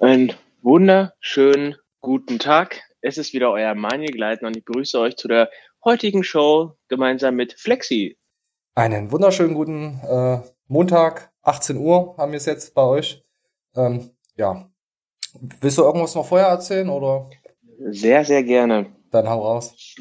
[0.00, 0.32] Einen
[0.62, 2.82] wunderschönen guten Tag.
[3.02, 5.48] Es ist wieder euer Manuel Gleitner und ich begrüße euch zu der
[5.84, 8.18] heutigen Show gemeinsam mit Flexi.
[8.74, 13.22] Einen wunderschönen guten äh, Montag, 18 Uhr haben wir es jetzt bei euch.
[13.76, 14.68] Ähm, ja.
[15.60, 17.30] Willst du irgendwas noch vorher erzählen oder?
[17.78, 18.86] Sehr, sehr gerne.
[19.12, 19.94] Dann hau raus.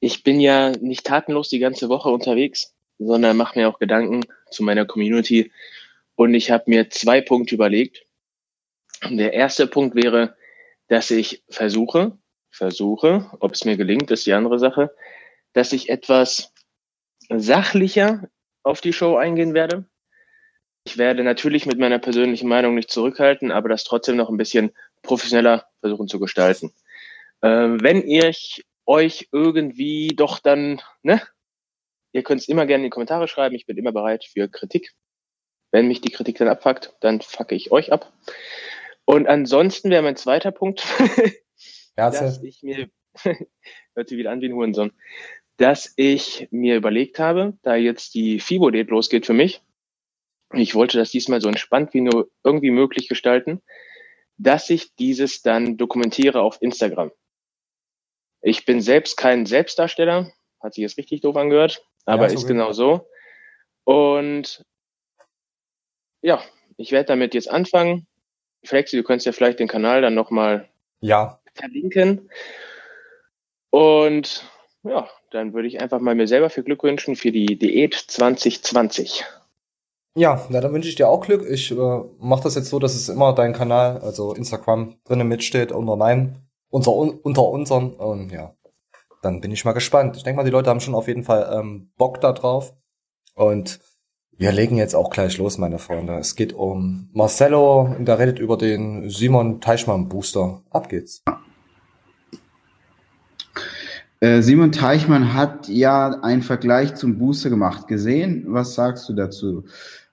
[0.00, 4.64] Ich bin ja nicht tatenlos die ganze Woche unterwegs, sondern mache mir auch Gedanken zu
[4.64, 5.52] meiner Community.
[6.16, 8.03] Und ich habe mir zwei Punkte überlegt.
[9.10, 10.36] Der erste Punkt wäre,
[10.88, 12.18] dass ich versuche,
[12.50, 14.94] versuche, ob es mir gelingt, ist die andere Sache,
[15.52, 16.52] dass ich etwas
[17.28, 18.28] sachlicher
[18.62, 19.86] auf die Show eingehen werde.
[20.86, 24.72] Ich werde natürlich mit meiner persönlichen Meinung nicht zurückhalten, aber das trotzdem noch ein bisschen
[25.02, 26.72] professioneller versuchen zu gestalten.
[27.42, 28.32] Ähm, wenn ihr
[28.86, 31.22] euch irgendwie doch dann, ne,
[32.12, 33.54] ihr könnt es immer gerne in die Kommentare schreiben.
[33.54, 34.92] Ich bin immer bereit für Kritik.
[35.72, 38.12] Wenn mich die Kritik dann abfuckt, dann fucke ich euch ab.
[39.04, 40.84] Und ansonsten wäre mein zweiter Punkt,
[41.96, 42.88] dass ich mir,
[43.94, 44.92] hört sich wieder an wie ein Hurensohn,
[45.56, 49.62] dass ich mir überlegt habe, da jetzt die FIBO-Date losgeht für mich,
[50.52, 53.62] ich wollte das diesmal so entspannt wie nur irgendwie möglich gestalten,
[54.36, 57.10] dass ich dieses dann dokumentiere auf Instagram.
[58.40, 62.72] Ich bin selbst kein Selbstdarsteller, hat sich jetzt richtig doof angehört, aber ja, ist genau
[62.72, 63.08] so.
[63.84, 64.64] Und
[66.22, 66.42] ja,
[66.76, 68.06] ich werde damit jetzt anfangen.
[68.64, 70.68] Flexi, du könntest ja vielleicht den Kanal dann nochmal
[71.00, 71.40] ja.
[71.54, 72.30] verlinken.
[73.70, 74.48] Und
[74.84, 79.24] ja, dann würde ich einfach mal mir selber viel Glück wünschen für die Diät 2020.
[80.16, 81.44] Ja, na, dann wünsche ich dir auch Glück.
[81.48, 85.72] Ich äh, mache das jetzt so, dass es immer dein Kanal, also Instagram, drinnen mitsteht
[85.72, 87.94] unter meinen, unter, unter unseren.
[87.94, 88.54] Und ja,
[89.22, 90.16] dann bin ich mal gespannt.
[90.16, 92.74] Ich denke mal, die Leute haben schon auf jeden Fall ähm, Bock da drauf.
[93.34, 93.80] Und
[94.36, 96.14] wir legen jetzt auch gleich los, meine Freunde.
[96.14, 100.62] Es geht um Marcello, der redet über den Simon Teichmann Booster.
[100.70, 101.22] Ab geht's.
[104.20, 107.88] Äh, Simon Teichmann hat ja einen Vergleich zum Booster gemacht.
[107.88, 108.44] Gesehen?
[108.48, 109.64] Was sagst du dazu?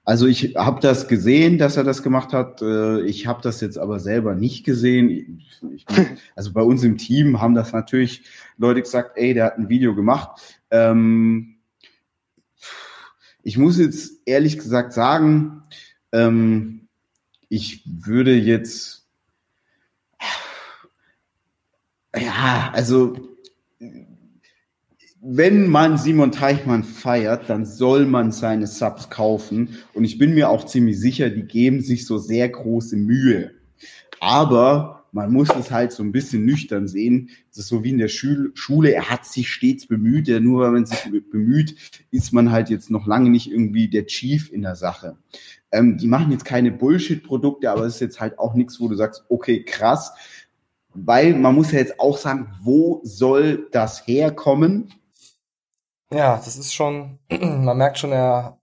[0.03, 2.61] Also ich habe das gesehen, dass er das gemacht hat.
[2.61, 5.41] Äh, ich habe das jetzt aber selber nicht gesehen.
[5.73, 5.85] Ich,
[6.35, 8.23] also bei uns im Team haben das natürlich
[8.57, 10.59] Leute gesagt, ey, der hat ein Video gemacht.
[10.71, 11.55] Ähm,
[13.43, 15.63] ich muss jetzt ehrlich gesagt sagen,
[16.11, 16.87] ähm,
[17.49, 19.07] ich würde jetzt,
[22.15, 23.17] ja, also
[25.23, 29.77] wenn man Simon Teichmann feiert, dann soll man seine Subs kaufen.
[29.93, 33.51] Und ich bin mir auch ziemlich sicher, die geben sich so sehr große Mühe.
[34.19, 37.29] Aber man muss es halt so ein bisschen nüchtern sehen.
[37.49, 40.71] Das ist so wie in der Schule, er hat sich stets bemüht, ja, nur weil
[40.71, 41.75] man sich bemüht,
[42.11, 45.17] ist man halt jetzt noch lange nicht irgendwie der Chief in der Sache.
[45.71, 48.95] Ähm, die machen jetzt keine Bullshit-Produkte, aber es ist jetzt halt auch nichts, wo du
[48.95, 50.13] sagst, okay, krass,
[50.93, 54.93] weil man muss ja jetzt auch sagen, wo soll das herkommen?
[56.13, 58.59] Ja, das ist schon, man merkt schon, er,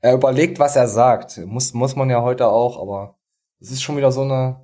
[0.00, 1.38] er überlegt, was er sagt.
[1.46, 3.16] Muss, muss man ja heute auch, aber
[3.60, 4.60] es ist schon wieder so eine,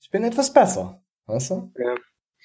[0.00, 1.72] ich bin etwas besser, weißt du?
[1.78, 1.94] Ja.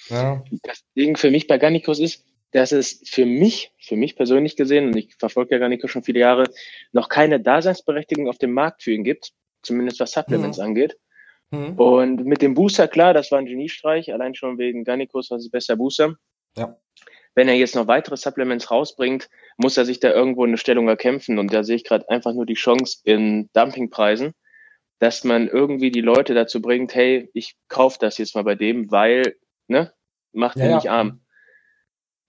[0.09, 0.43] ja.
[0.63, 4.87] Das Ding für mich bei Garnicus ist, dass es für mich, für mich persönlich gesehen,
[4.87, 6.45] und ich verfolge ja Garnicus schon viele Jahre,
[6.91, 9.31] noch keine Daseinsberechtigung auf dem Markt für ihn gibt,
[9.63, 10.63] zumindest was Supplements mhm.
[10.63, 10.97] angeht.
[11.51, 11.79] Mhm.
[11.79, 15.51] Und mit dem Booster, klar, das war ein Geniestreich, allein schon wegen Garnicus, was ist
[15.51, 16.15] besser Booster.
[16.57, 16.77] Ja.
[17.35, 21.39] Wenn er jetzt noch weitere Supplements rausbringt, muss er sich da irgendwo eine Stellung erkämpfen.
[21.39, 24.33] Und da sehe ich gerade einfach nur die Chance in Dumpingpreisen
[24.99, 28.91] dass man irgendwie die Leute dazu bringt, hey, ich kaufe das jetzt mal bei dem,
[28.91, 29.35] weil,
[29.67, 29.93] ne,
[30.31, 30.93] macht ja, mich ja.
[30.93, 31.21] arm.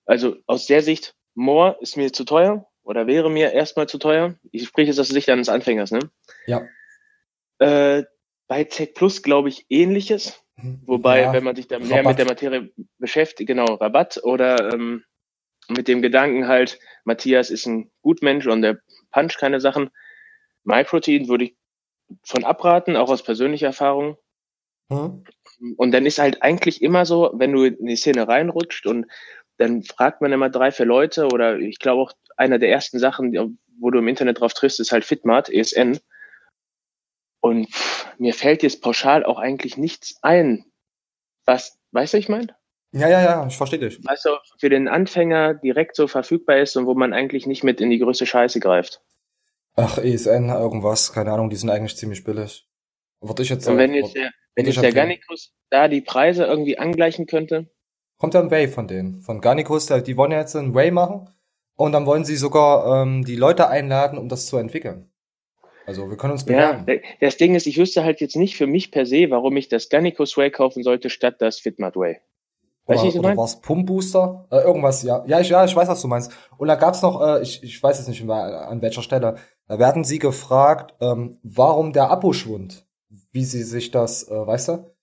[0.07, 4.35] Also aus der Sicht, More ist mir zu teuer oder wäre mir erstmal zu teuer.
[4.53, 6.01] Ich spreche jetzt aus der Sicht eines Anfängers, ne?
[6.47, 6.67] Ja.
[7.59, 8.05] Äh,
[8.47, 10.45] bei Tech Plus glaube ich ähnliches.
[10.57, 10.83] Mhm.
[10.87, 12.07] Wobei, ja, wenn man sich da mehr Rabatt.
[12.07, 15.05] mit der Materie beschäftigt, genau, Rabatt oder ähm,
[15.69, 18.79] mit dem Gedanken halt, Matthias ist ein Gutmensch und der
[19.11, 19.91] punch keine Sachen.
[20.65, 21.57] MyProtein würde ich
[22.23, 24.17] von abraten, auch aus persönlicher Erfahrung.
[24.89, 25.25] Mhm.
[25.77, 29.07] Und dann ist halt eigentlich immer so, wenn du in die Szene reinrutscht und
[29.57, 33.59] dann fragt man immer drei, vier Leute oder ich glaube auch einer der ersten Sachen,
[33.79, 36.01] wo du im Internet drauf triffst, ist halt Fitmart, ESN.
[37.41, 37.69] Und
[38.19, 40.65] mir fällt jetzt pauschal auch eigentlich nichts ein.
[41.45, 42.57] Was, weißt du, ich meine?
[42.93, 44.05] Ja, ja, ja, ich verstehe dich.
[44.05, 47.81] Weißt du, für den Anfänger direkt so verfügbar ist und wo man eigentlich nicht mit
[47.81, 49.03] in die größte Scheiße greift.
[49.77, 52.69] Ach, ESN, irgendwas, keine Ahnung, die sind eigentlich ziemlich billig.
[53.21, 53.77] Würde ich jetzt sagen.
[53.77, 57.71] Und wenn jetzt der, wenn jetzt der Garnicus da die Preise irgendwie angleichen könnte?
[58.19, 59.21] Kommt ja ein Way von denen.
[59.23, 61.29] Von Garnicus, die wollen ja jetzt ein Way machen.
[61.77, 65.11] Und dann wollen sie sogar ähm, die Leute einladen, um das zu entwickeln.
[65.87, 67.03] Also wir können uns Ja, bewerben.
[67.21, 69.89] das Ding ist, ich wüsste halt jetzt nicht für mich per se, warum ich das
[69.89, 72.21] Gannicus Way kaufen sollte, statt das Fitmart Way.
[72.87, 74.47] Ich oder oder war es Pump Booster?
[74.51, 75.25] Äh, irgendwas, ja.
[75.27, 76.33] Ja, ich, ja, ich weiß, was du meinst.
[76.59, 79.37] Und da gab's noch, äh, ich, ich weiß jetzt nicht mehr, an welcher Stelle,
[79.69, 82.87] da werden sie gefragt, ähm, warum der Aboschwund,
[83.33, 84.95] wie sie sich das, äh, weißt du?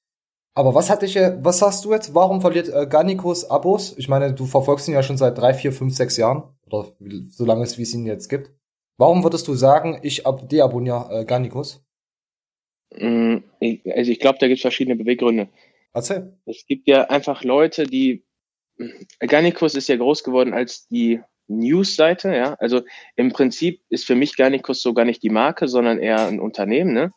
[0.53, 2.13] Aber was hat dich, äh, was sagst du jetzt?
[2.13, 3.95] Warum verliert äh, Garnicus Abos?
[3.97, 6.43] Ich meine, du verfolgst ihn ja schon seit drei, vier, fünf, sechs Jahren.
[6.65, 6.91] Oder
[7.29, 8.51] so lange es, wie es ihn jetzt gibt.
[8.97, 11.83] Warum würdest du sagen, ich ab deabonniere äh, Garnicus?
[12.95, 15.47] Mm, ich- Also ich glaube, da gibt es verschiedene Beweggründe.
[15.93, 16.37] Erzähl.
[16.45, 18.25] Es gibt ja einfach Leute, die
[19.19, 21.21] Garnicus ist ja groß geworden als die
[21.59, 22.55] News-Seite, ja.
[22.59, 22.81] Also
[23.15, 26.93] im Prinzip ist für mich Garnicus so gar nicht die Marke, sondern eher ein Unternehmen,
[26.93, 27.11] ne?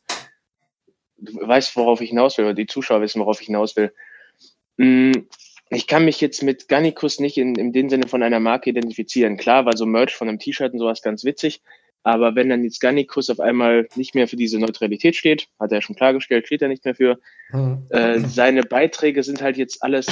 [1.16, 3.92] Du weißt, worauf ich hinaus will, oder die Zuschauer wissen, worauf ich hinaus will.
[4.76, 5.12] Mm,
[5.70, 9.36] Ich kann mich jetzt mit Garnicus nicht in, in dem Sinne von einer Marke identifizieren.
[9.38, 11.62] Klar, war so Merch von einem T-Shirt und sowas ganz witzig.
[12.02, 15.78] Aber wenn dann jetzt Garnicus auf einmal nicht mehr für diese Neutralität steht, hat er
[15.78, 17.18] ja schon klargestellt, steht er nicht mehr für,
[17.50, 17.86] Hm.
[17.88, 20.06] äh, seine Beiträge sind halt jetzt alles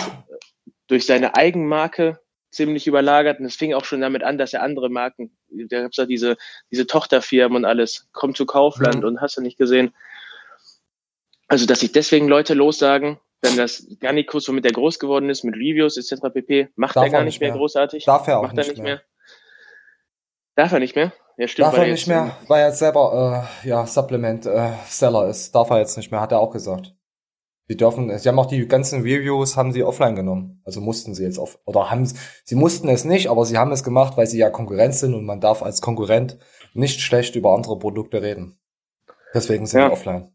[0.86, 2.18] durch seine Eigenmarke
[2.52, 3.40] ziemlich überlagert.
[3.40, 6.36] Und es fing auch schon damit an, dass er andere Marken, da gab's ja diese,
[6.70, 9.04] diese Tochterfirmen und alles, komm zu Kaufland Mhm.
[9.04, 9.94] und hast du nicht gesehen.
[11.48, 15.54] Also, dass sich deswegen Leute lossagen, wenn das Garnicus, womit er groß geworden ist, mit
[15.56, 16.28] Reviews etc.
[16.32, 17.58] pp., macht Darf er gar nicht mehr mehr.
[17.58, 18.04] großartig.
[18.04, 18.94] Darf er auch macht nicht er nicht mehr.
[18.96, 19.02] mehr.
[20.54, 21.12] Darf er nicht mehr?
[21.38, 21.66] Ja, stimmt.
[21.68, 25.54] Darf er nicht mehr, weil er jetzt selber äh, ja Supplement äh, Seller ist.
[25.54, 26.94] Darf er jetzt nicht mehr, hat er auch gesagt.
[27.68, 30.60] Sie dürfen, sie haben auch die ganzen Reviews haben sie offline genommen.
[30.64, 33.84] Also mussten sie jetzt auf oder haben sie mussten es nicht, aber sie haben es
[33.84, 36.38] gemacht, weil sie ja Konkurrenz sind und man darf als Konkurrent
[36.74, 38.58] nicht schlecht über andere Produkte reden.
[39.34, 39.86] Deswegen sind Ja.
[39.86, 40.32] die offline.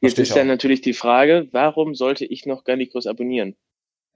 [0.00, 0.52] Jetzt Versteh ist ich dann auch.
[0.52, 3.56] natürlich die Frage, warum sollte ich noch Garnicus abonnieren?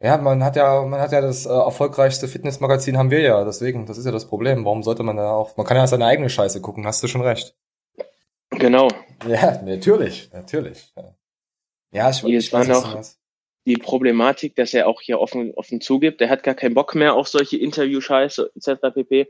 [0.00, 3.86] Ja, man hat ja, man hat ja das äh, erfolgreichste Fitnessmagazin haben wir ja, deswegen,
[3.86, 4.64] das ist ja das Problem.
[4.64, 7.20] Warum sollte man da auch, man kann ja seine eigene Scheiße gucken, hast du schon
[7.20, 7.56] recht.
[8.50, 8.88] Genau.
[9.28, 10.92] Ja, natürlich, natürlich.
[10.96, 11.14] Ja,
[11.92, 13.20] ja ich, ich war was noch- meinst.
[13.66, 17.14] die Problematik, dass er auch hier offen, offen zugibt, er hat gar keinen Bock mehr
[17.14, 18.80] auf solche Interview-Scheiße etc.
[18.94, 19.28] pp.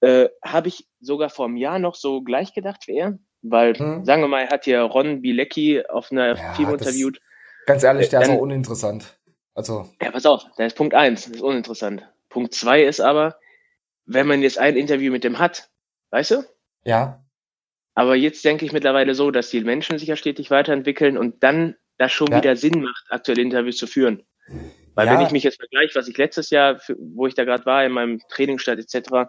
[0.00, 4.04] Äh, Habe ich sogar vor einem Jahr noch so gleich gedacht wie er, weil, Hm.
[4.04, 7.20] sagen wir mal, er hat hier Ron Bilecki auf einer Ja, Team interviewt.
[7.66, 9.18] Ganz ehrlich, der ist Dann- auch uninteressant.
[9.54, 12.06] Also, Ja, pass auf, da ist Punkt eins, das ist uninteressant.
[12.28, 13.38] Punkt zwei ist aber,
[14.06, 15.68] wenn man jetzt ein Interview mit dem hat,
[16.10, 16.44] weißt du?
[16.84, 17.24] ja,
[17.98, 21.74] Aber jetzt denke ich mittlerweile so, dass die Menschen sich ja stetig weiterentwickeln und dann
[21.96, 22.36] das schon Ja.
[22.38, 24.22] wieder Sinn macht, aktuelle Interviews zu führen.
[24.94, 25.14] Weil Ja.
[25.14, 27.90] wenn ich mich jetzt vergleiche, was ich letztes Jahr, wo ich da gerade war, in
[27.90, 29.28] meinem Trainingsstart etc.,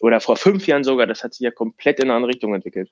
[0.00, 2.90] oder vor fünf Jahren sogar, das hat sich ja komplett in eine andere Richtung entwickelt.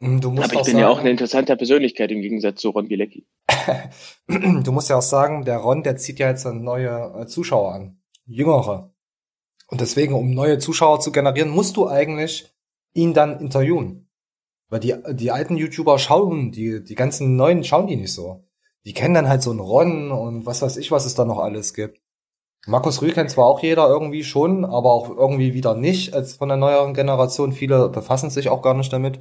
[0.00, 2.60] mm, du musst Aber ich auch bin ja auch eine sagen, interessante Persönlichkeit im Gegensatz
[2.60, 3.26] zu Ron Bilecki.
[4.28, 8.02] du musst ja auch sagen, der Ron, der zieht ja jetzt neue äh, Zuschauer an.
[8.26, 8.92] Jüngere.
[9.68, 12.51] Und deswegen, um neue Zuschauer zu generieren, musst du eigentlich
[12.94, 14.08] ihn dann interviewen.
[14.68, 18.44] Weil die, die alten YouTuber schauen, die, die ganzen neuen schauen die nicht so.
[18.84, 21.38] Die kennen dann halt so einen Ron und was weiß ich, was es da noch
[21.38, 22.00] alles gibt.
[22.66, 26.48] Markus Rühl kennt zwar auch jeder irgendwie schon, aber auch irgendwie wieder nicht, als von
[26.48, 27.52] der neueren Generation.
[27.52, 29.18] Viele befassen sich auch gar nicht damit.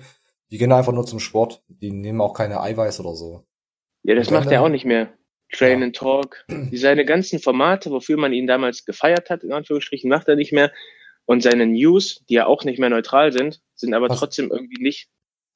[0.52, 1.64] Die gehen einfach nur zum Sport.
[1.68, 3.44] Die nehmen auch keine Eiweiß oder so.
[4.04, 5.14] Ja, das macht er auch nicht mehr.
[5.52, 5.86] Train Ja.
[5.86, 6.46] and Talk.
[6.72, 10.72] Seine ganzen Formate, wofür man ihn damals gefeiert hat, in Anführungsstrichen, macht er nicht mehr.
[11.32, 14.84] Und seine News, die ja auch nicht mehr neutral sind, sind aber Was- trotzdem irgendwie
[14.84, 15.08] nicht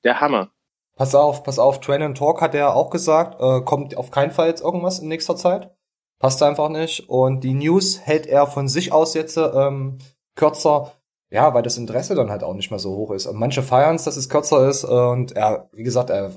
[0.06, 0.51] der Hammer.
[0.95, 4.31] Pass auf, pass auf, Train and Talk hat er auch gesagt, äh, kommt auf keinen
[4.31, 5.76] Fall jetzt irgendwas in nächster Zeit.
[6.18, 7.09] Passt einfach nicht.
[7.09, 9.97] Und die News hält er von sich aus jetzt ähm,
[10.35, 10.94] kürzer,
[11.30, 13.26] ja, weil das Interesse dann halt auch nicht mehr so hoch ist.
[13.26, 14.85] Und manche feiern es, dass es kürzer ist.
[14.85, 16.31] Und er, wie gesagt, er,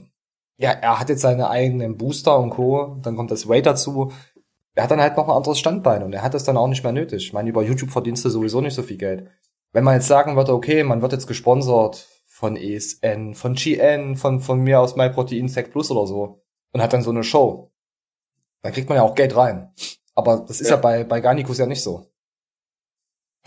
[0.56, 2.96] ja, er hat jetzt seine eigenen Booster und Co.
[3.02, 4.10] Dann kommt das Weight dazu.
[4.78, 6.84] Er hat dann halt noch ein anderes Standbein und er hat das dann auch nicht
[6.84, 7.24] mehr nötig.
[7.26, 9.28] Ich meine, über YouTube verdienst du sowieso nicht so viel Geld.
[9.72, 14.38] Wenn man jetzt sagen würde, okay, man wird jetzt gesponsert von ESN, von GN, von,
[14.38, 17.72] von mir aus MyProtein Sec Plus oder so und hat dann so eine Show,
[18.62, 19.72] dann kriegt man ja auch Geld rein.
[20.14, 20.80] Aber das ist ja, Ja.
[20.80, 22.06] bei, bei Garnicus ja nicht so.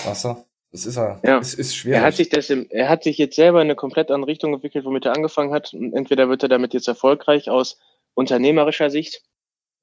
[0.03, 0.35] Weißt du?
[0.71, 1.37] Das ist ja, Ja.
[1.39, 1.99] es ist schwierig.
[1.99, 4.53] Er hat sich das im, er hat sich jetzt selber in eine komplett andere Richtung
[4.53, 5.73] entwickelt, womit er angefangen hat.
[5.73, 7.79] Und entweder wird er damit jetzt erfolgreich aus
[8.15, 9.23] unternehmerischer Sicht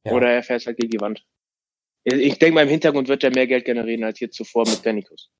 [0.04, 0.12] Ja.
[0.12, 1.24] oder er fährt halt gegen die Wand.
[2.12, 5.30] Ich- denke mal, im Hintergrund wird er mehr Geld generieren als jetzt zuvor mit Gannicus.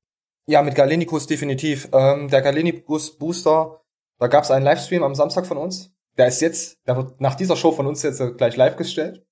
[0.47, 1.89] Ja, mit Galenicus definitiv.
[1.93, 3.81] Ähm, der Galenicus Booster,
[4.17, 5.91] da gab es einen Livestream am Samstag von uns.
[6.17, 9.25] Der ist jetzt, der wird nach dieser Show von uns jetzt gleich live gestellt.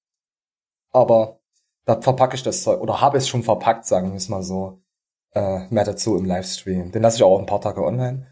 [0.92, 1.40] Aber
[1.86, 4.82] da verpacke ich das Zeug, oder habe es schon verpackt, sagen wir es mal so.
[5.34, 6.92] Äh, mehr dazu im Livestream.
[6.92, 8.28] Den lasse ich auch ein paar Tage online.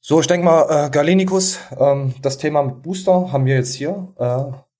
[0.00, 4.12] So, ich denke mal, äh, Galenicus, ähm, das Thema mit Booster haben wir jetzt hier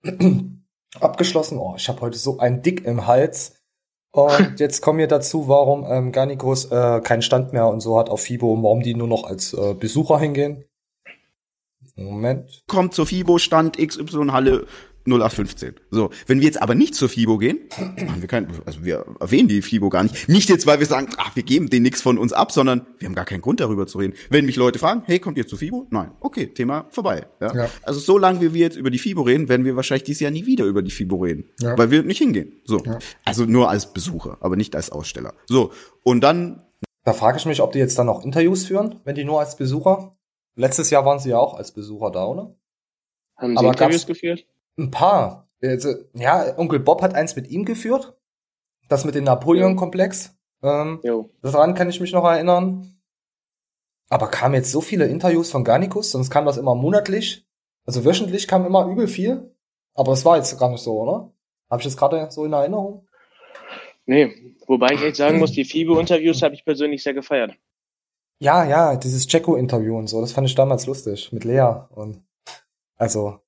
[0.04, 0.10] äh,
[1.00, 1.58] abgeschlossen.
[1.58, 3.60] Oh, ich habe heute so ein Dick im Hals.
[4.12, 8.08] Und jetzt kommen wir dazu, warum ähm, Garnicus äh, keinen Stand mehr und so hat
[8.08, 10.64] auf FIBO und warum die nur noch als äh, Besucher hingehen.
[11.96, 12.64] Moment.
[12.66, 14.66] Kommt zur FIBO-Stand XY Halle
[15.06, 15.74] 0815.
[15.90, 19.48] So, wenn wir jetzt aber nicht zur FIBO gehen, machen wir kein, also wir erwähnen
[19.48, 20.28] die FIBO gar nicht.
[20.28, 23.06] Nicht jetzt, weil wir sagen, ach, wir geben denen nichts von uns ab, sondern wir
[23.06, 24.14] haben gar keinen Grund darüber zu reden.
[24.30, 25.86] Wenn mich Leute fragen, hey, kommt ihr zur FIBO?
[25.90, 26.12] Nein.
[26.20, 27.26] Okay, Thema vorbei.
[27.40, 27.54] Ja?
[27.54, 27.70] Ja.
[27.82, 30.30] Also so lange wie wir jetzt über die FIBO reden, werden wir wahrscheinlich dieses Jahr
[30.30, 31.44] nie wieder über die FIBO reden.
[31.60, 31.76] Ja.
[31.76, 32.60] Weil wir nicht hingehen.
[32.64, 32.78] So.
[32.78, 32.98] Ja.
[33.24, 35.34] Also nur als Besucher, aber nicht als Aussteller.
[35.46, 35.72] So.
[36.02, 36.62] Und dann
[37.04, 39.56] Da frage ich mich, ob die jetzt dann noch Interviews führen, wenn die nur als
[39.56, 40.16] Besucher.
[40.56, 42.56] Letztes Jahr waren sie ja auch als Besucher da, oder?
[43.36, 44.46] Haben Sie Aber Interviews geführt?
[44.78, 45.48] Ein paar.
[45.62, 48.16] Also, ja, Onkel Bob hat eins mit ihm geführt.
[48.88, 50.36] Das mit dem Napoleon-Komplex.
[50.62, 51.30] Ähm, Jo.
[51.42, 52.98] daran kann ich mich noch erinnern.
[54.08, 57.46] Aber kamen jetzt so viele Interviews von Garnicus, sonst kam das immer monatlich.
[57.86, 59.54] Also wöchentlich kam immer übel viel.
[59.94, 61.32] Aber es war jetzt gar nicht so, oder?
[61.70, 63.06] Habe ich das gerade so in Erinnerung?
[64.06, 67.52] Nee, wobei ich echt sagen muss, die FIBO-Interviews habe ich persönlich sehr gefeiert.
[68.38, 72.22] Ja, ja, dieses Jacko-Interview und so, das fand ich damals lustig mit Lea und
[72.96, 73.40] also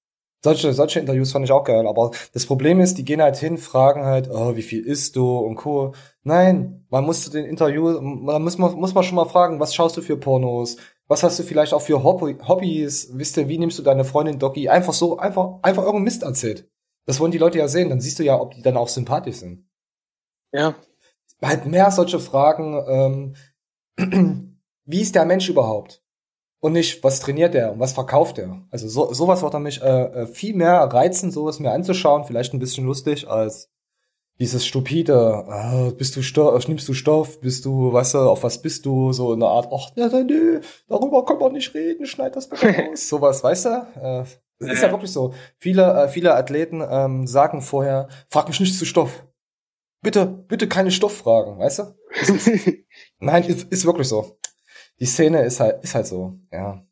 [0.43, 3.59] solche, solche Interviews fand ich auch geil, aber das Problem ist, die gehen halt hin,
[3.59, 5.95] fragen halt, oh, wie viel isst du und Co.
[6.23, 9.75] Nein, man muss zu den Interview, man muss, man muss man schon mal fragen, was
[9.75, 10.77] schaust du für Pornos?
[11.09, 13.11] Was hast du vielleicht auch für Hobby, Hobbys?
[13.13, 14.69] Wisst ihr, wie nimmst du deine Freundin Doggy?
[14.69, 16.69] Einfach so, einfach, einfach irgendeinen Mist erzählt.
[17.07, 19.37] Das wollen die Leute ja sehen, dann siehst du ja, ob die dann auch sympathisch
[19.37, 19.65] sind
[20.53, 20.75] Ja,
[21.43, 23.35] halt mehr solche Fragen,
[23.99, 26.03] ähm, wie ist der Mensch überhaupt?
[26.61, 28.63] Und nicht, was trainiert er und was verkauft er?
[28.71, 32.59] Also so, sowas wird mich äh, äh, viel mehr reizen, sowas mir anzuschauen, vielleicht ein
[32.59, 33.71] bisschen lustig, als
[34.39, 38.61] dieses stupide, äh, bist du Stoff, nimmst du Stoff, bist du, weißt du, auf was
[38.61, 42.37] bist du, so in der Art, ach, ja, nö, darüber kann man nicht reden, schneid
[42.37, 43.09] das bitte raus.
[43.09, 43.71] sowas, weißt du?
[43.71, 44.25] Äh,
[44.59, 45.35] das ist ja wirklich so.
[45.59, 49.25] Viele, äh, viele Athleten ähm, sagen vorher, frag mich nicht zu Stoff.
[50.03, 51.83] Bitte, bitte keine Stofffragen, weißt du?
[52.21, 52.51] Ist,
[53.19, 54.39] nein, ist, ist wirklich so.
[54.99, 56.83] Die Szene ist halt, ist halt so, ja.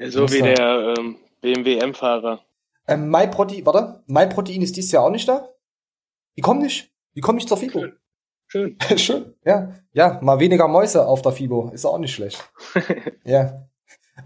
[0.00, 2.40] so wie Muss der ähm, BMW M-Fahrer.
[2.88, 5.48] Ähm, MyProtein, warte, MyProtein ist dieses Jahr auch nicht da?
[6.36, 6.90] Die kommen nicht.
[7.14, 7.84] Die kommen nicht zur FIBO.
[8.46, 8.76] Schön.
[8.96, 9.74] Schön, ja.
[9.92, 11.70] Ja, mal weniger Mäuse auf der FIBO.
[11.72, 12.42] Ist auch nicht schlecht.
[13.24, 13.68] ja.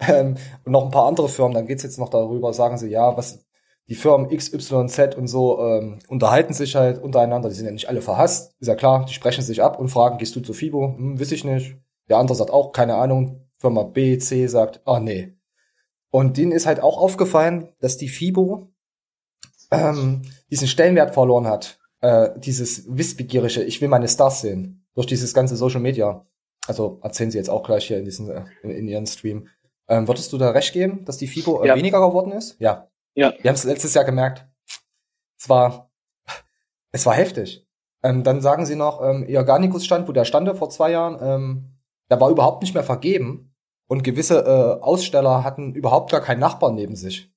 [0.08, 3.16] Ähm, und noch ein paar andere Firmen, dann geht's jetzt noch darüber, sagen sie, ja,
[3.16, 3.46] was
[3.88, 8.02] die Firmen XYZ und so ähm, unterhalten sich halt untereinander, die sind ja nicht alle
[8.02, 10.96] verhasst, ist ja klar, die sprechen sich ab und fragen, gehst du zur FIBO?
[10.96, 11.76] Hm, weiß ich nicht.
[12.08, 13.48] Der andere sagt auch, keine Ahnung.
[13.58, 15.34] Firma B, C sagt, ah nee.
[16.10, 18.70] Und denen ist halt auch aufgefallen, dass die FIBO
[19.70, 21.78] ähm, diesen Stellenwert verloren hat.
[22.00, 24.86] Äh, dieses Wissbegierige, ich will meine Stars sehen.
[24.94, 26.26] Durch dieses ganze Social Media.
[26.66, 29.48] Also erzählen sie jetzt auch gleich hier in, diesen, äh, in, in ihren Stream.
[29.88, 31.76] Ähm, würdest du da recht geben, dass die FIBO äh, Ja.
[31.76, 32.56] weniger geworden ist?
[32.60, 32.88] Ja.
[33.14, 33.32] Ja.
[33.40, 34.46] Wir haben es letztes Jahr gemerkt.
[35.38, 35.90] Es war,
[36.92, 37.66] es war heftig.
[38.02, 41.75] Ähm, dann sagen sie noch, ähm, ihr Garnicus-Stand, wo der stande vor zwei Jahren, ähm,
[42.10, 43.54] der war überhaupt nicht mehr vergeben.
[43.88, 47.32] Und gewisse äh, Aussteller hatten überhaupt gar keinen Nachbarn neben sich.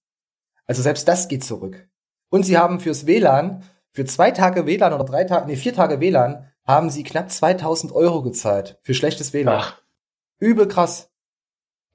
[0.66, 1.88] Also selbst das geht zurück.
[2.30, 6.00] Und sie haben fürs WLAN, für zwei Tage WLAN oder drei Tage, nee, vier Tage
[6.00, 9.60] WLAN, haben sie knapp 2000 Euro gezahlt für schlechtes WLAN.
[9.60, 9.82] Ach,
[10.40, 11.12] Übel krass.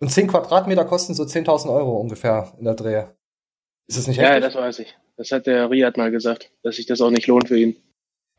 [0.01, 3.05] Und 10 Quadratmeter kosten so 10.000 Euro ungefähr in der Dreh.
[3.87, 4.45] Ist das nicht ja, heftig?
[4.45, 4.97] das weiß ich.
[5.17, 7.77] Das hat der Riyad mal gesagt, dass sich das auch nicht lohnt für ihn.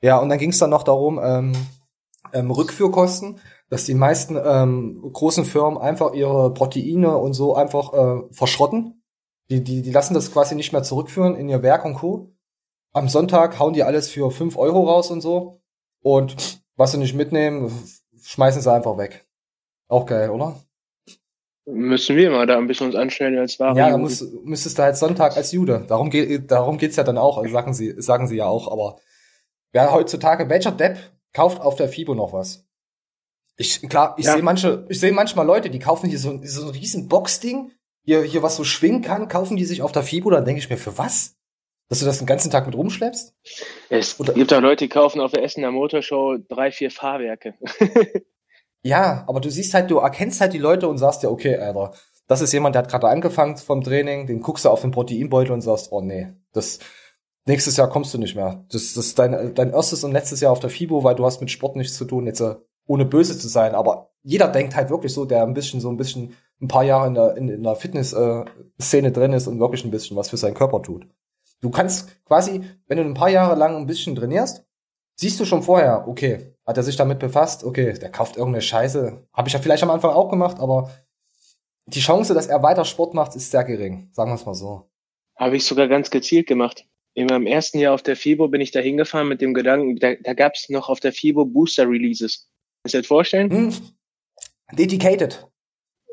[0.02, 1.54] Ja, und dann ging es dann noch darum, ähm,
[2.34, 3.40] ähm, Rückführkosten,
[3.70, 9.04] dass die meisten ähm, großen Firmen einfach ihre Proteine und so einfach äh, verschrotten.
[9.50, 12.32] Die, die, die lassen das quasi nicht mehr zurückführen in ihr Werk und Co.
[12.94, 15.62] Am Sonntag hauen die alles für 5 Euro raus und so.
[16.02, 17.72] Und was sie nicht mitnehmen,
[18.22, 19.26] schmeißen sie einfach weg.
[19.88, 20.56] Auch geil, oder?
[21.68, 24.04] Müssen wir mal da ein bisschen uns anstellen als wahre Ja, da Juden.
[24.04, 25.84] muss, müsstest du halt Sonntag als Jude.
[25.88, 28.72] Darum geht, darum geht's ja dann auch, also sagen sie, sagen sie ja auch.
[28.72, 29.00] Aber
[29.72, 30.98] wer heutzutage, welcher Depp
[31.34, 32.66] kauft auf der FIBO noch was?
[33.58, 34.34] Ich, klar, ich Ja.
[34.34, 37.72] sehe manche, ich sehe manchmal Leute, die kaufen hier so, so ein riesen Boxding,
[38.04, 40.70] hier, hier was so schwingen kann, kaufen die sich auf der FIBO, dann denke ich
[40.70, 41.36] mir, für was?
[41.88, 43.34] Dass du das den ganzen Tag mit rumschleppst?
[43.90, 47.54] Es Oder- gibt auch Leute, die kaufen auf der Essener Motorshow drei, vier Fahrwerke.
[48.84, 51.94] Ja, aber du siehst halt, du erkennst halt die Leute und sagst dir, okay, Alter,
[52.28, 55.54] das ist jemand, der hat gerade angefangen vom Training, den guckst du auf den Proteinbeutel
[55.54, 56.78] und sagst, oh nee, das
[57.48, 58.64] nächstes Jahr kommst du nicht mehr.
[58.70, 61.42] Das, das ist dein, dein erstes und letztes Jahr auf der FIBO, weil du hast
[61.42, 63.76] mit Sport nichts zu tun, jetzt äh, ohne böse zu sein.
[63.76, 67.08] Aber jeder denkt halt wirklich so, der ein bisschen so ein bisschen ein paar Jahre
[67.08, 70.54] in der, in, in der Fitness-Szene drin ist und wirklich ein bisschen was für seinen
[70.54, 71.08] Körper tut.
[71.62, 74.66] Du kannst quasi, wenn du ein paar Jahre lang ein bisschen trainierst,
[75.16, 79.28] siehst du schon vorher, okay, hat er sich damit befasst, okay, der kauft irgendeine Scheiße.
[79.34, 80.92] Habe ich ja vielleicht am Anfang auch gemacht, aber
[81.88, 84.10] die Chance, dass er weiter Sport macht, ist sehr gering.
[84.12, 84.90] Sagen wir es mal so.
[85.36, 86.86] Habe ich sogar ganz gezielt gemacht.
[87.14, 90.16] In meinem ersten Jahr auf der FIBO bin ich da hingefahren mit dem Gedanken, da,
[90.16, 92.50] da gab es noch auf der FIBO Booster Releases.
[92.92, 93.50] Das vorstellen?
[93.50, 93.74] Hm.
[94.74, 95.48] Dedicated.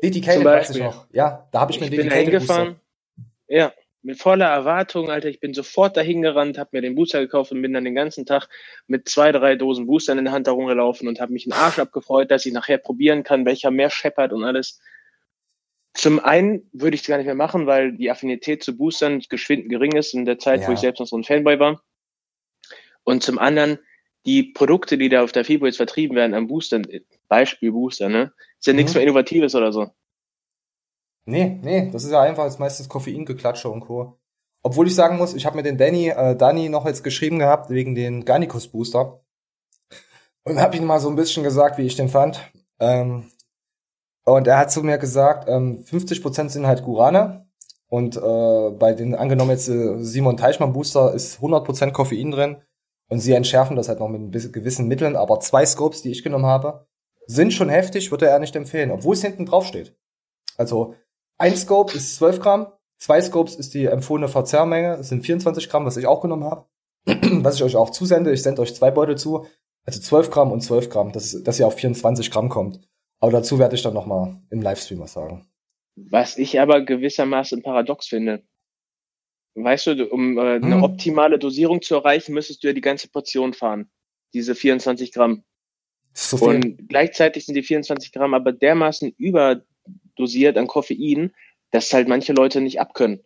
[0.01, 1.07] Dedicated weiß ich noch.
[1.11, 3.31] Ja, da habe ich mir Ich bin Dedicated hingefahren, Booster.
[3.47, 5.29] Ja, mit voller Erwartung, Alter.
[5.29, 8.25] Ich bin sofort dahin gerannt, habe mir den Booster gekauft und bin dann den ganzen
[8.25, 8.49] Tag
[8.87, 12.29] mit zwei, drei Dosen Boostern in der Hand herumgelaufen und habe mich einen Arsch abgefreut,
[12.29, 14.81] dass ich nachher probieren kann, welcher mehr scheppert und alles.
[15.93, 19.69] Zum einen würde ich es gar nicht mehr machen, weil die Affinität zu Boostern geschwind
[19.69, 20.67] gering ist in der Zeit, Ja.
[20.67, 21.81] wo ich selbst noch so ein Fanboy war.
[23.03, 23.79] Und zum anderen,
[24.25, 26.87] die Produkte, die da auf der FIBO jetzt vertrieben werden an Boostern,
[27.27, 28.99] Beispiel Booster, ne, ist ja nichts Mhm.
[28.99, 29.89] mehr Innovatives oder so.
[31.25, 34.19] Nee, nee, das ist ja einfach jetzt meistens Koffeingeklatsche und Co.
[34.61, 37.69] Obwohl ich sagen muss, ich habe mir den Danny, äh, Danny noch jetzt geschrieben gehabt
[37.69, 39.21] wegen den Garnicus Booster.
[40.45, 42.39] Und habe ihm mal so ein bisschen gesagt, wie ich den fand.
[42.79, 43.31] Ähm,
[44.25, 47.47] und er hat zu mir gesagt, ähm, 50% sind halt Gurane.
[47.87, 52.57] Und äh, bei den angenommen jetzt äh, Simon Teichmann Booster ist 100% Koffein drin.
[53.13, 55.15] Und sie entschärfen das halt noch mit gewissen Mitteln.
[55.15, 56.87] Aber zwei Scopes, die ich genommen habe,
[57.27, 58.89] sind schon heftig, würde er nicht empfehlen.
[58.89, 59.95] Obwohl es hinten drauf steht.
[60.57, 60.95] Also
[61.37, 65.85] ein Scope ist 12 Gramm, zwei Scopes ist die empfohlene Verzehrmenge, das sind 24 Gramm,
[65.85, 66.65] was ich auch genommen habe,
[67.05, 68.33] was ich euch auch zusende.
[68.33, 69.45] Ich sende euch zwei Beutel zu,
[69.85, 72.79] also 12 Gramm und 12 Gramm, dass, dass ihr auf 24 Gramm kommt.
[73.19, 75.45] Aber dazu werde ich dann nochmal im Livestream was sagen.
[75.95, 78.41] Was ich aber gewissermaßen paradox finde.
[79.55, 80.83] Weißt du, um äh, eine Hm.
[80.83, 83.89] optimale Dosierung zu erreichen, müsstest du ja die ganze Portion fahren.
[84.33, 85.43] Diese 24 Gramm.
[86.13, 86.47] So viel.
[86.49, 91.33] Und gleichzeitig sind die 24 Gramm aber dermaßen überdosiert an Koffein,
[91.71, 93.23] dass halt manche Leute nicht abkönnen.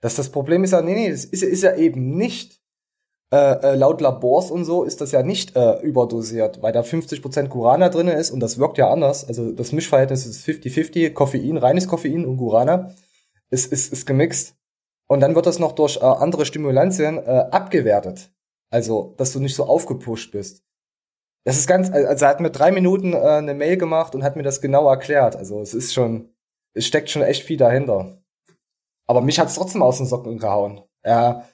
[0.00, 2.60] Das, das Problem ist ja, nee, nee, das ist, ja- ist ja eben nicht,
[3.32, 7.48] äh, äh, laut Labors und so ist das ja nicht äh, überdosiert, weil da 50%
[7.48, 9.26] Gurana drin ist und das wirkt ja anders.
[9.26, 12.94] Also das Mischverhältnis ist 50-50, Koffein, reines Koffein und Gurana
[13.50, 14.54] ist, ist, ist gemixt.
[15.06, 18.32] Und dann wird das noch durch äh, andere Stimulantien äh, abgewertet.
[18.70, 20.64] Also, dass du nicht so aufgepusht bist.
[21.44, 24.34] Das ist ganz, also er hat mir drei Minuten äh, eine Mail gemacht und hat
[24.34, 25.36] mir das genau erklärt.
[25.36, 26.30] Also es ist schon,
[26.72, 28.18] es steckt schon echt viel dahinter.
[29.06, 30.80] Aber mich hat's trotzdem aus den Socken gehauen.
[31.02, 31.48] Er,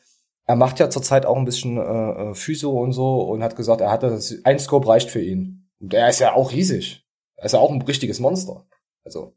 [0.47, 3.80] er macht ja zurzeit auch ein bisschen äh, äh, Physio und so und hat gesagt,
[3.80, 5.69] er hatte das, ein Scope reicht für ihn.
[5.80, 7.04] Und er ist ja auch riesig.
[7.36, 8.67] Er ist ja auch ein richtiges Monster.
[9.04, 9.34] Also,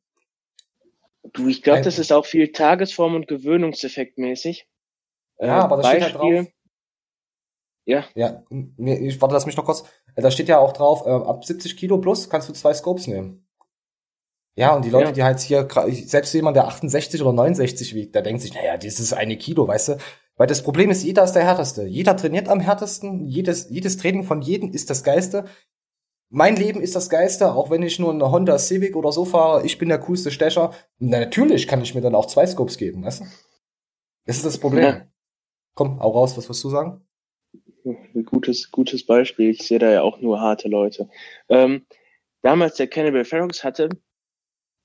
[1.32, 4.68] Du, ich glaube, das ist auch viel Tagesform und Gewöhnungseffekt mäßig.
[5.38, 6.48] Äh, Ja, aber das steht halt drauf.
[7.86, 9.84] Ja, ja, nee, ich warte, lass mich noch kurz.
[10.16, 13.08] Äh, Da steht ja auch drauf, äh, ab 70 Kilo plus kannst du zwei Scopes
[13.08, 13.46] nehmen.
[14.56, 15.12] Ja, und die Leute, Ja.
[15.12, 15.68] die halt hier,
[16.06, 19.90] selbst jemand, der 68 oder 69 wiegt, der denkt sich, naja, dieses eine Kilo, weißt
[19.90, 19.98] du?
[20.36, 21.84] Weil das Problem ist, jeder ist der Härteste.
[21.84, 23.26] Jeder trainiert am härtesten.
[23.28, 25.46] Jedes, jedes Training von jedem ist das Geilste.
[26.36, 29.64] Mein Leben ist das Geilste, auch wenn ich nur eine Honda Civic oder so fahre.
[29.68, 30.74] Ich bin der coolste Stecher.
[30.98, 33.26] Na, natürlich kann ich mir dann auch zwei Scopes geben, weißt du?
[34.26, 34.84] Das ist das Problem.
[34.84, 35.08] Ja.
[35.76, 37.06] Komm, hau raus, was wirst du sagen?
[37.86, 39.52] ein gutes, gutes Beispiel.
[39.52, 41.08] Ich sehe da ja auch nur harte Leute.
[41.50, 41.86] Ähm,
[42.42, 43.90] damals der Cannibal Ferox hatte,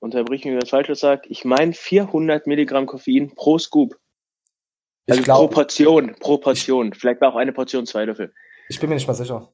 [0.00, 3.98] unterbrich mich, wenn ich Falsches sage, ich meine 400 Milligramm Koffein pro Scoop.
[5.08, 6.92] Also pro glaube, Portion, pro Portion.
[6.92, 8.34] Vielleicht war auch eine Portion zwei Löffel.
[8.68, 9.50] ich bin mir nicht mal sicher.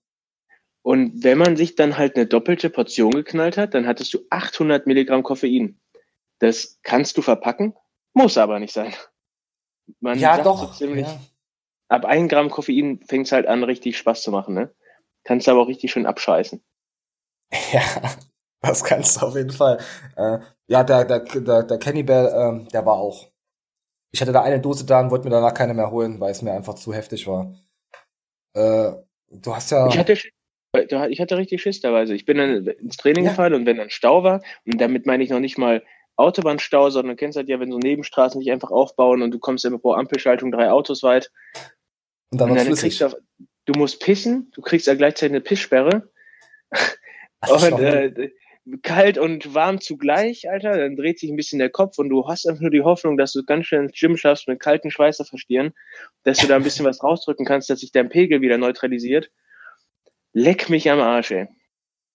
[0.85, 4.87] Und wenn man sich dann halt eine doppelte Portion geknallt hat, dann hattest du 800
[4.87, 5.81] Milligramm Koffein.
[6.41, 7.75] Das kannst du verpacken,
[8.13, 8.93] muss aber nicht sein.
[10.01, 10.73] Man ja, sagt doch.
[10.75, 11.21] so ziemlich, ja.
[11.89, 14.75] ab ein Gramm Koffein fängt es halt an, richtig Spaß zu machen, ne?
[15.25, 16.63] Kannst aber auch richtig schön abscheißen.
[17.73, 17.83] Ja,
[18.61, 19.79] das kannst du auf jeden Fall.
[20.17, 23.31] Äh, ja, der, der, der, der Cannibal, ähm, der war auch.
[24.11, 26.43] Ich hatte da eine Dose da und wollte mir danach keine mehr holen, weil es
[26.43, 27.55] mir einfach zu heftig war.
[28.55, 28.93] Äh,
[29.31, 29.87] du hast ja.
[29.89, 30.21] Ich hatte da-
[30.75, 32.05] ich hatte richtig Schiss dabei.
[32.05, 33.31] Ich bin dann ins Training Ja.
[33.31, 35.83] gefallen und wenn dann Stau war, und damit meine ich noch nicht mal
[36.17, 39.65] Autobahnstau, sondern du kennst halt ja, wenn so Nebenstraßen sich einfach aufbauen und du kommst
[39.65, 41.31] immer pro Ampelschaltung drei Autos weit
[42.31, 43.17] und dann und dann kriegst du, auf,
[43.65, 46.11] du musst pissen, du kriegst ja gleichzeitig eine Pisssperre
[47.49, 48.31] und äh,
[48.83, 52.47] kalt und warm zugleich, Alter, dann dreht sich ein bisschen der Kopf und du hast
[52.47, 55.25] einfach nur die Hoffnung, dass du es ganz schnell ins Gym schaffst, mit kalten Schweißer
[55.25, 55.75] verstieren,
[56.23, 59.31] dass du da ein bisschen was rausdrücken kannst, dass sich dein Pegel wieder neutralisiert.
[60.35, 61.49] Leck mich am Arsch, ey.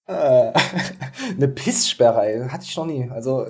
[0.05, 0.51] Äh,
[1.35, 2.49] eine Pisssperre, ey.
[2.49, 3.09] Hatte ich noch nie.
[3.09, 3.47] Also.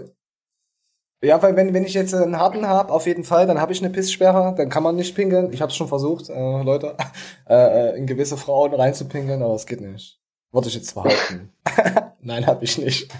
[1.22, 3.82] Ja, weil wenn, wenn ich jetzt einen harten habe, auf jeden Fall, dann habe ich
[3.82, 5.52] eine Pisssperre, dann kann man nicht pinkeln.
[5.52, 6.96] Ich habe es schon versucht, äh, Leute,
[7.50, 10.22] äh, in gewisse Frauen reinzupinkeln, aber es geht nicht.
[10.52, 11.52] Würde ich jetzt behaupten.
[12.22, 13.12] Nein, habe ich nicht.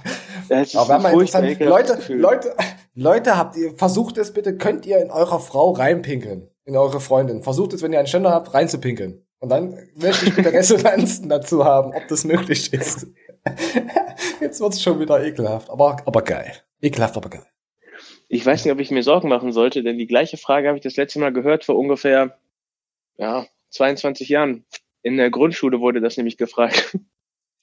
[0.48, 1.60] Das ist Aber wäre mal interessant.
[1.60, 2.00] Leute.
[2.14, 2.56] Leute,
[2.94, 6.50] Leute, habt ihr, versucht es bitte, könnt ihr in eurer Frau reinpinkeln?
[6.66, 7.44] In eure Freundin.
[7.44, 9.26] Versucht es, wenn ihr einen Ständer habt, reinzupinkeln.
[9.40, 13.08] Und dann möchte ich bitte Resonanzen dazu haben, ob das möglich ist.
[14.42, 16.54] Jetzt wird's schon wieder ekelhaft, aber, aber geil.
[16.82, 17.46] Ekelhaft, aber geil.
[18.28, 20.84] Ich weiß nicht, ob ich mir Sorgen machen sollte, denn die gleiche Frage habe ich
[20.84, 22.38] das letzte Mal gehört vor ungefähr
[23.18, 24.66] ja, 22 Jahren.
[25.02, 26.98] In der Grundschule wurde das nämlich gefragt.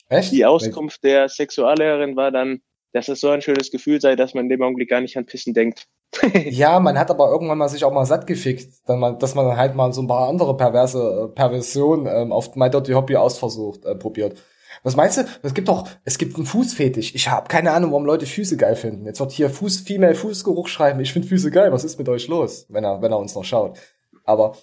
[0.09, 0.33] Echt?
[0.33, 2.63] Die Auskunft der Sexuallehrerin war dann,
[2.93, 5.27] dass es so ein schönes Gefühl sei, dass man in dem Augenblick gar nicht an
[5.27, 5.87] Pissen denkt.
[6.33, 9.57] ja, man hat aber irgendwann mal sich auch mal satt gefickt, dann mal, dass man
[9.57, 13.85] halt mal so ein paar andere perverse äh, Perversionen ähm, auf My Dirty Hobby ausversucht,
[13.85, 14.37] äh, probiert.
[14.83, 15.25] Was meinst du?
[15.43, 17.15] Es gibt doch, es gibt einen Fußfetisch.
[17.15, 19.07] Ich habe keine Ahnung, warum Leute Füße geil finden.
[19.07, 21.01] Jetzt wird hier Fuß, Female Fußgeruch schreiben.
[21.01, 21.73] Ich finde Füße geil.
[21.73, 23.79] Was ist mit euch los, wenn er, wenn er uns noch schaut?
[24.25, 24.55] Aber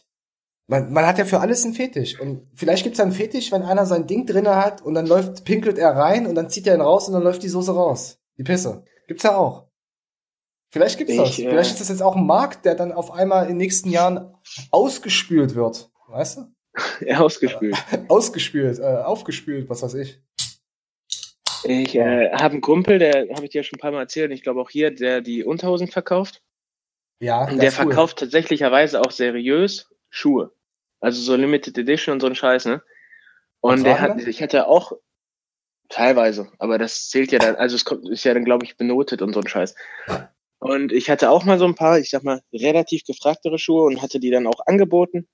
[0.67, 2.19] man, man hat ja für alles einen Fetisch.
[2.19, 5.45] Und vielleicht gibt's ja einen Fetisch, wenn einer sein Ding drinne hat und dann läuft,
[5.45, 8.19] pinkelt er rein und dann zieht er ihn raus und dann läuft die Soße raus.
[8.38, 8.84] Die Pisse.
[9.08, 9.67] Gibt's ja auch.
[10.73, 11.38] Vielleicht gibt's ich, das.
[11.38, 13.91] Äh, Vielleicht ist das jetzt auch ein Markt, der dann auf einmal in den nächsten
[13.91, 14.33] Jahren
[14.71, 15.91] ausgespült wird.
[16.07, 16.51] Weißt du?
[17.05, 17.77] Ja, ausgespült.
[18.07, 20.19] ausgespült, äh, aufgespült, was weiß ich.
[21.63, 24.41] Ich äh, habe einen Kumpel, der habe ich dir schon ein paar Mal erzählt, ich
[24.41, 26.41] glaube auch hier, der die Unterhosen verkauft.
[27.19, 27.47] Ja.
[27.47, 28.25] Und der verkauft cool.
[28.25, 30.53] tatsächlicherweise auch seriös Schuhe.
[30.99, 32.81] Also so Limited Edition und so ein Scheiß, ne?
[33.62, 34.93] Und, und der hat, ich hatte auch
[35.89, 39.21] teilweise, aber das zählt ja dann, also es kommt, ist ja dann, glaube ich, benotet
[39.21, 39.75] und so ein Scheiß.
[40.63, 44.02] Und ich hatte auch mal so ein paar, ich sag mal, relativ gefragtere Schuhe und
[44.02, 45.28] hatte die dann auch angeboten.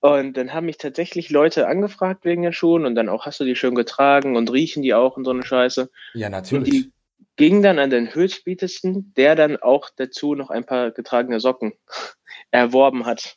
[0.00, 3.44] Und dann haben mich tatsächlich Leute angefragt wegen der Schuhe und dann auch, hast du
[3.44, 5.88] die schön getragen und riechen die auch und so eine Scheiße.
[6.14, 6.66] Ja, natürlich.
[6.66, 6.92] Und die
[7.36, 11.72] ging dann an den höchstbietesten, der dann auch dazu noch ein paar getragene Socken
[12.50, 13.36] erworben hat.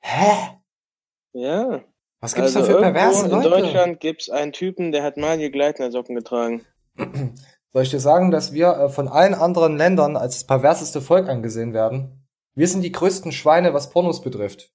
[0.00, 0.60] Hä?
[1.32, 1.82] Ja.
[2.20, 3.48] Was gibt's also da für perverse Leute?
[3.48, 6.64] In Deutschland gibt's einen Typen, der hat Manuel Gleitner Socken getragen.
[7.74, 11.28] Soll ich dir sagen, dass wir äh, von allen anderen Ländern als das perverseste Volk
[11.28, 12.24] angesehen werden?
[12.54, 14.72] Wir sind die größten Schweine, was Pornos betrifft.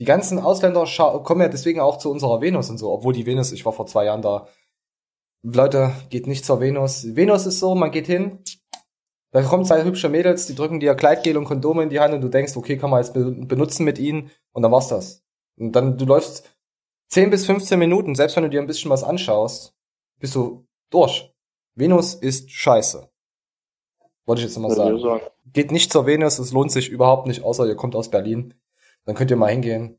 [0.00, 0.84] Die ganzen Ausländer
[1.22, 3.86] kommen ja deswegen auch zu unserer Venus und so, obwohl die Venus, ich war vor
[3.86, 4.48] zwei Jahren da.
[5.42, 7.14] Leute, geht nicht zur Venus.
[7.14, 8.42] Venus ist so, man geht hin,
[9.30, 12.20] da kommen zwei hübsche Mädels, die drücken dir Kleidgel und Kondome in die Hand und
[12.20, 15.22] du denkst, okay, kann man jetzt benutzen mit ihnen und dann war's das.
[15.56, 16.50] Und dann, du läufst
[17.10, 19.72] 10 bis 15 Minuten, selbst wenn du dir ein bisschen was anschaust,
[20.18, 21.32] bist du durch.
[21.74, 23.08] Venus ist scheiße.
[24.26, 25.00] Wollte ich jetzt nochmal sagen.
[25.00, 25.22] sagen.
[25.52, 28.54] Geht nicht zur Venus, es lohnt sich überhaupt nicht, außer ihr kommt aus Berlin.
[29.04, 29.98] Dann könnt ihr mal hingehen.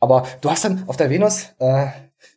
[0.00, 1.88] Aber du hast dann auf der Venus, äh,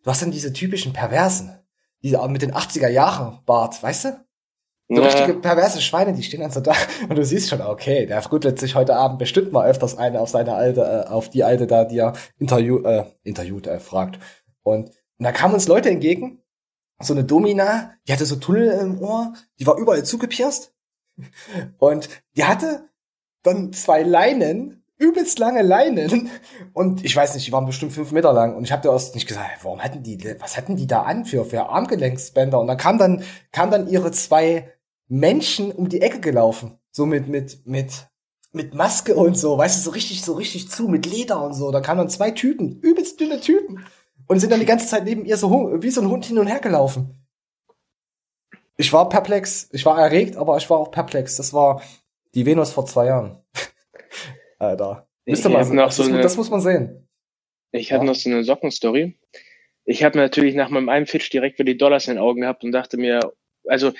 [0.03, 1.57] du hast dann diese typischen Perversen.
[2.03, 4.25] Diese mit den 80er Jahre Bart, weißt du?
[4.93, 6.73] So richtige perverse Schweine, die stehen dann so da
[7.09, 10.29] und du siehst schon, okay, der rüttelt sich heute Abend bestimmt mal öfters eine auf
[10.29, 14.19] seine alte, äh, auf die alte da, die er interview, äh, interviewt, äh, fragt.
[14.63, 16.43] Und, und da kamen uns Leute entgegen,
[17.05, 20.73] so eine Domina, die hatte so Tunnel im Ohr, die war überall zugepierst.
[21.77, 22.89] Und die hatte
[23.43, 26.29] dann zwei Leinen, übelst lange Leinen.
[26.73, 28.55] Und ich weiß nicht, die waren bestimmt fünf Meter lang.
[28.55, 31.25] Und ich habe dir erst nicht gesagt, warum hatten die, was hatten die da an
[31.25, 32.59] für, für Armgelenksbänder?
[32.59, 34.71] Und dann kam dann, kam dann ihre zwei
[35.07, 36.77] Menschen um die Ecke gelaufen.
[36.91, 38.07] So mit, mit, mit,
[38.51, 41.71] mit Maske und so, weißt du, so richtig, so richtig zu, mit Leder und so.
[41.71, 43.83] Da kamen dann zwei Typen, übelst dünne Typen
[44.31, 46.47] und sind dann die ganze Zeit neben ihr so wie so ein Hund hin und
[46.47, 47.21] her gelaufen.
[48.77, 51.35] Ich war perplex, ich war erregt, aber ich war auch perplex.
[51.35, 51.83] Das war
[52.33, 53.43] die Venus vor zwei Jahren.
[54.57, 55.09] Alter.
[55.25, 55.75] Müsste sehen.
[55.75, 57.09] Das, so eine, das muss man sehen.
[57.73, 58.09] Ich habe ja.
[58.09, 59.19] noch so eine Sockenstory.
[59.83, 62.63] Ich habe natürlich nach meinem einen Fitch direkt wieder die Dollars in den Augen gehabt
[62.63, 63.33] und dachte mir,
[63.67, 63.91] also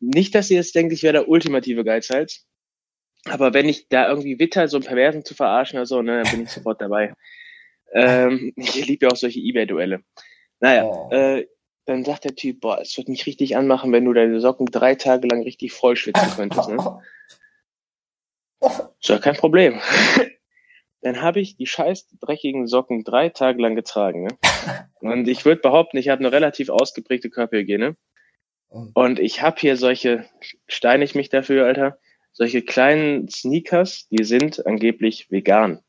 [0.00, 2.46] nicht, dass ihr jetzt denkt, ich wäre der ultimative Geizhals.
[3.24, 6.30] Aber wenn ich da irgendwie witter, so ein Perversen zu verarschen oder so, ne, dann
[6.30, 7.14] bin ich sofort dabei.
[7.92, 10.02] Ähm, ich liebe ja auch solche Ebay-Duelle.
[10.60, 11.08] Naja, oh.
[11.10, 11.46] äh,
[11.86, 14.94] dann sagt der Typ, boah, es wird mich richtig anmachen, wenn du deine Socken drei
[14.94, 16.68] Tage lang richtig voll schwitzen könntest.
[16.68, 17.00] Ne?
[19.00, 19.80] Ist ja kein Problem.
[21.00, 24.24] dann habe ich die scheiß dreckigen Socken drei Tage lang getragen.
[24.24, 24.38] Ne?
[25.00, 27.96] Und ich würde behaupten, ich habe eine relativ ausgeprägte Körperhygiene.
[28.92, 30.26] Und ich habe hier solche,
[30.66, 31.98] steine ich mich dafür, Alter,
[32.32, 35.80] solche kleinen Sneakers, die sind angeblich vegan.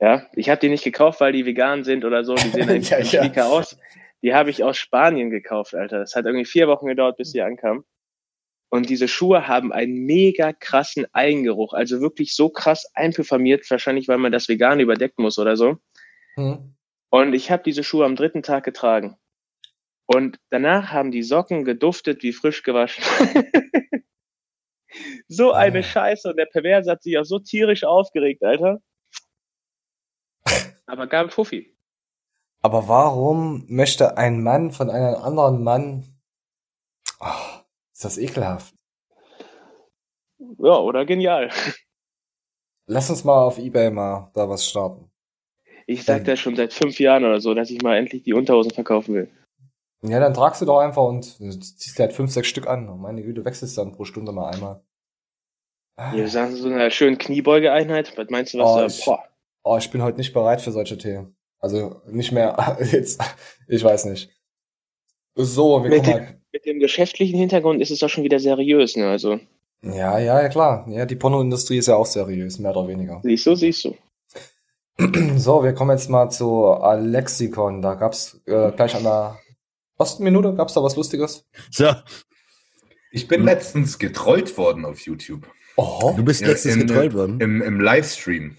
[0.00, 2.34] Ja, ich habe die nicht gekauft, weil die vegan sind oder so.
[2.34, 3.46] Die sehen eigentlich ja, ja.
[3.46, 3.78] aus.
[4.22, 6.00] Die habe ich aus Spanien gekauft, Alter.
[6.00, 7.84] Das hat irgendwie vier Wochen gedauert, bis sie ankamen.
[8.68, 11.72] Und diese Schuhe haben einen mega krassen Eigengeruch.
[11.72, 15.76] Also wirklich so krass einparfümiert, wahrscheinlich, weil man das vegan überdecken muss oder so.
[16.34, 16.74] Hm.
[17.10, 19.16] Und ich habe diese Schuhe am dritten Tag getragen.
[20.06, 23.04] Und danach haben die Socken geduftet wie frisch gewaschen.
[25.28, 25.82] so eine ah.
[25.82, 26.30] Scheiße.
[26.30, 28.80] Und der Perverse hat sich auch so tierisch aufgeregt, Alter.
[30.86, 31.76] Aber gab Fuffi.
[32.62, 36.04] Aber warum möchte ein Mann von einem anderen Mann.
[37.20, 37.60] Oh,
[37.92, 38.74] ist das ekelhaft.
[40.58, 41.50] Ja, oder genial.
[42.86, 45.10] Lass uns mal auf Ebay mal da was starten.
[45.86, 48.72] Ich sag das schon seit fünf Jahren oder so, dass ich mal endlich die Unterhosen
[48.72, 49.30] verkaufen will.
[50.02, 53.00] Ja, dann tragst du doch einfach und ziehst dir halt fünf, sechs Stück an.
[53.00, 54.82] Meine Güte, wechselst dann pro Stunde mal einmal.
[56.14, 58.16] Ja, sagen so eine schöne Kniebeugeeinheit.
[58.18, 59.24] Was meinst du, was oh, da, boah.
[59.68, 61.34] Oh, ich bin heute nicht bereit für solche Themen.
[61.58, 63.20] Also nicht mehr jetzt,
[63.66, 64.30] ich weiß nicht.
[65.34, 66.38] So, wir mit, dem, halt.
[66.52, 69.08] mit dem geschäftlichen Hintergrund ist es doch schon wieder seriös, ne?
[69.08, 69.40] Also.
[69.82, 70.86] Ja, ja, ja, klar.
[70.88, 73.20] Ja, die Pornoindustrie ist ja auch seriös, mehr oder weniger.
[73.24, 73.96] Siehst du, siehst du.
[75.36, 77.82] So, wir kommen jetzt mal zu Alexikon.
[77.82, 79.38] Da gab's äh, gleich an der
[79.98, 81.44] ersten Minute, gab's da was Lustiges?
[81.72, 81.90] So,
[83.10, 85.46] Ich bin letztens getrollt worden auf YouTube.
[85.76, 87.40] Oh, du bist letztens im- getrollt worden.
[87.40, 88.56] Im, Im Livestream.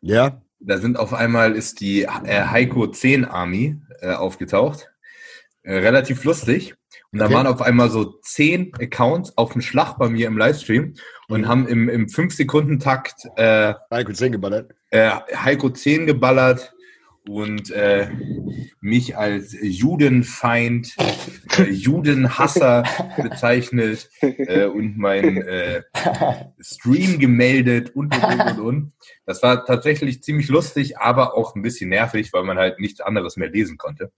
[0.00, 0.40] Ja.
[0.60, 4.90] Da sind auf einmal ist die äh, Heiko 10 Army äh, aufgetaucht.
[5.62, 6.74] Äh, relativ lustig.
[7.12, 7.34] Und da Okay.
[7.34, 10.94] waren auf einmal so zehn Accounts auf dem Schlag bei mir im Livestream
[11.28, 11.48] und Mhm.
[11.48, 14.72] haben im, im 5-Sekunden-Takt äh, Michael 10 geballert.
[14.90, 16.72] äh, Heiko 10 geballert
[17.30, 18.08] und äh,
[18.80, 20.96] mich als Judenfeind,
[21.58, 22.82] äh, Judenhasser
[23.22, 25.82] bezeichnet äh, und mein äh,
[26.58, 28.92] Stream gemeldet und und und und.
[29.26, 33.36] Das war tatsächlich ziemlich lustig, aber auch ein bisschen nervig, weil man halt nichts anderes
[33.36, 34.10] mehr lesen konnte.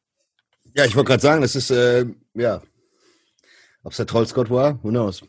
[0.75, 2.63] Ja, ich wollte gerade sagen, das ist, äh, ja.
[3.85, 5.23] Ob es der Trollscott war, who knows.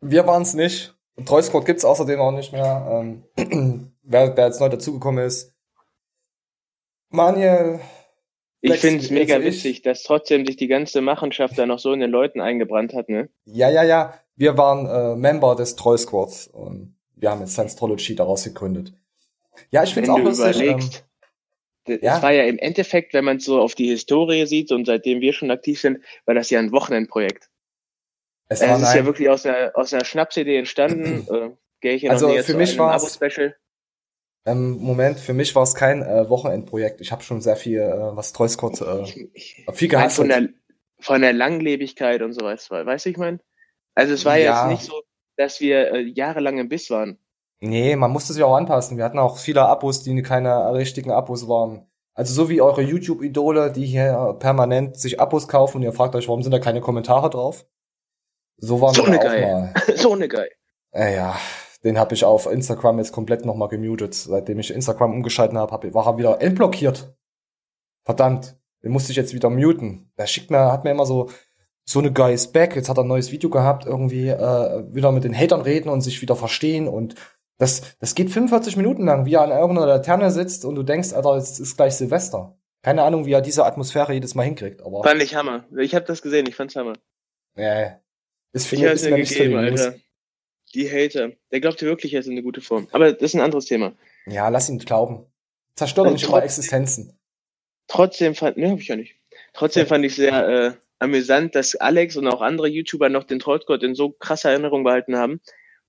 [0.00, 0.92] wir waren's nicht.
[1.24, 2.88] Trollsquad gibt's außerdem auch nicht mehr.
[3.36, 5.53] Ähm, wer, wer jetzt neu dazugekommen ist.
[7.14, 7.80] Manuel,
[8.60, 12.00] Ich finde es mega witzig, dass trotzdem sich die ganze Machenschaft da noch so in
[12.00, 13.28] den Leuten eingebrannt hat, ne?
[13.44, 18.14] ja, ja, ja, wir waren äh, Member des Trollsquads und wir haben jetzt Science Trology
[18.16, 18.92] daraus gegründet.
[19.70, 20.56] Ja, ich Wenn find's auch lustig.
[20.60, 21.04] Ähm, überlegst,
[21.84, 22.22] das ja.
[22.22, 25.50] war ja im Endeffekt, wenn man so auf die Historie sieht und seitdem wir schon
[25.50, 27.50] aktiv sind, war das ja ein Wochenendprojekt.
[28.48, 31.26] es Es war ist ja wirklich aus einer, aus einer Schnapsidee entstanden.
[31.32, 31.50] äh,
[31.80, 33.54] Gehe ich hier Also für mich war's- Abo-Special.
[34.46, 37.00] Ähm, Moment, für mich war es kein äh, Wochenendprojekt.
[37.00, 39.04] Ich habe schon sehr viel, äh, was Trollsquad, äh,
[39.72, 40.16] viel gehasst.
[40.16, 40.48] von der,
[41.00, 43.40] von der Langlebigkeit und sowas, weißt du, ich meine?
[43.94, 44.68] Also es war Ja.
[44.70, 45.00] jetzt nicht so,
[45.36, 47.18] dass wir äh, jahrelang im Biss waren.
[47.60, 48.96] Nee, man musste sich auch anpassen.
[48.98, 51.86] Wir hatten auch viele Abos, die keine richtigen Abos waren.
[52.14, 56.28] Also so wie eure YouTube-Idole, die hier permanent sich Abos kaufen und ihr fragt euch,
[56.28, 57.66] warum sind da keine Kommentare drauf?
[58.58, 59.42] So waren So wir eine auch geil.
[59.42, 59.74] mal.
[59.96, 60.50] so eine geil.
[60.92, 61.36] Äh, ja,
[61.84, 64.14] den habe ich auf Instagram jetzt komplett nochmal gemutet.
[64.14, 67.14] Seitdem ich Instagram umgeschalten habe, hab, war er wieder entblockiert.
[68.04, 70.10] Verdammt, den musste ich jetzt wieder muten.
[70.18, 71.30] Der schickt mir, hat mir immer so
[71.86, 72.76] so eine Guys back.
[72.76, 76.00] Jetzt hat er ein neues Video gehabt, irgendwie äh, wieder mit den Hatern reden und
[76.00, 77.14] sich wieder verstehen und
[77.58, 81.12] das, das geht 45 Minuten lang, wie er an irgendeiner Laterne sitzt und du denkst,
[81.12, 82.58] Alter, es ist gleich Silvester.
[82.82, 85.64] Keine Ahnung, wie er diese Atmosphäre jedes Mal hinkriegt, aber Fand ich Hammer.
[85.78, 86.94] Ich habe das gesehen, ich fand's Hammer.
[87.54, 87.92] äh,
[88.52, 89.56] ist, hab's ist mir nicht gegeben.
[89.56, 89.94] Alter.
[90.74, 91.32] Die Hater.
[91.52, 92.88] Der glaubt ja wirklich, er ist in eine gute Form.
[92.92, 93.94] Aber das ist ein anderes Thema.
[94.26, 95.26] Ja, lass ihn glauben.
[95.76, 97.18] Zerstört Und nicht trotzdem- Existenzen.
[97.86, 99.16] Trotzdem fand, ne, hab ich ja nicht.
[99.52, 103.82] Trotzdem fand ich sehr äh, amüsant, dass Alex und auch andere YouTuber noch den Trollscott
[103.82, 105.40] in so krasser Erinnerung behalten haben.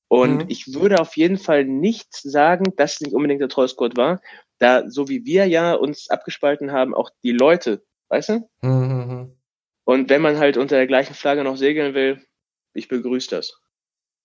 [0.07, 0.45] Und Mhm.
[0.49, 4.21] ich würde auf jeden Fall nicht sagen, dass es nicht unbedingt der Trollscott war,
[4.59, 8.49] da so wie wir ja uns abgespalten haben, auch die Leute, weißt du?
[8.61, 9.37] Hm, hm, hm.
[9.83, 12.21] Und wenn man halt unter der gleichen Flagge noch segeln will,
[12.73, 13.59] ich begrüße das.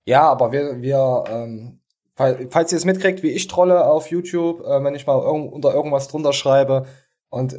[0.04, 1.80] Ja, aber wir, wir ähm,
[2.14, 5.52] fall- falls ihr es mitkriegt, wie ich trolle auf YouTube, äh, wenn ich mal irgend,
[5.52, 6.86] unter irgendwas drunter schreibe
[7.28, 7.56] und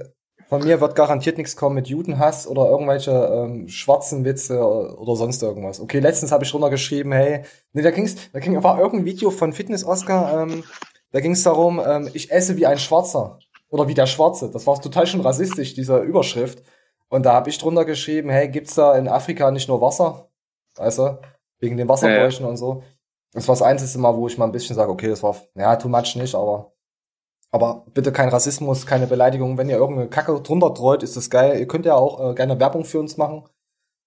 [0.49, 5.41] von mir wird garantiert nichts kommen mit Judenhass oder irgendwelche ähm, schwarzen Witze oder sonst
[5.41, 5.79] irgendwas.
[5.79, 9.53] Okay, letztens habe ich runtergeschrieben, hey, nee, da ging's, da ging war irgendein Video von
[9.53, 10.65] Fitness Oscar, ähm,
[11.13, 14.49] da ging's darum, ähm, ich esse wie ein Schwarzer oder wie der Schwarze.
[14.51, 16.61] Das war total schon rassistisch, diese Überschrift.
[17.07, 20.27] Und da habe ich drunter geschrieben, hey, gibt's da in Afrika nicht nur Wasser?
[20.75, 21.17] Weißt du?
[21.61, 22.83] Wegen den Wasserbräuchen und so.
[23.33, 25.77] Das war das einzige Mal, wo ich mal ein bisschen sage, okay, das war, ja,
[25.77, 26.73] too much nicht, aber,
[27.51, 29.57] aber bitte kein Rassismus, keine Beleidigung.
[29.57, 31.59] Wenn ihr irgendeine Kacke drunter treut, ist das geil.
[31.59, 33.47] Ihr könnt ja auch äh, gerne Werbung für uns machen.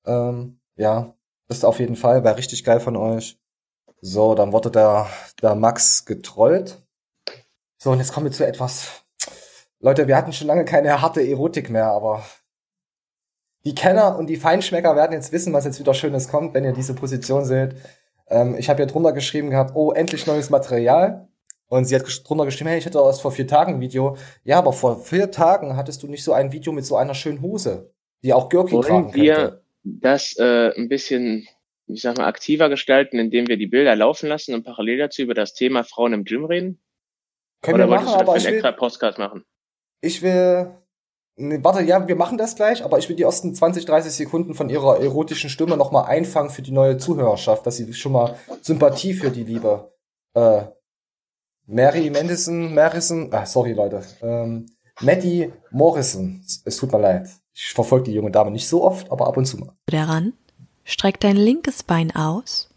[0.05, 1.14] Ähm, ja,
[1.49, 3.40] das ist auf jeden Fall, wäre richtig geil von euch.
[4.01, 5.07] So, dann wurde der,
[5.40, 6.83] der Max getrollt.
[7.79, 9.05] So, und jetzt kommen wir zu etwas.
[9.81, 12.25] Leute, wir hatten schon lange keine harte Erotik mehr, aber
[13.66, 16.72] die Kenner und die Feinschmecker werden jetzt wissen, was jetzt wieder Schönes kommt, wenn ihr
[16.72, 17.74] diese Position seht.
[18.29, 21.29] Ähm, ich habe hier drunter geschrieben gehabt, oh, endlich neues Material.
[21.68, 24.16] Und sie hat drunter geschrieben, hey, ich hatte erst vor vier Tagen ein Video.
[24.44, 27.40] Ja, aber vor vier Tagen hattest du nicht so ein Video mit so einer schönen
[27.40, 27.90] Hose,
[28.22, 29.20] die auch Gürki tragen Wollen könnte.
[29.20, 31.48] wir das äh, ein bisschen,
[31.87, 35.35] ich sag mal, aktiver gestalten, indem wir die Bilder laufen lassen und parallel dazu über
[35.35, 36.81] das Thema Frauen im Gym reden?
[37.62, 39.44] Können Oder wir wolltest machen, du aber einen extra Podcast machen?
[40.05, 40.70] ich will,
[41.37, 44.55] nee, warte, ja, wir machen das gleich, aber ich will die ersten 20, 30 Sekunden
[44.55, 49.14] von ihrer erotischen Stimme nochmal einfangen für die neue Zuhörerschaft, dass sie schon mal Sympathie
[49.14, 49.92] für die liebe,
[50.35, 50.62] äh,
[51.66, 54.66] Mary Mendison, Marison, ah, sorry Leute, ähm,
[55.01, 57.29] Maddie Morrison, es, es tut mir leid.
[57.55, 59.73] Ich verfolge die junge Dame nicht so oft, aber ab und zu mal.
[59.87, 60.35] daran,
[60.85, 62.68] streck dein linkes Bein aus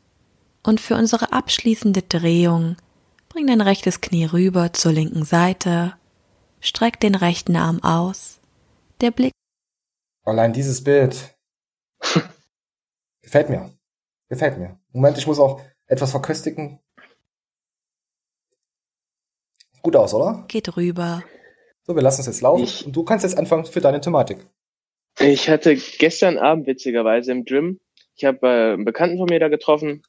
[0.63, 2.77] und für unsere abschließende Drehung
[3.29, 5.93] bring dein rechtes Knie rüber zur linken Seite,
[6.59, 8.36] streck den rechten Arm aus,
[9.01, 9.33] der Blick
[10.27, 11.37] Allein dieses Bild
[13.21, 13.71] gefällt mir.
[14.27, 14.77] Gefällt mir.
[14.91, 16.79] Moment, ich muss auch etwas verköstigen.
[19.81, 20.43] Gut aus, oder?
[20.49, 21.23] Geht rüber.
[21.83, 22.65] So, wir lassen es jetzt laufen.
[22.65, 24.45] Ich- und du kannst jetzt anfangen für deine Thematik.
[25.17, 27.79] Ich hatte gestern Abend witzigerweise im Gym,
[28.15, 30.03] ich habe äh, einen Bekannten von mir da getroffen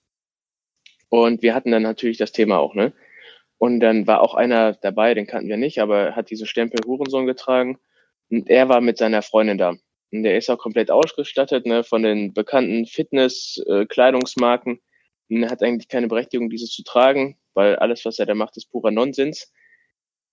[1.08, 2.92] und wir hatten dann natürlich das Thema auch, ne?
[3.56, 6.80] Und dann war auch einer dabei, den kannten wir nicht, aber er hat diesen Stempel
[6.84, 7.78] Hurensohn getragen
[8.30, 9.74] und er war mit seiner Freundin da.
[10.10, 14.80] Und der ist auch komplett ausgestattet, ne, von den bekannten Fitness-Kleidungsmarken.
[15.30, 18.56] Und er hat eigentlich keine Berechtigung, dieses zu tragen, weil alles, was er da macht,
[18.56, 19.52] ist purer Nonsens.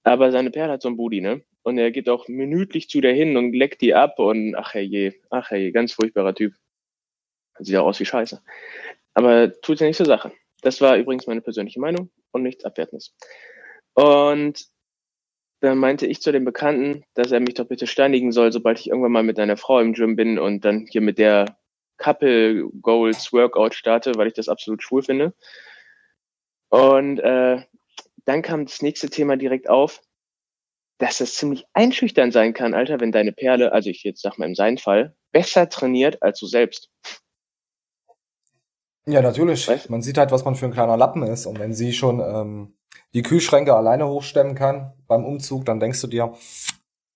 [0.03, 1.43] Aber seine Perle hat so ein Booty, ne?
[1.63, 5.15] Und er geht auch minütlich zu der hin und leckt die ab und ach herrje,
[5.31, 6.53] ach herrje, ganz furchtbarer Typ.
[7.57, 8.41] Sieht auch aus wie Scheiße.
[9.15, 10.31] Aber tut ja nicht zur Sache.
[10.61, 13.15] Das war übrigens meine persönliche Meinung und nichts Abwertendes.
[13.93, 14.67] Und
[15.61, 18.87] dann meinte ich zu dem Bekannten, dass er mich doch bitte steinigen soll, sobald ich
[18.87, 21.57] irgendwann mal mit einer Frau im Gym bin und dann hier mit der
[21.97, 25.33] Couple Goals Workout starte, weil ich das absolut schwul finde.
[26.69, 27.61] Und äh,
[28.25, 30.01] dann kam das nächste Thema direkt auf,
[30.97, 34.47] dass das ziemlich einschüchtern sein kann, Alter, wenn deine Perle, also ich jetzt sag mal
[34.47, 36.89] in seinem Fall, besser trainiert als du selbst.
[39.05, 39.67] Ja, natürlich.
[39.67, 41.45] Weißt- Man sieht halt, was man für ein kleiner Lappen ist.
[41.45, 42.77] Und wenn sie schon ähm,
[43.15, 46.35] die Kühlschränke alleine hochstemmen kann beim Umzug, dann denkst du dir,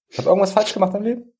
[0.07, 1.33] ich habe irgendwas falsch gemacht im Leben?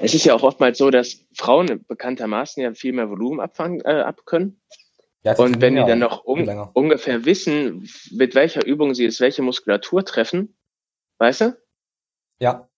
[0.00, 4.00] Es ist ja auch oftmals so, dass Frauen bekanntermaßen ja viel mehr Volumen abfangen, äh,
[4.00, 4.60] abkönnen.
[5.22, 6.70] Ja, Und wenn die dann noch um, länger.
[6.72, 10.56] ungefähr wissen, mit welcher Übung sie jetzt welche Muskulatur treffen,
[11.18, 11.58] weißt du,
[12.40, 12.70] Ja,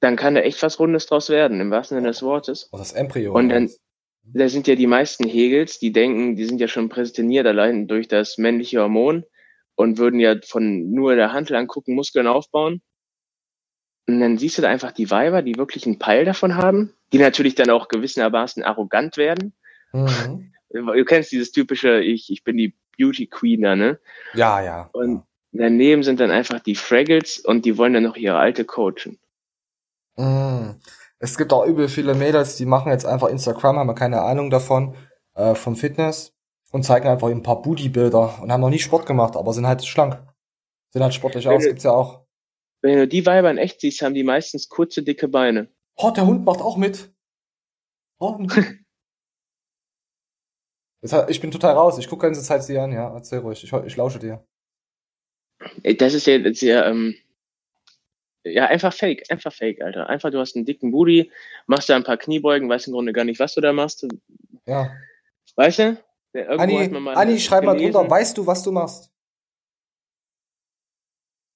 [0.00, 2.64] dann kann da echt was Rundes draus werden, im wahrsten Sinne des Wortes.
[2.72, 3.34] und das Embryo.
[3.34, 3.70] Und dann,
[4.22, 8.08] da sind ja die meisten Hegels, die denken, die sind ja schon prädestiniert allein durch
[8.08, 9.26] das männliche Hormon
[9.80, 12.82] und würden ja von nur der Handel angucken, Muskeln aufbauen.
[14.06, 17.18] Und dann siehst du da einfach die Weiber, die wirklich einen Peil davon haben, die
[17.18, 19.54] natürlich dann auch gewissermaßen arrogant werden.
[19.92, 20.52] Mhm.
[20.68, 23.98] Du kennst dieses typische, ich, ich bin die Beauty Queen da, ne?
[24.34, 24.90] Ja, ja.
[24.92, 29.18] Und daneben sind dann einfach die Fraggles und die wollen dann noch ihre alte coachen.
[30.16, 30.78] Mm.
[31.18, 34.94] Es gibt auch übel viele Mädels, die machen jetzt einfach Instagram, haben keine Ahnung davon,
[35.34, 36.34] äh, vom Fitness
[36.70, 39.84] und zeigen einfach ein paar Booty-Bilder und haben noch nie Sport gemacht, aber sind halt
[39.84, 40.22] schlank.
[40.92, 42.26] Sehen halt sportlich aus, gibt's ja auch.
[42.82, 45.68] Wenn du die Weiber in echt siehst, haben die meistens kurze, dicke Beine.
[45.96, 47.12] Oh, der Hund macht auch mit.
[48.18, 48.38] Oh.
[51.28, 51.96] Ich bin total raus.
[51.96, 53.10] Ich gucke ganze Zeit sie an, ja.
[53.14, 53.64] Erzähl ruhig.
[53.64, 54.46] Ich, ich lausche dir.
[55.82, 57.14] Das ist ja jetzt ja, ähm,
[58.44, 60.08] ja, einfach fake, einfach fake, Alter.
[60.08, 61.30] Einfach, du hast einen dicken Booty,
[61.66, 64.06] machst da ein paar Kniebeugen, weißt im Grunde gar nicht, was du da machst.
[64.66, 64.90] Ja.
[65.56, 65.96] Weißt du?
[66.32, 68.08] Ja, irgendwo Anni, Anni, schreib mal drunter.
[68.08, 69.10] Weißt du, was du machst?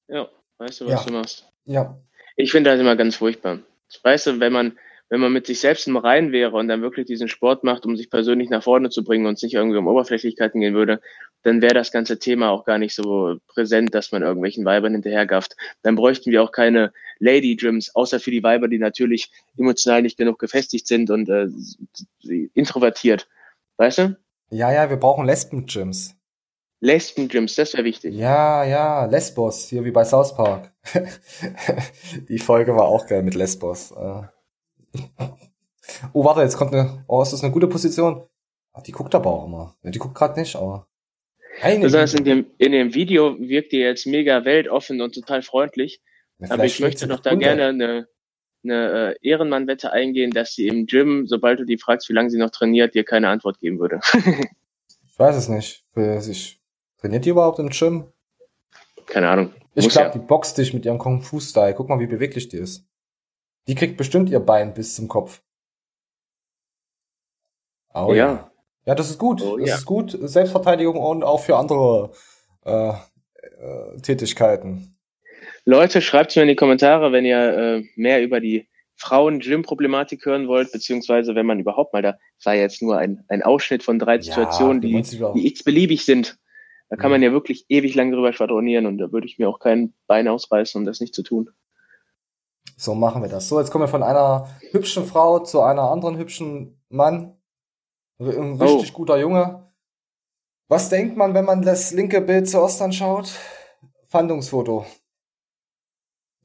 [0.08, 1.04] Ja, weißt du, was Ja.
[1.06, 1.48] du machst.
[1.64, 1.98] Ja.
[2.36, 3.60] Ich finde das immer ganz furchtbar.
[4.02, 7.06] Weißt du, wenn man, wenn man mit sich selbst im Rein wäre und dann wirklich
[7.06, 9.86] diesen Sport macht, um sich persönlich nach vorne zu bringen und es nicht irgendwie um
[9.86, 11.00] Oberflächlichkeiten gehen würde,
[11.42, 15.56] dann wäre das ganze Thema auch gar nicht so präsent, dass man irgendwelchen Weibern hinterhergafft.
[15.82, 20.16] Dann bräuchten wir auch keine Lady Gyms, außer für die Weiber, die natürlich emotional nicht
[20.16, 21.48] genug gefestigt sind und äh,
[22.54, 23.28] introvertiert.
[23.76, 24.16] Weißt du?
[24.54, 26.16] Ja, ja, wir brauchen Lesben-Gyms.
[26.80, 28.14] Lesben Gyms, das wäre wichtig.
[28.14, 30.72] Ja, ja, Lesbos, hier wie bei South Park.
[32.28, 33.90] Die Folge war auch geil mit Lesbos.
[33.92, 34.22] äh.
[36.12, 37.04] Oh, warte, jetzt kommt eine.
[37.08, 38.28] Oh, ist das eine gute Position?
[38.72, 39.76] Ach, die guckt aber auch immer.
[39.82, 40.86] Die guckt gerade nicht, aber.
[41.62, 42.42] Besonders in Güte.
[42.42, 46.00] dem, in dem Video wirkt ihr jetzt mega weltoffen und total freundlich.
[46.38, 48.08] Ja, Aber ich möchte doch da gerne eine,
[48.64, 52.38] eine äh, Ehrenmann-Wette eingehen, dass sie im Gym, sobald du die fragst, wie lange sie
[52.38, 54.00] noch trainiert, dir keine Antwort geben würde.
[55.14, 55.84] Ich weiß es nicht.
[55.94, 56.60] Sich.
[56.98, 58.12] Trainiert die überhaupt im Gym?
[59.06, 59.52] keine Ahnung.
[59.74, 60.12] Ich glaube, ja.
[60.12, 61.74] die boxt dich mit ihrem Kung-Fu-Style.
[61.74, 62.88] Guck mal, wie beweglich die ist.
[63.66, 65.42] Die kriegt bestimmt ihr Bein bis zum Kopf.
[67.92, 68.14] Oh, ja.
[68.14, 68.50] Ja.
[68.86, 69.40] Ja, das ist gut.
[69.42, 69.74] Oh, das ja.
[69.76, 70.18] ist gut.
[70.20, 72.12] Selbstverteidigung und auch für andere
[72.64, 74.93] äh, äh, Tätigkeiten.
[75.64, 80.70] Leute, schreibt mir in die Kommentare, wenn ihr äh, mehr über die Frauen-Gym-Problematik hören wollt,
[80.72, 84.20] beziehungsweise wenn man überhaupt mal da, das war jetzt nur ein, ein Ausschnitt von drei
[84.20, 86.38] Situationen, wir die, die x-beliebig sind.
[86.90, 89.58] Da kann man ja wirklich ewig lang drüber schwadronieren und da würde ich mir auch
[89.58, 91.50] kein Bein ausreißen, um das nicht zu tun.
[92.76, 93.48] So machen wir das.
[93.48, 97.36] So, jetzt kommen wir von einer hübschen Frau zu einer anderen hübschen Mann.
[98.18, 98.64] Ein Oh.
[98.64, 99.72] richtig guter Junge.
[100.68, 103.32] Was denkt man, wenn man das linke Bild zuerst anschaut?
[104.08, 104.86] Fandungsfoto.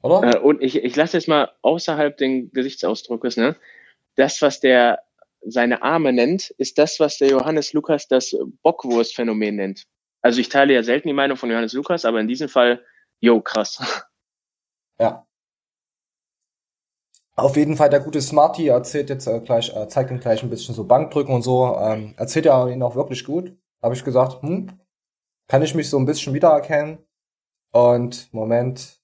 [0.02, 0.36] Oder?
[0.36, 3.56] Äh, und ich, ich lasse jetzt mal außerhalb den Gesichtsausdruckes, ne?
[4.16, 5.02] Das, was der
[5.42, 9.84] seine Arme nennt, ist das, was der Johannes Lukas das Bockwurst-Phänomen nennt.
[10.22, 12.84] Also ich teile ja selten die Meinung von Johannes Lukas, aber in diesem Fall,
[13.20, 14.06] yo, krass.
[15.00, 15.26] Ja.
[17.36, 20.50] Auf jeden Fall, der gute Smarty erzählt jetzt äh, gleich, äh, zeigt ihm gleich ein
[20.50, 21.74] bisschen so Bankdrücken und so.
[21.74, 23.56] Ähm, erzählt er ihn auch wirklich gut.
[23.82, 24.78] Habe ich gesagt, hm,
[25.48, 26.98] kann ich mich so ein bisschen wiedererkennen.
[27.72, 29.00] Und Moment,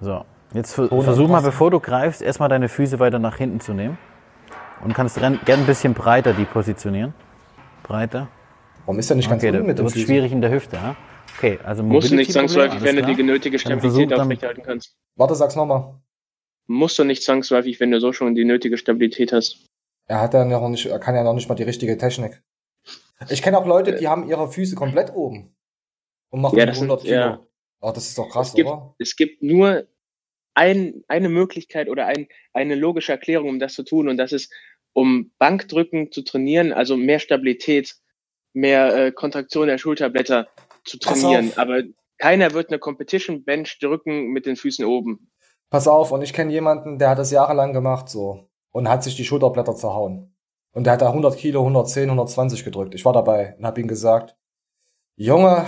[0.00, 3.72] So, jetzt ver versuch mal, bevor du greifst, erstmal deine Füße weiter nach hinten zu
[3.72, 3.98] nehmen.
[4.82, 7.14] Und kannst gern ein bisschen breiter die positionieren.
[7.84, 8.28] Breiter.
[8.86, 10.06] warum ist er nicht ganz Okay, unten mit dem wird Füßen?
[10.06, 10.76] schwierig in der Hüfte.
[10.76, 10.96] Ja?
[11.36, 13.10] Okay, also Musst du nicht zwangsläufig, wenn du klar.
[13.12, 14.96] die genötige Stabilität aufrechterhalten kannst.
[15.16, 15.94] Warte, sag's nochmal.
[16.66, 19.66] Musst du nicht zwangsläufig, wenn du so schon die nötige Stabilität hast.
[20.06, 22.42] Er hat ja noch nicht, er kann ja noch nicht mal die richtige Technik.
[23.30, 25.54] Ich kenne auch Leute, die haben ihre Füße komplett oben.
[26.30, 27.20] Und machen Ja, das 100 sind- Kilo.
[27.20, 27.40] ja.
[27.84, 28.94] Oh, das ist doch krass, Es gibt- oder?
[28.98, 29.86] Es gibt nur
[30.54, 34.08] ein, eine Möglichkeit oder ein, eine logische Erklärung, um das zu tun.
[34.08, 34.50] Und das ist,
[34.94, 37.96] um Bankdrücken zu trainieren, also mehr Stabilität,
[38.54, 40.48] mehr äh, Kontraktion der Schulterblätter
[40.84, 41.52] zu trainieren.
[41.56, 41.82] Aber
[42.16, 45.30] keiner wird eine Competition Bench drücken mit den Füßen oben.
[45.68, 49.16] Pass auf, und ich kenne jemanden, der hat das jahrelang gemacht so und hat sich
[49.16, 50.34] die Schulterblätter zerhauen.
[50.72, 52.94] Und der hat da 100 Kilo, 110, 120 gedrückt.
[52.94, 54.36] Ich war dabei und habe ihm gesagt,
[55.16, 55.66] Junge,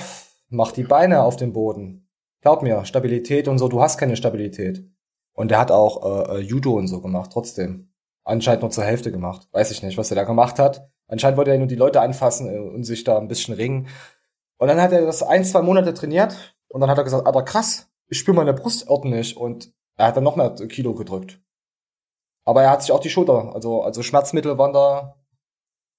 [0.48, 2.05] mach die Beine auf den Boden.
[2.46, 4.88] Glaub mir, Stabilität und so, du hast keine Stabilität.
[5.32, 7.90] Und der hat auch äh, äh, Judo und so gemacht, trotzdem.
[8.22, 9.48] Anscheinend nur zur Hälfte gemacht.
[9.50, 10.88] Weiß ich nicht, was er da gemacht hat.
[11.08, 13.88] Anscheinend wollte er nur die Leute anfassen äh, und sich da ein bisschen ringen.
[14.58, 17.44] Und dann hat er das ein, zwei Monate trainiert und dann hat er gesagt, aber
[17.44, 21.40] krass, ich spüre meine Brust ordentlich und er hat dann noch mehr Kilo gedrückt.
[22.44, 25.16] Aber er hat sich auch die Schulter, also, also Schmerzmittel waren da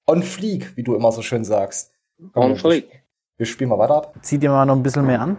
[0.10, 1.92] on fleek, wie du immer so schön sagst.
[2.32, 3.04] Komm, On wir- fleek.
[3.36, 4.16] Wir spielen mal weiter ab.
[4.22, 5.36] Zieh dir mal noch ein bisschen mehr an.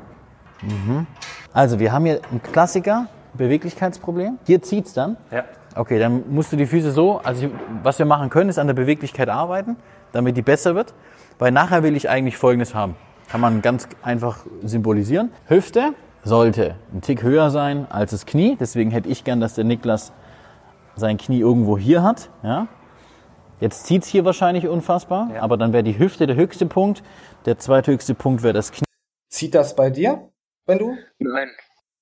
[0.62, 1.06] Mhm.
[1.52, 4.38] Also, wir haben hier einen Klassiker, Beweglichkeitsproblem.
[4.46, 5.16] Hier zieht's dann.
[5.30, 5.44] Ja.
[5.74, 7.52] Okay, dann musst du die Füße so, also ich,
[7.82, 9.76] was wir machen können, ist an der Beweglichkeit arbeiten,
[10.12, 10.92] damit die besser wird.
[11.38, 12.96] Weil nachher will ich eigentlich Folgendes haben.
[13.30, 15.30] Kann man ganz einfach symbolisieren.
[15.46, 15.92] Hüfte
[16.24, 18.56] sollte ein Tick höher sein als das Knie.
[18.58, 20.12] Deswegen hätte ich gern, dass der Niklas
[20.96, 22.30] sein Knie irgendwo hier hat.
[22.42, 22.66] Ja?
[23.60, 25.42] Jetzt zieht's hier wahrscheinlich unfassbar, Ja.
[25.42, 27.02] aber dann wäre die Hüfte der höchste Punkt.
[27.44, 28.84] Der zweithöchste Punkt wäre das Knie.
[29.28, 30.28] Zieht das bei dir,
[30.68, 30.96] wenn du?
[31.18, 31.50] Nein.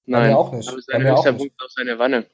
[0.07, 0.31] Bei Nein.
[0.31, 0.69] mir auch nicht.
[0.69, 1.33] Aber Bei sein höchster.
[1.33, 2.27] Punkt ist auch seine Wanne.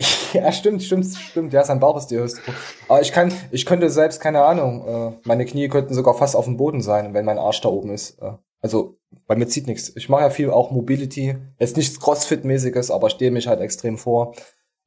[0.32, 1.52] Ja, stimmt, stimmt, stimmt.
[1.52, 2.58] Ja, sein Bauch ist der höchste Punkt.
[2.88, 6.46] Aber ich kann, ich könnte selbst, keine Ahnung, äh, meine Knie könnten sogar fast auf
[6.46, 8.20] dem Boden sein, wenn mein Arsch da oben ist.
[8.20, 8.98] Äh, also,
[9.28, 9.94] bei mir zieht nichts.
[9.94, 11.36] Ich mache ja viel auch Mobility.
[11.60, 14.34] Jetzt nichts Crossfit-mäßiges, aber stehe mich halt extrem vor.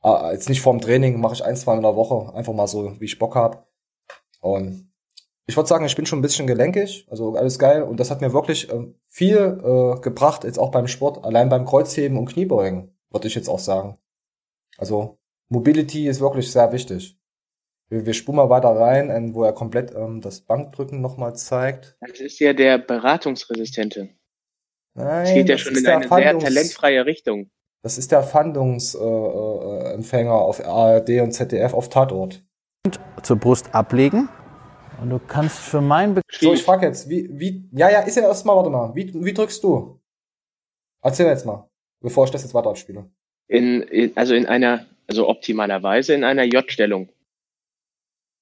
[0.04, 2.34] Äh, jetzt nicht vorm Training, mache ich ein, zwei Mal in der Woche.
[2.36, 3.70] Einfach mal so, wie ich Bock hab.
[4.42, 4.92] Und
[5.46, 7.84] ich würde sagen, ich bin schon ein bisschen gelenkig, also alles geil.
[7.84, 11.66] Und das hat mir wirklich äh, viel äh, gebracht, jetzt auch beim Sport, allein beim
[11.66, 13.98] Kreuzheben und Kniebeugen, würde ich jetzt auch sagen.
[14.78, 15.18] Also
[15.50, 17.18] Mobility ist wirklich sehr wichtig.
[17.90, 21.98] Wir, wir spulen mal weiter rein, ähm, wo er komplett ähm, das Bankdrücken nochmal zeigt.
[22.00, 24.10] Das ist ja der Beratungsresistente.
[24.94, 27.50] Nein, Es geht ja das schon ist in der eine sehr Fandungs- talentfreie Richtung.
[27.82, 32.44] Das ist der Fandungsempfänger äh, Empfänger auf ARD und ZDF auf Tatort.
[33.24, 34.30] zur Brust ablegen.
[35.02, 38.16] Und du kannst für mein Be So, ich frage jetzt, wie, wie, ja, ja, ist
[38.16, 40.00] ja erstmal, warte mal, wie, wie drückst du?
[41.02, 41.70] Erzähl jetzt mal,
[42.02, 43.10] bevor ich das jetzt weiter abspiele.
[43.48, 47.10] In, in, also in einer, also optimalerweise in einer J-Stellung.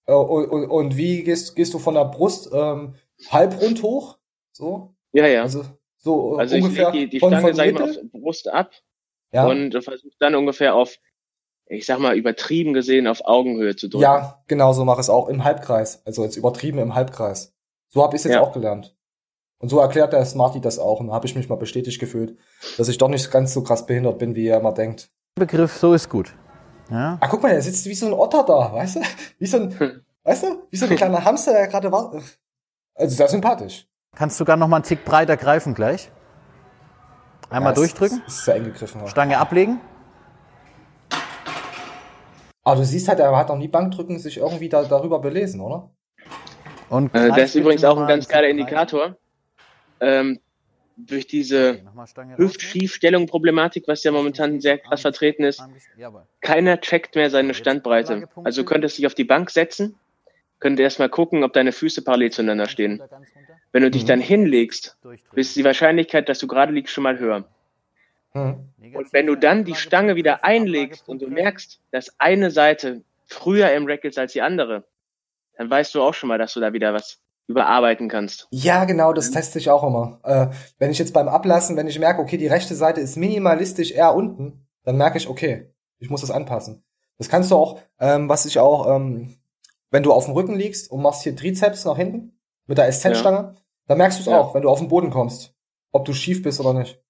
[0.06, 2.96] Und, und, und wie gehst, gehst du von der Brust ähm,
[3.30, 4.18] halbrund hoch?
[4.52, 4.96] So?
[5.14, 5.42] Ja, ja.
[5.42, 5.64] Also,
[5.98, 7.98] so äh, Also ich ungefähr lege die, die von, Stange, von sag ich mal, auf
[7.98, 8.72] die Brust ab
[9.32, 10.96] Ja, und versuche dann ungefähr auf,
[11.68, 14.04] ich sag mal, übertrieben gesehen auf Augenhöhe zu drücken.
[14.04, 16.02] ja, genau so mache ich es auch im Halbkreis.
[16.06, 17.54] Also jetzt übertrieben im Halbkreis.
[17.90, 18.42] So habe ich es jetzt Ja.
[18.42, 18.96] auch gelernt.
[19.60, 21.00] Und so erklärt der Smarty das auch.
[21.00, 22.38] Und da habe ich mich mal bestätigt gefühlt,
[22.78, 25.10] dass ich doch nicht ganz so krass behindert bin, wie er immer denkt.
[25.36, 26.34] Begriff, so ist gut.
[26.92, 27.18] Ja?
[27.20, 29.02] Ah, guck mal, er sitzt wie so ein Otter da, weißt du?
[29.40, 30.48] Wie so ein, weißt du?
[30.70, 32.12] Wie so ein kleiner Hamster, der gerade war.
[32.94, 33.88] Also sehr sympathisch.
[34.16, 36.12] Kannst sogar noch mal einen Tick breiter greifen gleich.
[37.50, 39.02] Einmal Ja, durchdrücken, Es ist sehr eng gegriffen.
[39.02, 39.08] Ja.
[39.08, 39.80] Stange ablegen.
[42.66, 45.92] Aber du siehst halt, er hat noch nie Bankdrücken sich irgendwie da, darüber belesen, oder?
[46.90, 48.48] Und Äh, das ist übrigens auch ein ganz geiler.
[48.48, 49.16] Indikator.
[50.00, 50.40] Ähm,
[50.98, 51.82] durch diese.
[52.38, 55.62] Hüftschiefstellung-Problematik, was ja momentan sehr krass vertreten ist,
[56.42, 58.28] keiner checkt mehr seine Standbreite.
[58.44, 59.96] Also du könntest dich auf die Bank setzen,
[60.60, 63.02] könntest erstmal gucken, ob deine Füße parallel zueinander stehen.
[63.74, 64.08] Wenn du dich Mhm.
[64.08, 65.38] dann hinlegst, Durchdrücken.
[65.40, 67.46] ist die Wahrscheinlichkeit, dass du gerade liegst, schon mal höher.
[68.36, 68.70] Hm.
[68.94, 73.72] Und wenn du dann die Stange wieder einlegst und du merkst, dass eine Seite früher
[73.72, 74.84] im Rack ist als die andere,
[75.58, 78.48] dann weißt du auch schon mal, dass du da wieder was überarbeiten kannst.
[78.52, 80.20] Ja, genau, das teste ich auch immer.
[80.24, 80.48] Äh,
[80.80, 84.14] wenn ich jetzt beim Ablassen, wenn ich merke, okay, die rechte Seite ist minimalistisch eher
[84.16, 86.84] unten, dann merke ich, okay, ich muss das anpassen.
[87.18, 89.38] Das kannst du auch, ähm, was ich auch, ähm,
[89.92, 93.56] wenn du auf dem Rücken liegst und machst hier Trizeps nach hinten mit der SZ-Stange,
[93.88, 94.40] dann merkst du es Ja.
[94.40, 95.54] auch, wenn du auf den Boden kommst,
[95.92, 97.02] ob du schief bist oder nicht.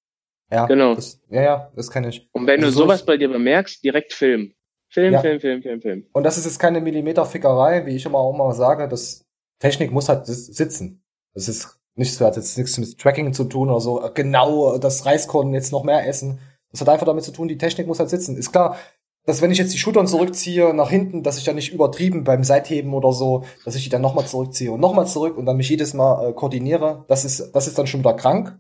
[0.51, 0.95] Ja, Genau.
[0.95, 2.29] Das, ja, ja, das kenne ich.
[2.31, 4.53] Und wenn Also du so sowas bei dir bemerkst, direkt Film.
[4.89, 5.21] Film, Ja.
[5.21, 6.05] Film, Film, Film, Film.
[6.13, 8.87] Und das ist jetzt keine Millimeterfickerei, wie ich immer auch mal sage.
[8.87, 9.25] Das
[9.59, 11.03] Technik muss halt sitzen.
[11.33, 14.09] Das ist nichts, hat jetzt nichts mit Tracking zu tun oder so.
[14.13, 16.39] Genau, das Reiskorn jetzt noch mehr essen.
[16.71, 18.37] Das hat einfach damit zu tun, die Technik muss halt sitzen.
[18.37, 18.77] Ist klar,
[19.25, 22.43] dass wenn ich jetzt die Schultern zurückziehe nach hinten, dass ich dann nicht übertrieben beim
[22.43, 25.69] Seitheben oder so, dass ich die dann nochmal zurückziehe und nochmal zurück und dann mich
[25.69, 27.05] jedes Mal äh, koordiniere.
[27.07, 28.59] Das ist, das ist dann schon wieder krank.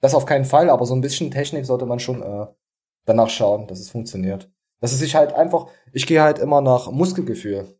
[0.00, 2.46] Das auf keinen Fall, aber so ein bisschen Technik sollte man schon äh,
[3.04, 4.50] danach schauen, dass es funktioniert.
[4.80, 7.78] Dass es sich halt einfach, ich gehe halt immer nach Muskelgefühl.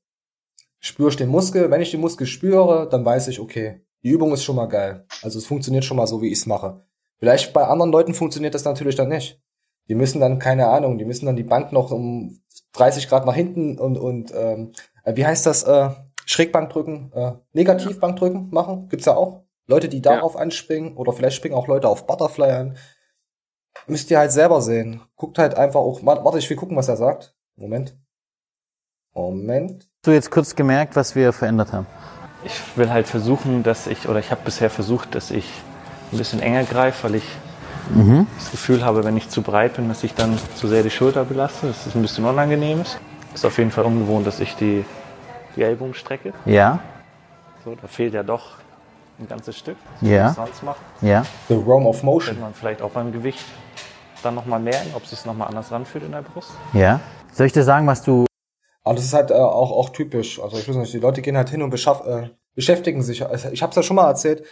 [0.80, 4.32] Spüre ich den Muskel, wenn ich den Muskel spüre, dann weiß ich, okay, die Übung
[4.32, 5.06] ist schon mal geil.
[5.22, 6.84] Also es funktioniert schon mal so, wie ich es mache.
[7.18, 9.40] Vielleicht bei anderen Leuten funktioniert das natürlich dann nicht.
[9.88, 12.40] Die müssen dann, keine Ahnung, die müssen dann die Bank noch um
[12.72, 14.72] 30 Grad nach hinten und, und ähm,
[15.04, 15.90] äh, wie heißt das, äh,
[16.26, 19.44] Schrägbank drücken, äh, Negativbank drücken machen, gibt's ja auch.
[19.68, 22.76] Leute, die darauf anspringen oder vielleicht springen auch Leute auf Butterfly an.
[23.86, 25.02] Müsst ihr halt selber sehen.
[25.14, 27.34] Guckt halt einfach auch, warte, ich will gucken, was er sagt.
[27.56, 27.96] Moment.
[29.14, 29.82] Moment.
[29.82, 31.86] Hast du jetzt kurz gemerkt, was wir verändert haben?
[32.44, 35.44] Ich will halt versuchen, dass ich, oder ich habe bisher versucht, dass ich
[36.12, 37.24] ein bisschen enger greife, weil ich
[38.36, 41.24] das Gefühl habe, wenn ich zu breit bin, dass ich dann zu sehr die Schulter
[41.24, 41.68] belaste.
[41.68, 42.82] Das ist ein bisschen unangenehm.
[42.82, 42.98] ist.
[43.34, 44.84] Ist auf jeden Fall ungewohnt, dass ich die,
[45.56, 46.32] die Ellbogen strecke.
[46.44, 46.80] Ja,
[47.64, 48.56] So, da fehlt ja doch
[49.18, 49.76] ein ganzes Stück.
[50.00, 50.28] Ja.
[50.28, 50.80] Was man sonst macht.
[51.00, 51.24] ja.
[51.48, 52.40] The Realm of Könnte Motion.
[52.40, 53.44] man vielleicht auch beim Gewicht
[54.22, 56.50] dann nochmal merken, ob es sich nochmal anders anfühlt in der Brust.
[56.72, 57.00] Ja.
[57.32, 58.26] Soll ich dir sagen, was du.
[58.82, 60.40] Aber das ist halt äh, auch, auch typisch.
[60.40, 63.24] Also ich weiß nicht, die Leute gehen halt hin und beschaff, äh, beschäftigen sich.
[63.24, 64.44] Also ich habe es ja schon mal erzählt,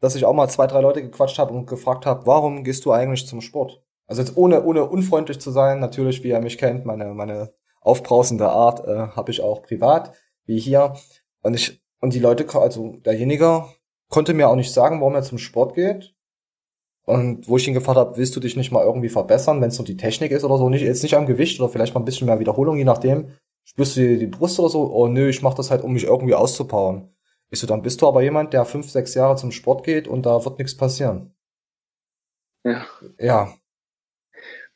[0.00, 2.92] dass ich auch mal zwei, drei Leute gequatscht habe und gefragt habe, warum gehst du
[2.92, 3.82] eigentlich zum Sport?
[4.06, 8.48] Also jetzt ohne, ohne unfreundlich zu sein, natürlich, wie ihr mich kennt, meine, meine aufbrausende
[8.48, 10.12] Art äh, habe ich auch privat,
[10.44, 10.94] wie hier.
[11.42, 13.64] Und ich, und die Leute, also derjenige
[14.12, 16.14] konnte mir auch nicht sagen, warum er zum Sport geht.
[17.04, 19.78] Und wo ich ihn gefragt habe, willst du dich nicht mal irgendwie verbessern, wenn es
[19.78, 22.04] nur die Technik ist oder so, nicht jetzt nicht am Gewicht oder vielleicht mal ein
[22.04, 23.32] bisschen mehr Wiederholung, je nachdem.
[23.64, 24.92] Spürst du die, die Brust oder so?
[24.92, 27.12] Oh nö, ich mache das halt, um mich irgendwie auszupowern.
[27.50, 30.24] Ich so, dann bist du aber jemand, der fünf, sechs Jahre zum Sport geht und
[30.26, 31.34] da wird nichts passieren.
[32.64, 32.86] Ja.
[33.18, 33.54] Ja,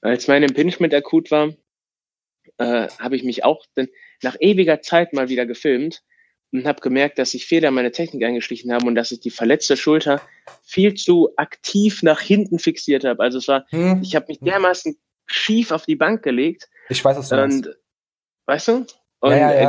[0.01, 1.53] Als mein Impingement akut war,
[2.59, 3.89] äh, habe ich mich auch dann
[4.23, 6.03] nach ewiger Zeit mal wieder gefilmt
[6.59, 9.31] und habe gemerkt, dass sich Fehler in meine Technik eingeschlichen haben und dass ich die
[9.31, 10.21] verletzte Schulter
[10.63, 13.23] viel zu aktiv nach hinten fixiert habe.
[13.23, 17.17] Also es war, hm, ich habe mich dermaßen schief auf die Bank gelegt ich weiß,
[17.17, 17.67] was du meinst.
[17.67, 17.77] und
[18.47, 18.87] weißt du?
[19.21, 19.65] Und Ja, ja, ja.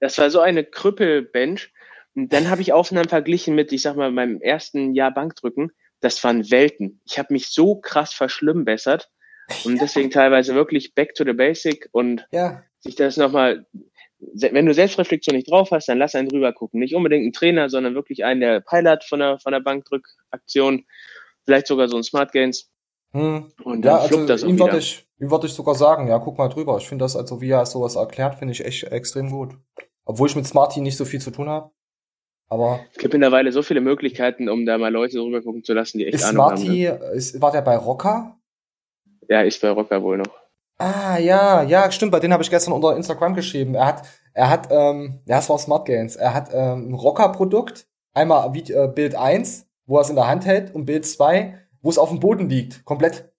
[0.00, 0.30] Das, war, Hm.
[0.30, 1.72] so eine Krüppelbench.
[2.14, 5.70] Und dann habe ich Aufnahmen verglichen mit, ich sag mal, meinem ersten Jahr Bankdrücken.
[6.00, 7.00] Das waren Welten.
[7.04, 9.10] Ich habe mich so krass verschlimmbessert
[9.64, 12.26] und deswegen teilweise wirklich back to the basic und
[12.80, 13.66] sich das nochmal,
[14.20, 16.80] wenn du Selbstreflexion nicht drauf hast, dann lass einen drüber gucken.
[16.80, 20.84] Nicht unbedingt ein Trainer, sondern wirklich einen, der Pilot von der, von der Bankdrückaktion,
[21.44, 22.70] vielleicht sogar so ein Smart Gains
[23.12, 23.52] hm.
[23.64, 26.38] und dann ja, also das ihm würde ich, ihm würde ich sogar sagen, ja, guck
[26.38, 26.76] mal drüber.
[26.78, 29.54] Ich finde das, also wie er sowas erklärt, finde ich echt extrem gut.
[30.04, 31.70] Obwohl ich mit Smarty nicht so viel zu tun habe.
[32.48, 35.98] Aber Es gibt mittlerweile so viele Möglichkeiten, um da mal Leute drüber gucken zu lassen,
[35.98, 36.56] die echt ist Ahnung haben.
[36.56, 37.10] Smarty, Ne?
[37.14, 38.36] ist, war der bei Rocker?
[39.28, 40.40] Ja, ist bei Rocker wohl noch.
[40.80, 43.74] Ah, ja, ja, stimmt, bei denen habe ich gestern unter Instagram geschrieben.
[43.74, 44.02] Er hat,
[44.32, 46.16] er hat, ähm, ja, es war Smart Gains.
[46.16, 50.26] Er hat ähm, ein Rocker-Produkt, einmal wie, äh, Bild 1, wo er es in der
[50.26, 52.86] Hand hält, und Bild 2, wo es auf dem Boden liegt.
[52.86, 53.30] Komplett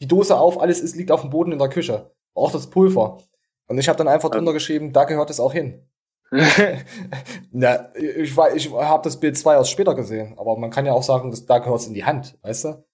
[0.00, 2.12] die Dose auf, alles ist, liegt auf dem Boden in der Küche.
[2.34, 3.18] Auch das Pulver.
[3.66, 5.88] Und ich habe dann einfach drunter geschrieben, da gehört es auch hin.
[7.50, 10.92] Na, ich war, ich habe das Bild 2 erst später gesehen, aber man kann ja
[10.92, 12.84] auch sagen, dass da gehört es in die Hand, weißt du?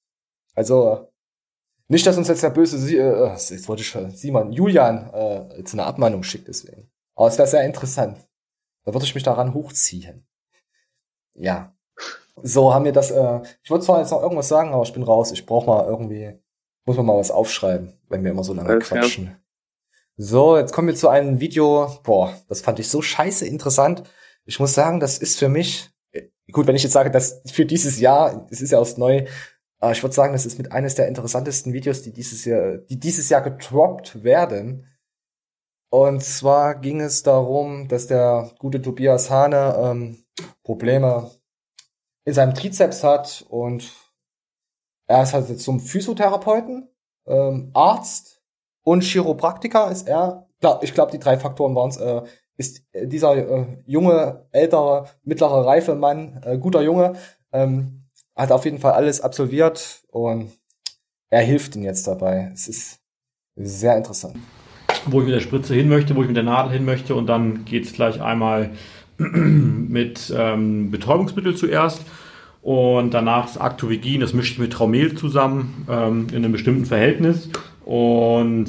[0.55, 1.11] Also,
[1.89, 5.59] nicht, dass uns jetzt der böse Sie äh, jetzt wollte ich schon, Simon, Julian äh,
[5.59, 6.91] jetzt eine Abmahnung schickt, deswegen.
[7.14, 8.18] Aber es wäre sehr interessant.
[8.85, 10.26] Da würde ich mich daran hochziehen.
[11.35, 11.74] Ja.
[12.43, 15.03] So haben wir das, äh, ich wollte zwar jetzt noch irgendwas sagen, aber ich bin
[15.03, 15.33] raus.
[15.33, 16.39] Ich brauche mal irgendwie,
[16.85, 19.01] muss man mal was aufschreiben, wenn wir immer so lange Alles klar.
[19.01, 19.37] quatschen.
[20.16, 21.91] So, jetzt kommen wir zu einem Video.
[22.03, 24.03] Boah, das fand ich so scheiße interessant.
[24.45, 27.66] Ich muss sagen, das ist für mich, äh, gut, wenn ich jetzt sage, das für
[27.66, 29.26] dieses Jahr, es ist ja erst neu,
[29.83, 33.01] aber ich würde sagen, das ist mit eines der interessantesten Videos, die dieses Jahr, die
[33.01, 34.87] dieses Jahr getroppt werden.
[35.91, 40.24] Und zwar ging es darum, dass der gute Tobias Hane ähm,
[40.62, 41.33] Probleme
[42.24, 43.93] in seinem Trizeps hat und
[45.09, 46.89] er ist halt jetzt zum Physiotherapeuten,
[47.26, 48.41] ähm, Arzt
[48.85, 50.49] und Chiropraktiker ist er.
[50.83, 51.97] Ich glaube, die drei Faktoren waren es.
[51.97, 52.22] Äh,
[52.57, 57.14] ist äh, dieser äh, junge, ältere, mittlere reife Mann, äh, guter Junge,
[57.51, 58.01] ähm,
[58.37, 60.51] hat auf jeden Fall alles absolviert und
[61.30, 62.51] er hilft ihm jetzt dabei.
[62.53, 63.01] Es ist
[63.57, 64.37] sehr interessant.
[65.07, 67.26] wo ich mit der Spritze hin möchte, wo ich mit der Nadel hin möchte und
[67.26, 68.70] dann geht's gleich einmal
[69.18, 72.03] mit ähm, Betäubungsmittel zuerst.
[72.62, 77.51] Und danach das Actovigin, das mische ich mit Traumel zusammen ähm, in einem bestimmten Verhältnis.
[77.85, 78.66] Und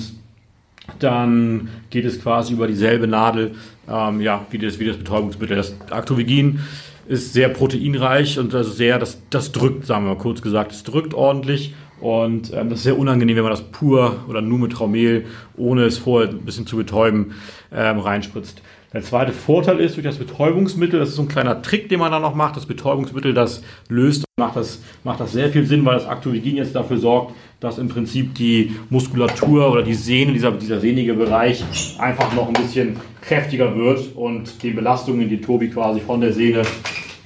[0.98, 3.56] dann geht es quasi über dieselbe Nadel,
[3.88, 5.56] ähm, ja, wie das, wie das Betäubungsmittel.
[5.56, 6.62] Das Actovigin
[7.08, 10.84] ist sehr proteinreich und also sehr, das, das drückt, sagen wir mal kurz gesagt, es
[10.84, 14.74] drückt ordentlich und ähm, das ist sehr unangenehm, wenn man das pur oder nur mit
[14.74, 15.26] Traumel,
[15.56, 17.34] ohne es vorher ein bisschen zu betäuben,
[17.72, 18.62] ähm, reinspritzt.
[18.94, 22.12] Der zweite Vorteil ist durch das Betäubungsmittel, das ist so ein kleiner Trick, den man
[22.12, 22.56] da noch macht.
[22.56, 26.76] Das Betäubungsmittel, das löst, macht das, macht das sehr viel Sinn, weil das Actovigin jetzt
[26.76, 31.64] dafür sorgt, dass im Prinzip die Muskulatur oder die Sehne, dieser, dieser sehnige Bereich
[31.98, 36.62] einfach noch ein bisschen kräftiger wird und den Belastungen, die Tobi quasi von der Sehne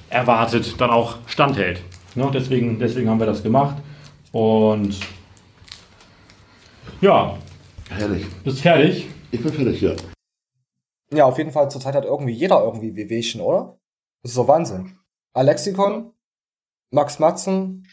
[0.08, 1.82] erwartet, dann auch standhält.
[2.14, 2.30] Ne?
[2.32, 3.76] Deswegen, deswegen haben wir das gemacht.
[4.32, 4.96] Und
[7.02, 7.36] ja,
[7.90, 8.24] Herrlich.
[8.42, 9.06] bist fertig.
[9.30, 9.92] Ich bin fertig, ja.
[11.12, 13.78] Ja, auf jeden Fall zurzeit hat irgendwie jeder irgendwie Wehwehchen, oder?
[14.22, 14.98] Das ist so Wahnsinn.
[15.32, 16.12] Alexikon,
[16.90, 17.86] Max Matzen,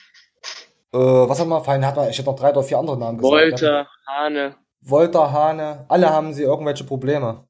[0.93, 3.17] äh, was hat man, vorhin hat man, ich hätte noch drei oder vier andere Namen
[3.17, 3.33] gesagt.
[3.33, 4.55] Wolter, Hane.
[4.81, 7.47] Wolter, Hane, alle haben sie irgendwelche Probleme.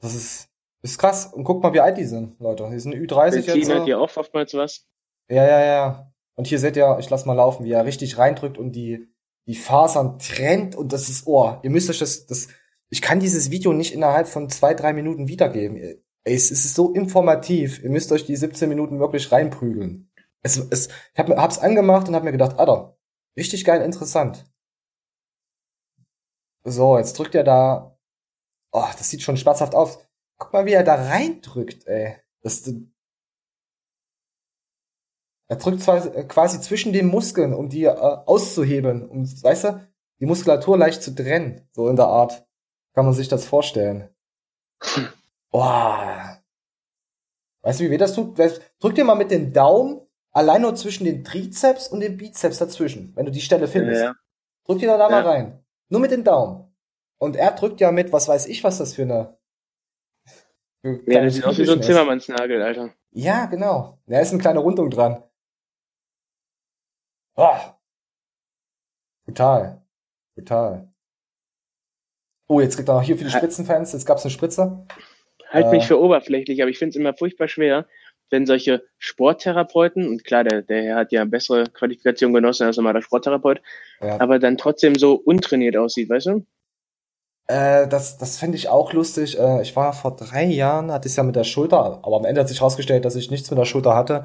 [0.00, 0.48] Das ist,
[0.82, 1.26] ist krass.
[1.26, 2.68] Und guck mal, wie alt die sind, Leute.
[2.70, 3.46] Die sind Ü30 jetzt.
[3.46, 4.86] Benzin hat ja auch oftmals was.
[5.28, 6.12] Ja, ja, ja.
[6.36, 9.08] Und hier seht ihr, ich lass mal laufen, wie er richtig reindrückt und die,
[9.46, 12.48] die Fasern trennt und das ist, oh, ihr müsst euch das, das,
[12.88, 16.02] ich kann dieses Video nicht innerhalb von zwei, drei Minuten wiedergeben.
[16.24, 17.82] Es ist so informativ.
[17.82, 20.10] Ihr müsst euch die 17 Minuten wirklich reinprügeln.
[20.42, 22.96] Es, es, ich hab, hab's angemacht und hab mir gedacht, Alter,
[23.36, 24.44] richtig geil, interessant.
[26.64, 27.98] So, jetzt drückt er da,
[28.72, 29.98] oh, das sieht schon schmerzhaft aus.
[30.38, 32.16] Guck mal, wie er da reindrückt, ey.
[32.42, 32.62] Das,
[35.48, 39.88] er drückt zwar äh, quasi zwischen den Muskeln, um die äh, auszuhebeln, um, weißt du,
[40.20, 42.45] die Muskulatur leicht zu trennen, so in der Art.
[42.96, 44.08] Kann man sich das vorstellen.
[45.50, 46.42] Boah.
[47.62, 48.38] Weißt du, wie weh das tut?
[48.38, 50.00] Drück dir mal mit dem Daumen
[50.32, 54.02] allein nur zwischen den Trizeps und den Bizeps dazwischen, wenn du die Stelle findest.
[54.02, 54.14] Ja.
[54.64, 55.30] Drück dir da, da mal Ja.
[55.30, 55.64] rein.
[55.90, 56.74] Nur mit dem Daumen.
[57.18, 59.38] Und er drückt ja mit, was weiß ich, was das für eine.
[60.82, 61.82] für Ja, das sieht aus wie so ein.
[61.82, 62.94] Zimmermannsnagel, Alter.
[63.10, 63.98] Ja, genau.
[64.06, 65.22] Da ist eine kleine Rundung dran.
[67.36, 67.78] Ah.
[69.26, 69.82] Brutal.
[70.34, 70.92] Brutal.
[72.48, 73.92] Oh, jetzt kriegt er noch hier für die Ha- Spritzenfans.
[73.92, 74.86] Jetzt gab's eine Spritze.
[75.50, 75.70] Halt Äh.
[75.70, 77.86] mich für oberflächlich, aber ich finde es immer furchtbar schwer,
[78.30, 83.02] wenn solche Sporttherapeuten, und klar, der, der Herr hat ja bessere Qualifikation genossen als normaler
[83.02, 83.60] Sporttherapeut,
[84.00, 84.20] Ja.
[84.20, 86.46] aber dann trotzdem so untrainiert aussieht, weißt du?
[87.48, 89.38] Äh, das das finde ich auch lustig.
[89.38, 92.40] Äh, ich war vor drei Jahren, hatte ich ja mit der Schulter, aber am Ende
[92.40, 94.24] hat sich herausgestellt, dass ich nichts mit der Schulter hatte,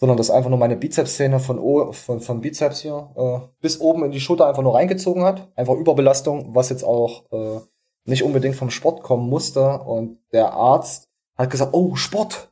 [0.00, 4.06] sondern dass einfach nur meine Bizepssehne von, o von, von Bizeps hier äh, bis oben
[4.06, 5.52] in die Schulter einfach nur reingezogen hat.
[5.56, 7.60] Einfach Überbelastung, was jetzt auch äh,
[8.06, 9.78] nicht unbedingt vom Sport kommen musste.
[9.80, 12.50] Und der Arzt hat gesagt, oh, Sport.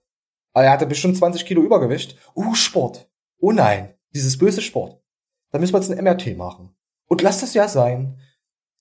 [0.52, 2.18] Aber er hatte bestimmt 20 Kilo Übergewicht.
[2.34, 3.08] Oh, Sport.
[3.40, 5.00] Oh nein, dieses böse Sport.
[5.50, 6.76] Da müssen wir jetzt ein MRT machen.
[7.06, 8.18] Und lass das ja sein.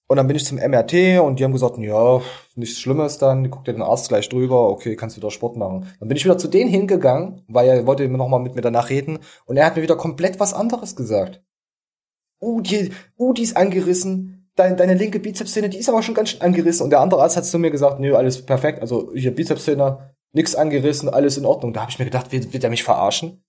[0.10, 2.22] Und dann bin ich zum MRT und die haben gesagt, ja,
[2.56, 5.94] nichts Schlimmes dann, guckt dir den Arzt gleich drüber, okay, kannst wieder Sport machen.
[6.00, 8.90] Dann bin ich wieder zu denen hingegangen, weil er wollte noch mal mit mir danach
[8.90, 11.44] reden und er hat mir wieder komplett was anderes gesagt.
[12.42, 14.50] Uh, die, uh, die ist angerissen.
[14.56, 16.84] Deine, deine linke Bizepssehne, die ist aber schon ganz schön angerissen.
[16.84, 18.82] Und der andere Arzt hat zu mir gesagt, nö, alles perfekt.
[18.82, 21.74] Also hier Bizepssehne, nix angerissen, alles in Ordnung.
[21.74, 23.44] Da habe ich mir gedacht, wird, wird er mich verarschen?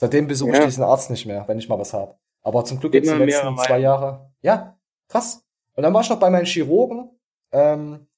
[0.00, 0.64] Seitdem besuche ich Ja.
[0.64, 2.20] diesen Arzt nicht mehr, wenn ich mal was hab.
[2.42, 4.32] Aber zum Glück jetzt die letzten zwei Jahre.
[4.40, 4.78] Ja,
[5.08, 5.47] krass.
[5.78, 7.08] Und dann war ich noch bei meinem Chirurgen.
[7.52, 8.08] Ähm,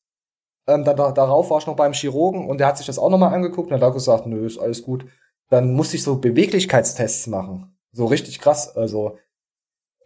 [0.67, 3.11] ähm, da, da, darauf war ich noch beim Chirurgen und der hat sich das auch
[3.11, 5.05] nochmal angeguckt und hat auch gesagt, nö, ist alles gut.
[5.51, 7.77] Dann musste ich so Beweglichkeitstests machen.
[7.93, 8.75] So richtig krass.
[8.75, 9.19] Also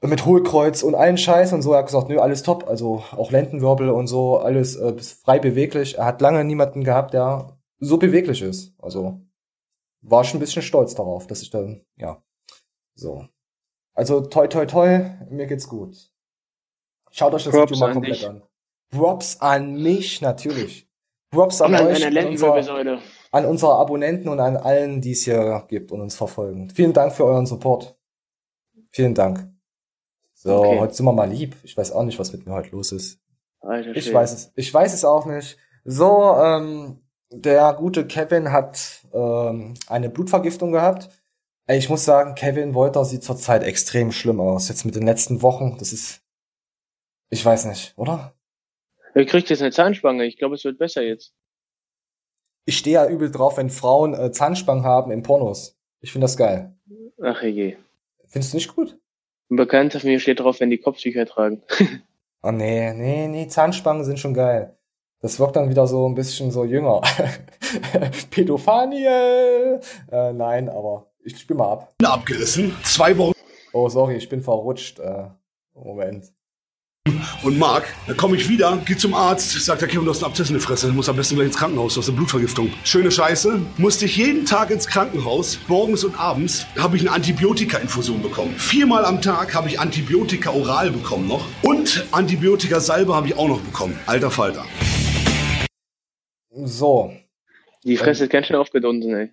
[0.02, 1.70] mit Hohlkreuz und allen Scheiß und so.
[1.70, 2.66] Er hat gesagt, nö, alles top.
[2.66, 5.96] Also auch Lendenwirbel und so, alles äh, frei beweglich.
[5.96, 8.74] Er hat lange niemanden gehabt, der so beweglich ist.
[8.80, 9.20] Also
[10.00, 12.20] war schon ein bisschen stolz darauf, dass ich dann, ja,
[12.96, 13.28] so.
[13.94, 16.13] Also toi toi toi, mir geht's gut.
[17.16, 18.28] Schaut euch das Props Video mal komplett dich.
[18.28, 18.42] an.
[18.90, 20.88] Props an mich, natürlich.
[21.30, 22.98] Props an an euch, an, unser, Lendenwirbelsäule.
[23.30, 26.70] an unsere Abonnenten und an allen, die es hier gibt und uns verfolgen.
[26.70, 27.96] Vielen Dank für euren Support.
[28.90, 29.48] Vielen Dank.
[30.34, 30.80] So, Okay.
[30.80, 31.54] heute sind wir mal lieb.
[31.62, 33.20] Ich weiß auch nicht, was mit mir heute los ist.
[33.60, 34.52] Alter Ich weiß es.
[34.56, 35.56] Ich weiß es auch nicht.
[35.84, 37.00] So, ähm,
[37.30, 41.10] der gute Kevin hat ähm, eine Blutvergiftung gehabt.
[41.68, 44.68] Ich muss sagen, Kevin Wolter sieht zurzeit extrem schlimm aus.
[44.68, 46.20] Jetzt mit den letzten Wochen, das ist,
[47.30, 48.34] ich weiß nicht, oder?
[49.14, 50.24] Er kriegt jetzt eine Zahnspange.
[50.24, 51.32] Ich glaube, es wird besser jetzt.
[52.66, 55.78] Ich stehe ja übel drauf, wenn Frauen äh, Zahnspangen haben in Pornos.
[56.00, 56.74] Ich finde das geil.
[57.22, 57.76] Ach je.
[58.26, 58.98] Findest du nicht gut?
[59.50, 61.62] Ein Bekannter von mir steht drauf, wenn die Kopftücher tragen.
[62.42, 64.76] Oh nee, nee, nee, Zahnspangen sind schon geil.
[65.20, 67.00] Das wirkt dann wieder so ein bisschen so jünger.
[68.30, 69.80] Pädophaniel!
[70.10, 71.94] Äh, nein, aber ich spiel mal ab.
[72.02, 72.74] abgerissen.
[72.82, 73.32] Zwei Wochen.
[73.72, 74.98] Oh, sorry, ich bin verrutscht.
[74.98, 75.28] Äh,
[75.74, 76.32] Moment.
[77.44, 80.28] Und Marc, dann komme ich wieder, geh zum Arzt, sagt der Kevin, du hast eine
[80.28, 82.72] Abszess in der Fresse, du musst am besten gleich ins Krankenhaus, du hast eine Blutvergiftung.
[82.84, 88.22] Schöne Scheiße, musste ich jeden Tag ins Krankenhaus, morgens und abends, habe ich eine Antibiotika-Infusion
[88.22, 88.54] bekommen.
[88.56, 93.60] Viermal am Tag habe ich Antibiotika oral bekommen noch und Antibiotika-Salbe habe ich auch noch
[93.60, 93.98] bekommen.
[94.06, 94.64] Alter Falter.
[96.50, 97.12] So.
[97.82, 99.30] Die Fresse ist ganz schön aufgedunsen, ey.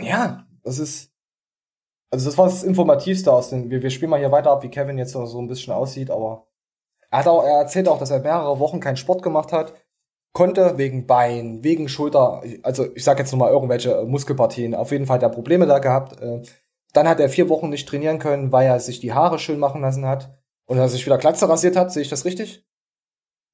[0.00, 1.10] Ja, das ist.
[2.16, 3.70] Also das war das Informativste aus den.
[3.70, 6.46] Wir, wir spielen mal hier weiter ab, wie Kevin jetzt so ein bisschen aussieht, aber
[7.10, 9.74] er hat auch, er erzählt auch, dass er mehrere Wochen keinen Sport gemacht hat,
[10.32, 15.16] konnte wegen Bein, wegen Schulter, also ich sag jetzt nochmal irgendwelche Muskelpartien, auf jeden Fall
[15.16, 16.18] hat er Probleme da gehabt.
[16.22, 16.40] Äh,
[16.94, 19.82] Dann hat er vier Wochen nicht trainieren können, weil er sich die Haare schön machen
[19.82, 21.92] lassen hat und er sich wieder Glatze rasiert hat.
[21.92, 22.66] Sehe ich das richtig?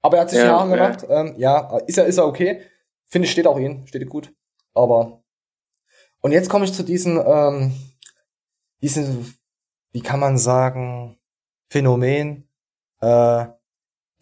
[0.03, 0.77] Aber er hat sich Ja, die Haare ja.
[0.77, 1.07] gemacht.
[1.09, 2.61] Ähm, ja, ist er, ist er okay.
[3.07, 4.33] Finde ich, steht auch ihn, steht gut.
[4.73, 5.25] Aber
[6.21, 7.73] und jetzt komme ich zu diesen, ähm,
[8.83, 9.35] diesen,
[9.93, 11.19] wie kann man sagen,
[11.71, 12.49] Phänomen.
[13.01, 13.47] Äh,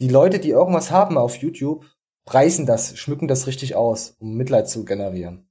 [0.00, 1.84] die Leute, die irgendwas haben auf YouTube,
[2.24, 5.48] preisen das, schmücken das richtig aus, um Mitleid zu generieren.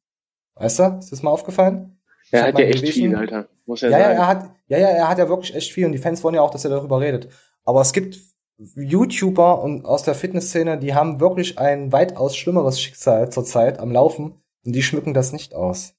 [0.55, 0.83] Weißt du?
[0.99, 1.99] Ist das mal aufgefallen?
[2.31, 3.49] Er hat ja echt gelesen- viel, Alter.
[3.65, 4.17] Muss er ja, ja, sagen.
[4.17, 6.41] er hat, ja, ja, er hat ja wirklich echt viel und die Fans wollen ja
[6.41, 7.29] auch, dass er darüber redet.
[7.63, 8.19] Aber es gibt
[8.57, 14.41] YouTuber und aus der Fitnessszene, die haben wirklich ein weitaus schlimmeres Schicksal zurzeit am Laufen
[14.65, 15.93] und die schmücken das nicht aus.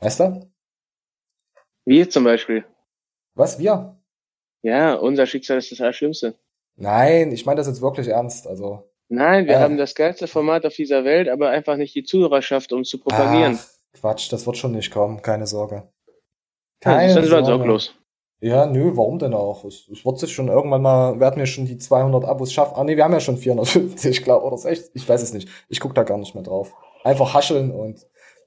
[0.00, 0.51] Weißt du?
[1.84, 2.64] Wir zum Beispiel.
[3.34, 3.96] Was wir?
[4.62, 6.34] Ja, unser Schicksal ist das Allerschlimmste.
[6.76, 8.46] Nein, ich meine das jetzt wirklich ernst.
[8.46, 9.58] Also Nein, wir Äh.
[9.58, 13.58] haben das geilste Format auf dieser Welt, aber einfach nicht die Zuhörerschaft, um zu propagieren.
[13.60, 15.74] Ach, Quatsch, das wird schon nicht kommen, keine Sorge.
[15.76, 16.12] ja,
[16.80, 17.68] Keine dann sind wir uns auch Sorge.
[17.68, 17.94] los.
[18.40, 19.64] Ja, nö, warum denn auch?
[19.64, 22.74] Es, es wird sich schon irgendwann mal, werden wir schon die 200 Abos schaffen.
[22.76, 24.90] Ah nee, wir haben ja schon 450, glaube oder 60.
[24.94, 25.48] Ich weiß es nicht.
[25.68, 26.74] Ich guck da gar nicht mehr drauf.
[27.04, 28.06] Einfach hascheln und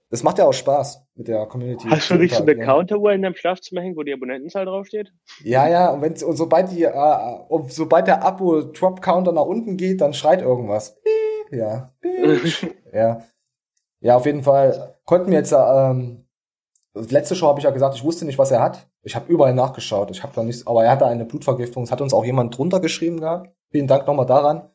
[0.10, 1.88] das macht ja auch Spaß mit der Community.
[1.90, 2.78] Hast du nicht so eine interagieren.
[2.78, 5.12] Counteruhr in deinem Schlafzimmer hängen, wo die Abonnentenzahl draufsteht?
[5.44, 10.02] Ja, ja, und, wenn, und sobald die, äh, und sobald der Abo-Drop-Counter nach unten geht,
[10.02, 11.00] dann schreit irgendwas.
[11.52, 11.94] Ja.
[12.94, 13.24] Ja.
[14.00, 16.26] Ja, auf jeden Fall konnten wir jetzt, ähm,
[16.94, 18.88] letzte Show habe ich ja gesagt, ich wusste nicht, was er hat.
[19.04, 20.12] Ich habe überall nachgeschaut.
[20.12, 21.84] Ich habe da nichts, aber er hatte eine Blutvergiftung.
[21.84, 23.54] Es hat uns auch jemand drunter geschrieben gehabt.
[23.70, 24.70] Vielen Dank nochmal daran.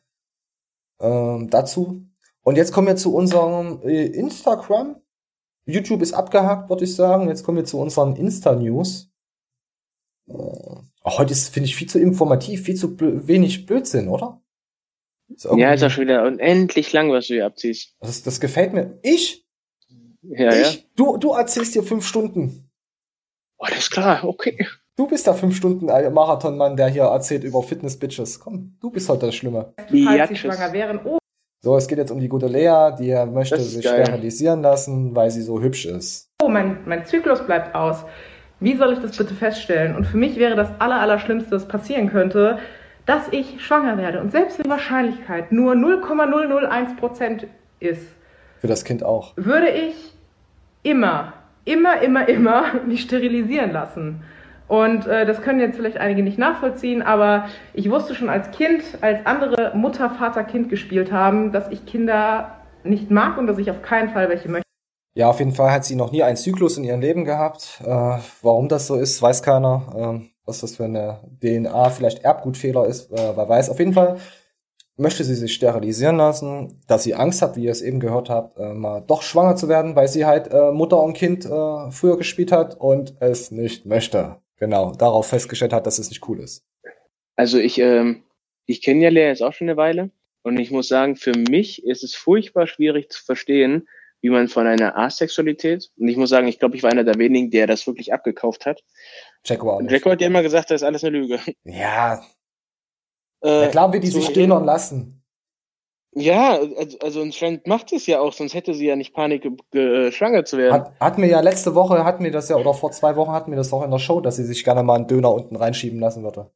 [0.99, 2.05] Ähm, dazu.
[2.43, 5.00] Und jetzt kommen wir zu unserem äh, Instagram.
[5.65, 7.27] YouTube ist abgehakt, würde ich sagen.
[7.27, 9.09] Jetzt kommen wir zu unseren Insta-News.
[10.27, 10.33] Äh,
[11.05, 14.41] heute ist, finde ich, viel zu informativ, viel zu blö wenig Blödsinn, oder?
[15.29, 17.95] Ist Ja, ist auch schon wieder unendlich lang, was du hier abziehst.
[17.99, 18.99] das, das gefällt mir.
[19.01, 19.45] Ich?
[20.21, 20.61] Ja, ja.
[20.61, 20.89] ich?
[20.95, 22.69] Du, du erzählst dir fünf Stunden.
[23.57, 24.67] Alles klar, okay.
[24.95, 28.39] Du bist der fünf Stunden Marathonmann, der hier erzählt über Fitness-Bitches.
[28.39, 29.73] Komm, du bist heute das Schlimme.
[29.77, 30.39] falls sie Jatschis.
[30.39, 30.99] schwanger wären.
[31.05, 31.17] Oh,
[31.63, 34.03] So, es geht jetzt um die gute Lea, die möchte sich geil.
[34.03, 36.27] sterilisieren lassen, weil sie so hübsch ist.
[36.41, 38.03] oh mein, mein Zyklus bleibt aus.
[38.59, 39.95] Wie soll ich das bitte feststellen?
[39.95, 42.57] Und für mich wäre das aller, Allerschlimmste, das passieren könnte,
[43.05, 44.21] dass ich schwanger werde.
[44.21, 47.43] Und selbst wenn die Wahrscheinlichkeit nur 0,001%
[47.79, 48.07] ist,
[48.59, 49.33] Für das Kind auch.
[49.37, 49.95] würde ich
[50.81, 51.33] immer,
[51.65, 54.23] immer, immer, immer mich sterilisieren lassen.
[54.71, 58.81] Und äh, das können jetzt vielleicht einige nicht nachvollziehen, aber ich wusste schon als Kind,
[59.01, 62.55] als andere Mutter, Vater, Kind gespielt haben, dass ich Kinder
[62.85, 64.65] nicht mag und dass ich auf keinen Fall welche möchte.
[65.13, 67.81] Ja, auf jeden Fall hat sie noch nie einen Zyklus in ihrem Leben gehabt.
[67.83, 69.93] Äh, warum das so ist, weiß keiner.
[69.93, 73.71] Ähm, was das für eine DNA, vielleicht Erbgutfehler ist, äh, wer weiß.
[73.71, 74.19] Auf jeden Fall
[74.95, 78.57] möchte sie sich sterilisieren lassen, dass sie Angst hat, wie ihr es eben gehört habt,
[78.57, 82.15] äh, mal doch schwanger zu werden, weil sie halt äh, Mutter und Kind äh, früher
[82.15, 84.37] gespielt hat und es nicht möchte.
[84.61, 86.63] Genau, darauf festgestellt hat, dass es nicht cool ist.
[87.35, 88.23] Also ich, ähm,
[88.67, 90.11] ich kenne ja Lea jetzt auch schon eine Weile
[90.43, 93.87] und ich muss sagen, für mich ist es furchtbar schwierig zu verstehen,
[94.21, 97.15] wie man von einer Asexualität, und ich muss sagen, ich glaube, ich war einer der
[97.17, 98.83] wenigen, der das wirklich abgekauft hat.
[99.43, 99.91] Jack war auch nicht.
[99.91, 101.39] Jacko hat ja immer gesagt, das ist alles eine Lüge.
[101.63, 102.23] Ja,
[103.43, 105.20] Äh, ja klar wird die so- sich stählern lassen.
[106.13, 110.11] Ja, also, also anscheinend macht es ja auch, sonst hätte sie ja nicht Panik, äh,
[110.11, 110.73] schwanger zu werden.
[110.73, 113.47] Hat, hat mir ja letzte Woche, hat mir das ja, oder vor zwei Wochen hat
[113.47, 115.99] mir das auch in der Show, dass sie sich gerne mal einen Döner unten reinschieben
[115.99, 116.51] lassen würde.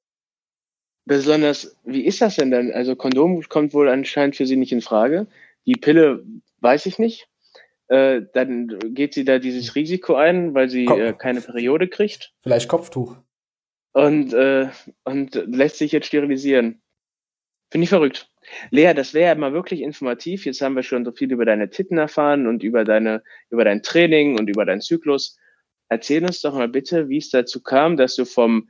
[1.06, 2.72] Besonders, wie ist das denn dann?
[2.72, 5.28] Also Kondom kommt wohl anscheinend für sie nicht in Frage.
[5.66, 6.24] Die Pille
[6.60, 7.30] weiß ich nicht.
[7.88, 12.68] Äh, dann geht sie da dieses Risiko ein, weil sie äh, keine Periode kriegt Vielleicht
[12.68, 13.16] Kopftuch.
[13.94, 14.70] und, äh,
[15.04, 16.82] und lässt sich jetzt sterilisieren.
[17.70, 18.32] Finde ich verrückt.
[18.70, 20.46] Lea, das wäre ja mal wirklich informativ.
[20.46, 23.84] Jetzt haben wir schon so viel über deine Titten erfahren und über deine, über dein
[23.84, 25.38] Training und über deinen Zyklus.
[25.90, 28.70] Erzähl uns doch mal bitte, wie es dazu kam, dass du vom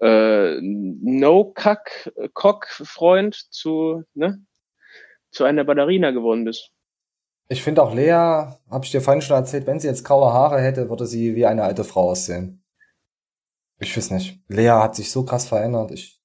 [0.00, 4.42] äh, No-Kack-Cock-Freund zu, ne?
[5.30, 6.72] zu einer Ballerina geworden bist.
[7.48, 10.60] Ich finde auch Lea, habe ich dir vorhin schon erzählt, wenn sie jetzt graue Haare
[10.60, 12.64] hätte, würde sie wie eine alte Frau aussehen.
[13.78, 14.40] Ich weiß nicht.
[14.48, 15.92] Lea hat sich so krass verändert.
[15.92, 16.20] Ich,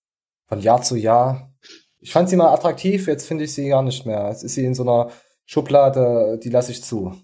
[0.48, 1.54] von Jahr zu Jahr.
[2.02, 4.28] Ich fand sie mal attraktiv, jetzt finde ich sie gar nicht mehr.
[4.30, 5.12] Jetzt ist sie in so einer
[5.46, 7.16] Schublade, die lasse ich zu.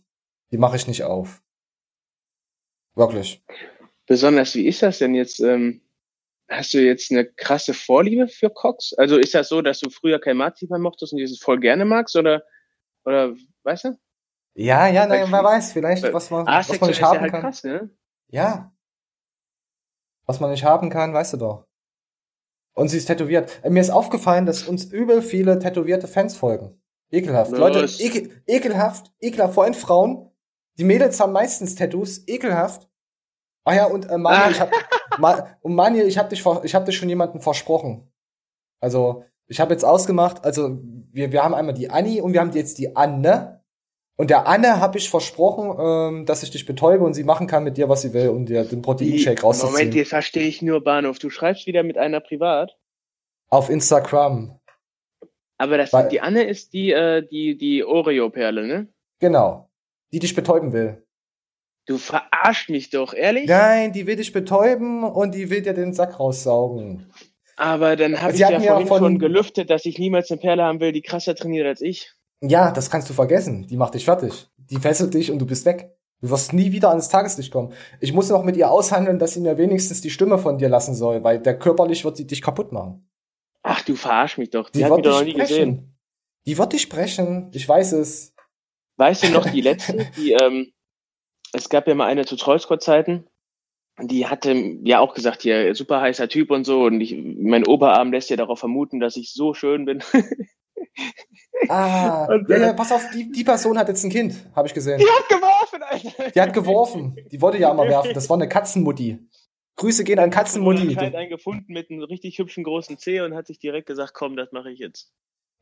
[0.51, 1.41] Die mache ich nicht auf.
[2.95, 3.43] Wirklich.
[4.05, 5.39] Besonders, wie ist das denn jetzt?
[5.39, 5.81] Ähm,
[6.47, 8.93] hast du jetzt eine krasse Vorliebe für Cox?
[8.93, 12.15] Also ist das so, dass du früher kein Marzipan mochtest und dieses voll gerne magst?
[12.15, 12.43] Oder,
[13.03, 13.99] oder weißt du?
[14.55, 17.31] Ja, ja, nein, wer weiß, vielleicht, was man, was man nicht ist ja haben halt
[17.31, 17.41] kann.
[17.41, 17.91] krass, ne?
[18.29, 18.73] Ja.
[20.25, 21.66] Was man nicht haben kann, weißt du doch.
[22.77, 23.59] Und sie ist tätowiert.
[23.63, 26.79] Äh, Mir ist aufgefallen, dass uns übel viele tätowierte Fans folgen.
[27.09, 27.51] Ekelhaft.
[27.51, 29.55] Ja, Leute, ekel, ekelhaft, ekelhaft.
[29.55, 30.29] Vor allem Frauen.
[30.77, 32.27] Die Mädels haben meistens Tattoos.
[32.27, 32.87] Ekelhaft.
[33.63, 34.71] Ah ja, und äh, Manuel, ich hab,
[35.17, 38.11] Ma und Manuel, ich hab dich, ich hab dich schon jemanden versprochen.
[38.79, 40.77] Also, ich habe jetzt ausgemacht, also
[41.11, 43.56] wir, wir haben einmal die Anni und wir haben jetzt die Anne.
[44.19, 47.63] Und der Anne habe ich versprochen, ähm, dass ich dich betäube und sie machen kann
[47.63, 49.73] mit dir, was sie will, um dir den Proteinshake rauszuziehen.
[49.73, 51.19] Moment, jetzt verstehe ich nur Bahnhof.
[51.19, 52.75] Du schreibst wieder mit einer privat.
[53.49, 54.59] Auf Instagram.
[55.59, 58.87] Aber das, Weil- die Anne ist die, äh, die, die Oreo-Perle, ne?
[59.19, 59.69] Genau.
[60.11, 61.03] Die dich betäuben will.
[61.85, 63.47] Du verarscht mich doch, ehrlich?
[63.47, 67.11] Nein, die will dich betäuben und die will dir den Sack raussaugen.
[67.55, 70.79] Aber dann habe ich ja vorhin von- schon gelüftet, dass ich niemals eine Perle haben
[70.79, 72.13] will, die krasser trainiert als ich.
[72.41, 73.67] Ja, das kannst du vergessen.
[73.67, 74.49] Die macht dich fertig.
[74.57, 75.95] Die fesselt dich und du bist weg.
[76.21, 77.73] Du wirst nie wieder ans Tageslicht kommen.
[77.99, 80.95] Ich muss noch mit ihr aushandeln, dass sie mir wenigstens die Stimme von dir lassen
[80.95, 83.07] soll, weil der körperlich wird sie dich kaputt machen.
[83.61, 84.69] Ach, du verarsch mich doch.
[84.69, 85.75] Die, Die hat wird mich doch noch nie gesehen.
[85.75, 85.97] sprechen.
[86.45, 87.51] Die wird dich sprechen.
[87.53, 88.33] Ich weiß es.
[88.97, 90.71] Weißt du noch, die letzte, die, ähm,
[91.53, 93.27] es gab ja mal eine zu Trollsquad-Zeiten,
[94.01, 98.11] die hatte ja auch gesagt, hier, super heißer Typ und so, und ich, mein Oberarm
[98.11, 100.03] lässt ja darauf vermuten, dass ich so schön bin.
[101.69, 104.73] Ah, Und, ja, ja, pass auf, die, die Person hat jetzt ein Kind, habe ich
[104.73, 104.99] gesehen.
[104.99, 106.31] Die hat geworfen, Alter!
[106.31, 107.17] Die hat geworfen.
[107.31, 108.13] Die wollte ja immer werfen.
[108.13, 109.19] Das war eine Katzenmutti.
[109.75, 110.87] Grüße gehen an Katzenmutti.
[110.87, 114.35] anscheinend einen gefunden mit einem richtig hübschen großen C und hat sich direkt gesagt, komm,
[114.35, 115.11] das mache ich jetzt.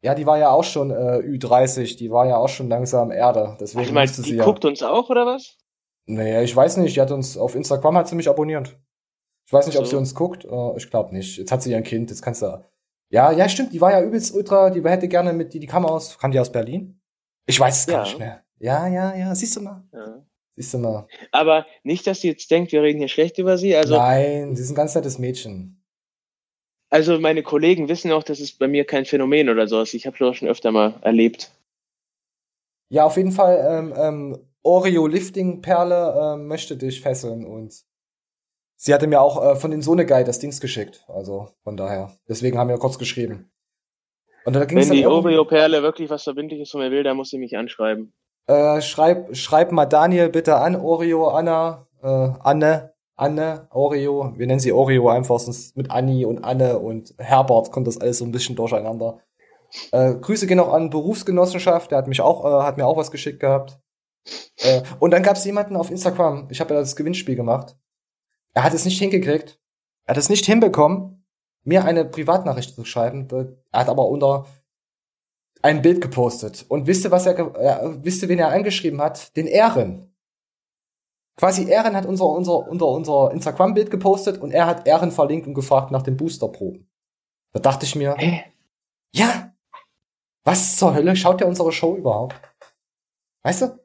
[0.01, 3.57] Ja, die war ja auch schon äh, Ü30, die war ja auch schon langsam Erde.
[3.59, 4.45] Deswegen Ich meine, die sie ja.
[4.45, 5.57] guckt uns auch, oder was?
[6.05, 8.77] Nee, ich weiß nicht, die hat uns auf Instagram hat sie mich abonniert.
[9.47, 9.91] Ich weiß nicht, ob So.
[9.91, 10.45] sie uns guckt.
[10.45, 11.37] Äh, ich glaube nicht.
[11.37, 12.63] Jetzt hat sie ihr Kind, jetzt kannst du.
[13.09, 15.85] Ja, ja, stimmt, die war ja übelst ultra, die hätte gerne mit, die, die kam
[15.85, 16.99] aus, kam die aus Berlin?
[17.45, 18.03] Ich weiß es gar Ja.
[18.03, 18.43] nicht mehr.
[18.57, 19.83] Ja, ja, ja, siehst du mal.
[19.93, 20.25] Ja.
[20.55, 21.07] Siehst du mal.
[21.31, 23.75] Aber nicht, dass sie jetzt denkt, wir reden hier schlecht über sie.
[23.75, 25.83] Also, Nein, sie ist ein ganz nettes Mädchen.
[26.89, 29.93] also meine Kollegen wissen auch, dass es bei mir kein Phänomen oder so ist.
[29.93, 31.51] Ich habe das schon öfter mal erlebt.
[32.89, 37.83] Ja, auf jeden Fall, ähm, ähm, Oreo Lifting Perle ähm, möchte dich fesseln und
[38.75, 41.05] sie hatte mir auch äh, von den Sohnegeil das Dings geschickt.
[41.07, 42.11] Also von daher.
[42.27, 43.51] Deswegen haben wir kurz geschrieben.
[44.45, 47.29] Und da ging es Wenn die Oreo-Perle wirklich was Verbindliches von mir will, dann muss
[47.29, 48.13] sie mich anschreiben.
[48.47, 54.33] Äh, schreib, schreib mal Daniel bitte an, Oreo, Anna, äh, Anne, Anne, Oreo.
[54.37, 58.19] Wir nennen sie Oreo einfach, sonst mit Anni und Anne und Herbert kommt das alles
[58.19, 59.19] so ein bisschen durcheinander.
[59.91, 63.09] Äh, Grüße gehen auch an Berufsgenossenschaft, der hat mich auch, äh, hat mir auch was
[63.09, 63.79] geschickt gehabt.
[64.57, 67.75] Äh, und dann gab es jemanden auf Instagram, ich habe ja das Gewinnspiel gemacht.
[68.55, 69.59] Er hat es nicht hingekriegt.
[70.05, 71.25] Er hat es nicht hinbekommen,
[71.63, 73.27] mir eine Privatnachricht zu schreiben.
[73.71, 74.47] Er hat aber unter
[75.61, 76.65] ein Bild gepostet.
[76.69, 79.35] Und wisst ihr, was er, äh, wisst ihr, wen er angeschrieben hat?
[79.35, 80.15] Den Ehren.
[81.37, 85.53] Quasi Ehren hat unser, unser, unser, unser Instagram-Bild gepostet und er hat Ehren verlinkt und
[85.53, 86.89] gefragt nach den Boosterproben.
[87.51, 88.43] Da dachte ich mir, Hä?
[89.13, 89.53] ja,
[90.45, 92.35] was zur Hölle schaut der unsere Show überhaupt?
[93.43, 93.84] Weißt du?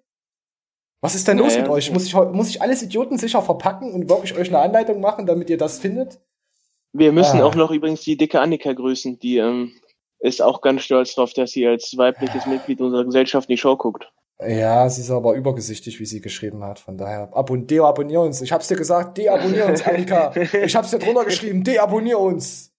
[1.01, 1.91] Was ist denn los Naja, mit euch?
[1.93, 5.57] Muss ich, muss ich alles idiotensicher verpacken und wirklich euch eine Anleitung machen, damit ihr
[5.59, 6.21] das findet?
[6.93, 7.45] Wir müssen Ah.
[7.45, 9.19] auch noch übrigens die dicke Annika grüßen.
[9.19, 9.73] Die ähm,
[10.19, 13.77] ist auch ganz stolz drauf, dass sie als weibliches Mitglied unserer Gesellschaft in die Show
[13.77, 14.13] guckt.
[14.47, 16.79] Ja, sie ist aber übergesichtig, wie sie geschrieben hat.
[16.79, 18.41] Von daher, abon deabonnier uns.
[18.41, 20.33] Ich hab's dir gesagt, deabonnier uns, Annika.
[20.65, 22.70] Ich hab's dir drunter geschrieben, deabonnier uns.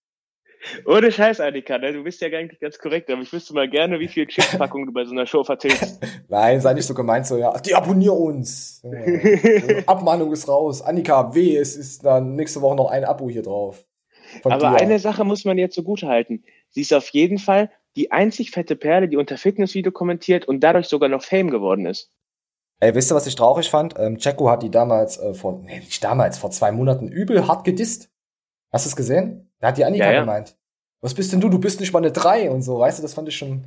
[0.85, 1.93] Ohne Scheiß, Annika, ne?
[1.93, 4.93] du bist ja eigentlich ganz korrekt, aber ich wüsste mal gerne, wie viel Chipspackungen du
[4.93, 5.99] bei so einer Show vertilgst.
[6.29, 8.83] Nein, sei nicht so gemeint, so, ja, deabonnier uns.
[8.83, 9.83] Ja.
[9.87, 10.81] Abmahnung ist raus.
[10.81, 13.83] Annika, weh, es ist dann nächste Woche noch ein Abo hier drauf.
[14.41, 14.81] Von Aber dir.
[14.81, 16.43] eine Sache muss man jetzt zugute halten.
[16.69, 20.87] Sie ist auf jeden Fall die einzig fette Perle, die unter Fitnessvideo kommentiert und dadurch
[20.87, 22.11] sogar noch Fame geworden ist.
[22.79, 23.95] Ey, wisst ihr, was ich traurig fand?
[23.99, 27.63] Ähm, Jacko hat die damals, äh, vor, nee, nicht damals, vor zwei Monaten übel hart
[27.63, 28.09] gedisst.
[28.71, 29.50] Hast du es gesehen?
[29.61, 30.19] Da hat die Annika Ja, ja.
[30.21, 30.57] gemeint.
[31.01, 31.47] Was bist denn du?
[31.49, 33.65] Du bist nicht mal eine drei und so, weißt du, das fand ich schon,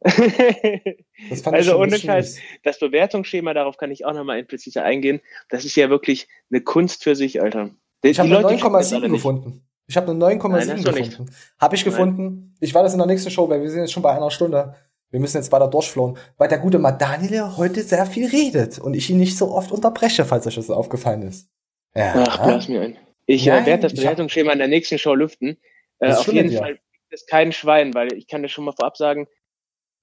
[0.02, 4.44] das fand ich also schon ein ohne Scheiß, das Bewertungsschema, darauf kann ich auch nochmal
[4.44, 5.20] präziser eingehen.
[5.48, 7.70] Das ist ja wirklich eine Kunst für sich, Alter.
[8.04, 9.12] Die, Ich habe eine Leute checken das alle 9,7 nicht.
[9.22, 9.62] gefunden.
[9.88, 11.10] Ich habe eine Nein, 9,7 hast du nicht.
[11.10, 11.32] gefunden.
[11.58, 11.90] Habe ich Nein.
[11.92, 12.54] gefunden.
[12.60, 14.74] Ich war das in der nächsten Show, weil wir sind jetzt schon bei einer Stunde.
[15.10, 18.94] Wir müssen jetzt weiter durchflohen, weil der gute Mann Daniel heute sehr viel redet und
[18.94, 21.48] ich ihn nicht so oft unterbreche, falls euch das aufgefallen ist.
[21.94, 22.12] Ja.
[22.28, 22.98] Ach, blas mir ein.
[23.26, 25.58] Ich äh, werde das Bewertungsschema in der nächsten Show lüften.
[25.98, 26.58] Äh, ist auf jeden dir.
[26.58, 29.26] Fall gibt es kein Schwein, weil ich kann dir schon mal vorab sagen,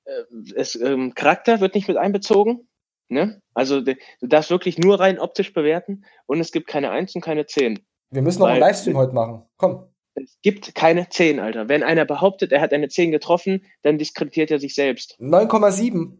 [0.06, 0.24] äh,
[0.56, 2.68] es, ähm, Charakter wird nicht mit einbezogen.
[3.10, 3.42] Ne?
[3.54, 7.46] Also du darfst wirklich nur rein optisch bewerten und es gibt keine 1 und keine
[7.46, 7.86] 10.
[8.12, 9.44] Wir müssen noch einen Livestream heute machen.
[9.58, 9.88] Komm.
[10.16, 11.70] Es gibt keine 10, Alter.
[11.70, 15.18] Wenn einer behauptet, er hat eine 10 getroffen, dann diskreditiert er sich selbst.
[15.20, 16.20] 9,7.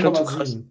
[0.00, 0.56] Schon so krass.
[0.56, 0.68] 9,7.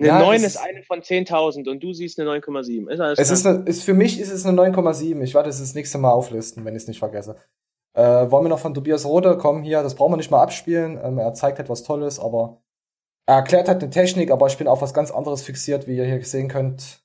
[0.00, 2.88] Eine Ja, 9 es ist eine von 10.000 und du siehst eine 9,7.
[2.90, 3.34] Ist alles Es klar.
[3.38, 5.20] ist, eine, ist für mich ist es eine 9,7.
[5.22, 7.36] Ich werde es das nächste Mal auflisten, wenn ich es nicht vergesse.
[7.94, 9.82] Äh, wollen wir noch von Tobias Rode kommen hier?
[9.82, 10.98] Das brauchen wir nicht mal abspielen.
[11.02, 12.62] Ähm, er zeigt etwas Tolles, aber
[13.26, 16.04] er erklärt halt eine Technik, aber ich bin auf was ganz anderes fixiert, wie ihr
[16.06, 17.02] hier sehen könnt.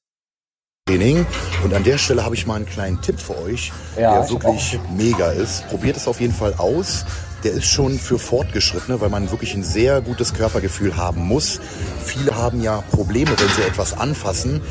[0.88, 1.26] Training.
[1.64, 4.80] Und an der Stelle habe ich mal einen kleinen Tipp für euch, Ja, der wirklich
[4.96, 5.68] mega ist.
[5.68, 7.06] Probiert es auf jeden Fall aus.
[7.46, 11.62] Der ist schon für Fortgeschrittene, weil man wirklich ein sehr gutes Körpergefühl haben muss.
[12.04, 14.62] Viele haben ja Probleme, wenn sie etwas anfassen.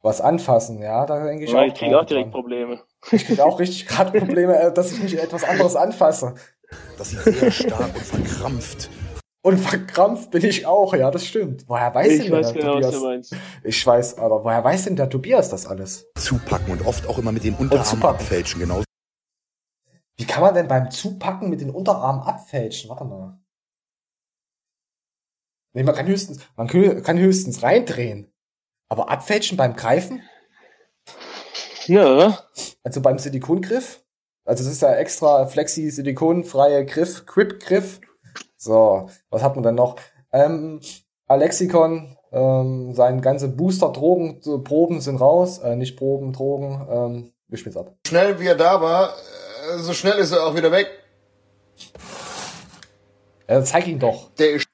[0.00, 1.66] Was anfassen, ja, da denke ich Ja, auch.
[1.66, 2.32] ich kriege auch direkt dran.
[2.32, 2.80] Probleme.
[3.10, 6.34] Ich kriege auch richtig gerade Probleme, äh, dass ich nicht etwas anderes anfasse.
[6.96, 8.88] dass sie sehr stark und verkrampft.
[9.42, 11.64] Und verkrampft bin ich auch, ja, das stimmt.
[11.66, 13.00] Woher weiß Ich denn weiß der genau, was Tobias?
[13.00, 13.36] du meinst.
[13.64, 16.06] Ich weiß, aber woher weiß denn der Tobias das alles?
[16.16, 18.60] zupacken und oft auch immer mit den Unterarmen abfälschen.
[18.60, 18.84] Genauso
[20.18, 22.90] Wie kann man denn beim Zupacken mit den Unterarmen abfälschen?
[22.90, 23.38] Warte mal.
[25.72, 28.32] Nee, man kann höchstens, man kann höchstens reindrehen.
[28.88, 30.22] Aber abfälschen beim Greifen?
[31.86, 32.38] Ja,
[32.82, 34.04] Also beim Silikongriff?
[34.44, 38.00] Also es ist ja extra flexi silikonfreie Griff, Grip-Griff.
[38.56, 39.96] So, was hat man denn noch?
[40.32, 40.80] Ähm,
[41.26, 45.58] Alexikon, ähm, seine ganze Booster-Drogen, Proben sind raus.
[45.58, 46.86] Äh, nicht Proben, Drogen.
[46.90, 47.94] Ähm, wir spielen ab.
[48.06, 49.12] Schnell wie er da war, äh,
[49.76, 50.88] so schnell ist er auch wieder weg.
[53.48, 54.30] Ja, zeig ihn doch.
[54.34, 54.68] Der ist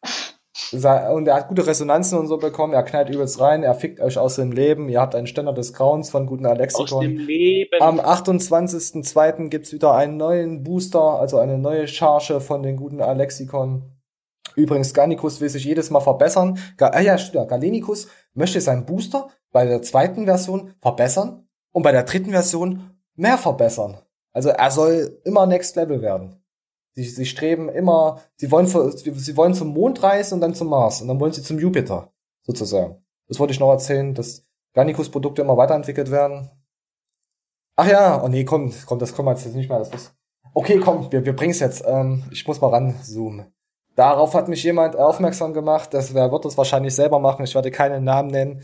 [0.72, 2.72] Und er hat gute Resonanzen und so bekommen.
[2.72, 3.62] Er knallt übelst rein.
[3.62, 4.88] Er fickt euch aus dem Leben.
[4.88, 7.03] Ihr habt einen Ständer des Grauens von guten aus Alexikon.
[7.03, 7.80] dem Leben.
[7.80, 9.49] Am 28.02.
[9.49, 13.95] gibt's wieder einen neuen Booster, also eine neue Charge von den guten Alexikon.
[14.57, 16.59] Übrigens, Garnicus will sich jedes Mal verbessern.
[16.76, 22.05] Ga ah ja, Galenicus möchte seinen Booster bei der zweiten Version verbessern und bei der
[22.05, 24.04] dritten Version mehr verbessern.
[24.35, 26.45] Also er soll immer Next Level werden.
[26.95, 31.01] Sie, sie streben immer, sie wollen, sie, wollen zum Mond reisen und dann zum Mars
[31.01, 32.12] und dann wollen sie zum Jupiter,
[32.43, 33.03] sozusagen.
[33.26, 36.51] Das wollte ich noch erzählen, dass Garnicus-Produkte immer weiterentwickelt werden.
[37.76, 39.78] Ach ja, oh nee, komm, komm, das kommt jetzt nicht mehr.
[39.78, 40.14] Das ist,
[40.53, 41.82] okay, komm, wir, wir bringen's jetzt.
[41.87, 43.53] Ähm, ich muss mal ranzoomen.
[43.97, 47.45] Darauf hat mich jemand aufmerksam gemacht, dass wer wird das wahrscheinlich selber machen.
[47.45, 48.62] Ich werde keinen Namen nennen.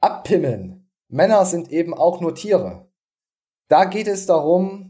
[0.00, 0.88] Abpimmeln.
[1.08, 2.88] Männer sind eben auch nur Tiere.
[3.68, 4.87] Da geht es darum,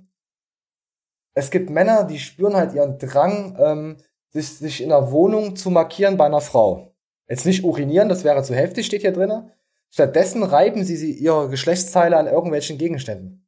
[1.35, 3.97] es gibt Männer, die spüren halt ihren Drang, ähm,
[4.31, 6.95] sich, sich in der Wohnung zu markieren bei einer Frau.
[7.29, 9.53] Jetzt nicht urinieren, das wäre zu heftig, steht hier drinne.
[9.91, 13.47] Stattdessen reiben sie, sie ihre Geschlechtsteile an irgendwelchen Gegenständen.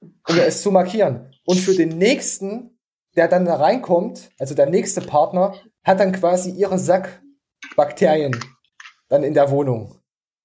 [0.00, 1.34] Um es zu markieren.
[1.46, 2.78] Und für den nächsten,
[3.16, 8.38] der dann da reinkommt, also der nächste Partner, hat dann quasi ihre Sackbakterien
[9.08, 10.00] dann in der Wohnung.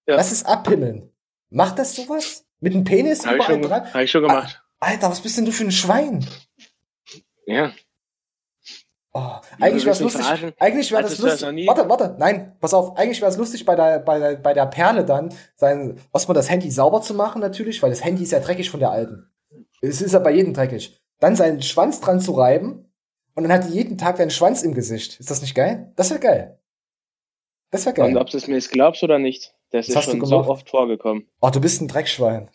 [0.07, 0.17] Ja.
[0.17, 1.11] Das ist Abhimmeln.
[1.49, 2.45] Macht das sowas?
[2.59, 3.93] Mit dem Penis ich, überall schon, dran?
[3.93, 4.61] hab ich schon gemacht.
[4.79, 6.25] Alter, was bist denn du für ein Schwein?
[7.49, 7.71] Ja.
[9.11, 10.21] Oh, eigentlich wäre es lustig.
[10.21, 10.53] verarschen?
[10.59, 11.51] Eigentlich wäre das das lustig.
[11.53, 11.67] nie?
[11.67, 12.95] Warte, warte, nein, pass auf.
[12.95, 16.49] Eigentlich wäre es lustig bei der, bei der, bei der Perle dann, sein, erstmal das
[16.49, 19.31] Handy sauber zu machen natürlich, weil das Handy ist ja dreckig von der alten.
[19.81, 21.01] Es ist ja bei jedem dreckig.
[21.19, 22.93] Dann seinen Schwanz dran zu reiben
[23.33, 25.19] und dann hat die jeden Tag deinen Schwanz im Gesicht.
[25.19, 25.91] Ist das nicht geil?
[25.95, 26.59] Das wäre geil.
[27.71, 28.17] Das wäre Und geil.
[28.21, 31.27] ob du es mir jetzt glaubst oder nicht, das Was ist schon so oft vorgekommen.
[31.41, 32.49] Oh, du bist ein Dreckschwein.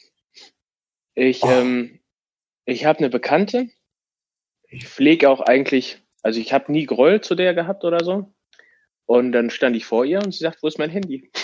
[1.15, 1.49] Ich, Oh.
[1.51, 1.99] ähm,
[2.65, 3.69] ich habe eine Bekannte.
[4.75, 8.33] Ich pflege auch eigentlich, also ich habe nie Groll zu der gehabt oder so.
[9.07, 11.31] Und dann stand ich vor ihr und sie sagt, wo ist mein Handy?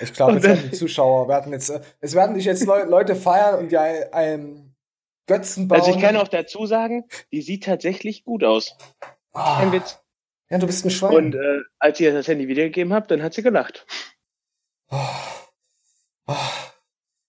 [0.00, 3.14] Ich glaube, jetzt haben die Zuschauer werden jetzt, äh, es werden dich jetzt Leu Leute
[3.16, 4.76] feiern und dir ein, ein
[5.26, 5.80] Götzen bauen.
[5.80, 8.76] Also ich kann auch dazu sagen, die sieht tatsächlich gut aus.
[9.32, 10.00] Ah, Kein Witz.
[10.50, 11.14] ja, du bist ein Schwein.
[11.14, 13.86] Und äh, als ich ihr das Handy wiedergegeben habe, dann hat sie gelacht.
[14.88, 15.17] Ah.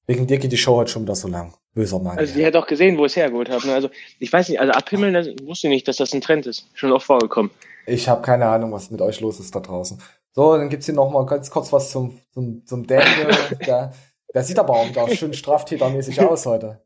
[0.09, 1.53] Wegen dir geht die Show heute schon wieder so lang.
[1.75, 2.17] Böser Mann.
[2.17, 3.67] Also die hat auch gesehen, wo ich es hergeholt habe.
[3.67, 3.75] ne?
[3.75, 6.67] Also ich weiß nicht, also abhimmeln, das wusste ich nicht, dass das ein Trend ist.
[6.73, 7.51] Schon oft vorgekommen.
[7.85, 10.01] Ich habe keine Ahnung, was mit euch los ist da draußen.
[10.31, 13.37] So, dann gibt's hier noch mal ganz kurz was zum, zum, zum Daniel.
[13.67, 13.93] der,
[14.33, 16.81] der sieht aber auch wieder schön straftätermäßig aus heute.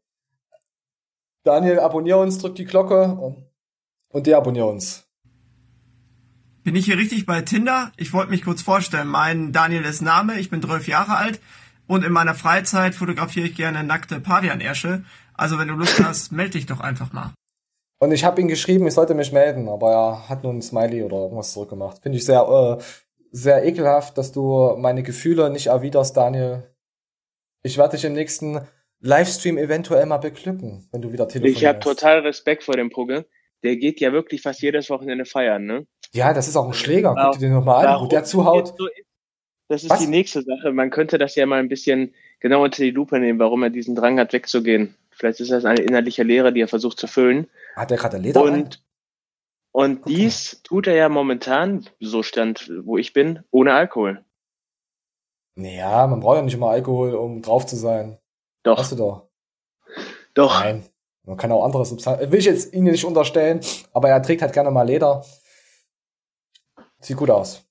[1.46, 3.46] Daniel, abonnier uns, drück die Glocke und,
[4.10, 5.08] und deabonnier uns.
[6.64, 7.94] Bin ich hier richtig bei Tinder?
[7.96, 9.08] Ich wollte mich kurz vorstellen.
[9.08, 11.40] Mein Daniel ist Name, ich bin 12 Jahre alt.
[11.88, 15.04] Und in meiner Freizeit fotografiere ich gerne nackte Pavianersche.
[15.34, 17.34] Also wenn du Lust hast, melde dich doch einfach mal.
[18.00, 21.04] Und ich habe ihn geschrieben, ich sollte mich melden, aber er hat nur ein Smiley
[21.04, 22.00] oder irgendwas zurückgemacht.
[22.04, 22.84] Finde ich sehr, äh,
[23.32, 26.64] sehr ekelhaft, dass du meine Gefühle nicht erwiderst, Daniel.
[27.64, 28.68] Ich werde dich im nächsten
[29.00, 31.62] Livestream eventuell mal beglücken, wenn du wieder telefonierst.
[31.62, 33.26] Ich habe total Respekt vor dem Pugge.
[33.64, 35.88] Der geht ja wirklich fast jedes Wochenende feiern, ne?
[36.14, 37.16] Ja, das ist auch ein Schläger.
[37.18, 38.74] Guck dir den nochmal an, wo der zuhaut.
[39.70, 40.00] Das ist Was?
[40.00, 40.72] die nächste Sache.
[40.72, 43.96] Man könnte das ja mal ein bisschen genau unter die Lupe nehmen, warum er diesen
[43.96, 44.96] Drang hat, wegzugehen.
[45.12, 47.48] Vielleicht ist das eine innerliche Leere, die er versucht zu füllen.
[47.76, 48.44] Hat er gerade Leder?
[48.44, 48.84] Und,
[49.72, 54.24] und dies tut er ja momentan, so stand, wo ich bin, ohne Alkohol.
[55.56, 58.18] Naja, man braucht ja nicht immer Alkohol, um drauf zu sein.
[58.64, 58.80] Doch.
[58.80, 59.30] Hast du doch.
[60.34, 60.60] Doch.
[60.60, 60.84] Nein.
[61.26, 62.32] Man kann auch andere Substanzen.
[62.32, 63.62] Will ich jetzt Ihnen nicht unterstellen,
[63.94, 65.24] aber er trägt halt gerne mal Leder.
[67.00, 67.66] Sieht gut aus.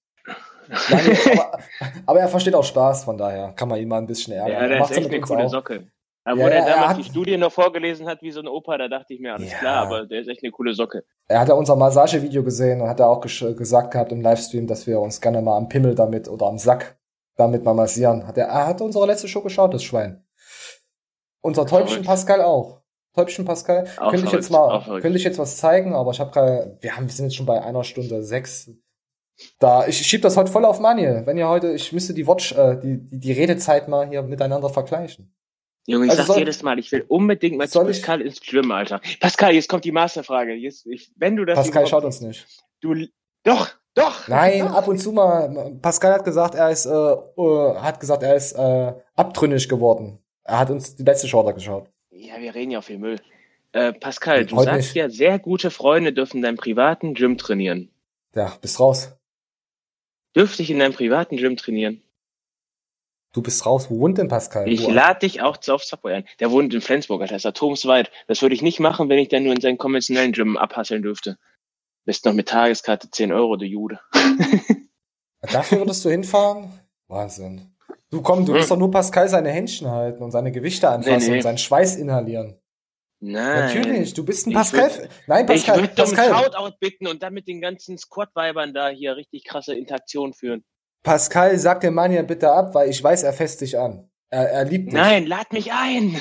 [0.90, 1.58] Daniel, aber,
[2.06, 4.52] aber er versteht auch Spaß, von daher kann man ihn mal ein bisschen ärgern.
[4.52, 5.50] Ja, Er der ist macht's ja echt eine coole auch.
[5.50, 5.86] Socke.
[6.24, 8.40] Aber Ja, wo der ja, er damals hat- die Studie noch vorgelesen hat, wie so
[8.40, 9.58] ein Opa, da dachte ich mir, alles Ja.
[9.58, 11.04] klar, aber der ist echt eine coole Socke.
[11.28, 14.86] Er hat ja unser Massagevideo gesehen und hat da auch gesagt gehabt im Livestream, dass
[14.86, 16.96] wir uns gerne mal am Pimmel damit oder am Sack
[17.36, 18.26] damit mal massieren.
[18.26, 20.24] Hat er, er hat unsere letzte Show geschaut, das Schwein.
[21.40, 22.04] Unser Täubchen.
[22.04, 22.82] Pascal auch.
[23.14, 23.86] Täubchen Pascal.
[23.98, 26.96] Auch könnte ich jetzt mal, könnte ich jetzt was zeigen, aber ich habe gerade, wir
[26.96, 28.70] haben, wir sind jetzt schon bei einer Stunde sechs.
[29.58, 31.26] Da, ich schieb das heute voll auf Manuel.
[31.26, 35.34] Wenn ihr heute, ich müsste die Watch, äh, die, die, Redezeit mal hier miteinander vergleichen.
[35.86, 38.20] Junge, ich Also sag soll- jedes Mal, ich will unbedingt mal zu Soll ich- Pascal
[38.20, 39.00] ins Gym, Alter.
[39.20, 40.52] Pascal, jetzt kommt die Masterfrage.
[40.54, 42.46] Jetzt, ich, wenn du das Pascal schaut uns nicht.
[42.80, 42.94] Du,
[43.42, 44.28] doch, doch.
[44.28, 45.76] Nein, ab und zu mal.
[45.82, 50.18] Pascal hat gesagt, er ist, äh, äh, hat gesagt, er ist äh, abtrünnig geworden.
[50.44, 51.88] Er hat uns die letzte da geschaut.
[52.10, 53.18] Ja, wir reden ja viel Müll.
[53.72, 54.94] Äh, Pascal, du Heute sagst nicht.
[54.96, 57.90] ja, sehr gute Freunde dürfen in deinem privaten Gym trainieren.
[58.34, 59.12] Ja, bist raus.
[60.34, 62.02] Dürfte ich in deinem privaten Gym trainieren?
[63.34, 63.90] Du bist raus.
[63.90, 64.68] Wo wohnt denn Pascal?
[64.68, 66.24] Ich lade dich auch zu- auf Subway ein.
[66.40, 68.10] Der wohnt in Flensburg, Alter, ist atomsweit.
[68.28, 71.38] Das würde ich nicht machen, wenn ich dann nur in seinen konventionellen Gym abhasseln dürfte.
[72.04, 74.00] Bist noch mit Tageskarte 10 Euro, du Jude.
[75.40, 76.70] Dafür würdest du hinfahren?
[77.08, 77.74] Wahnsinn.
[78.10, 81.28] Du komm, du willst doch nur Pascal seine Händchen halten und seine Gewichte anfassen Nee,
[81.30, 81.36] nee.
[81.36, 82.58] und seinen Schweiß inhalieren.
[83.24, 83.66] Nein.
[83.66, 84.88] Natürlich, du bist ein Pascal.
[84.90, 86.28] würd- Nein, Pascal, Ich würde Pascal.
[86.28, 90.64] Shoutout bitten und dann mit den ganzen Squad-Weibern da hier richtig krasse Interaktion führen.
[91.04, 94.10] Pascal, sag dem Mann ja bitte ab, weil ich weiß, er fässt dich an.
[94.30, 94.94] Er, er liebt dich.
[94.94, 96.20] Nein, lad mich ein.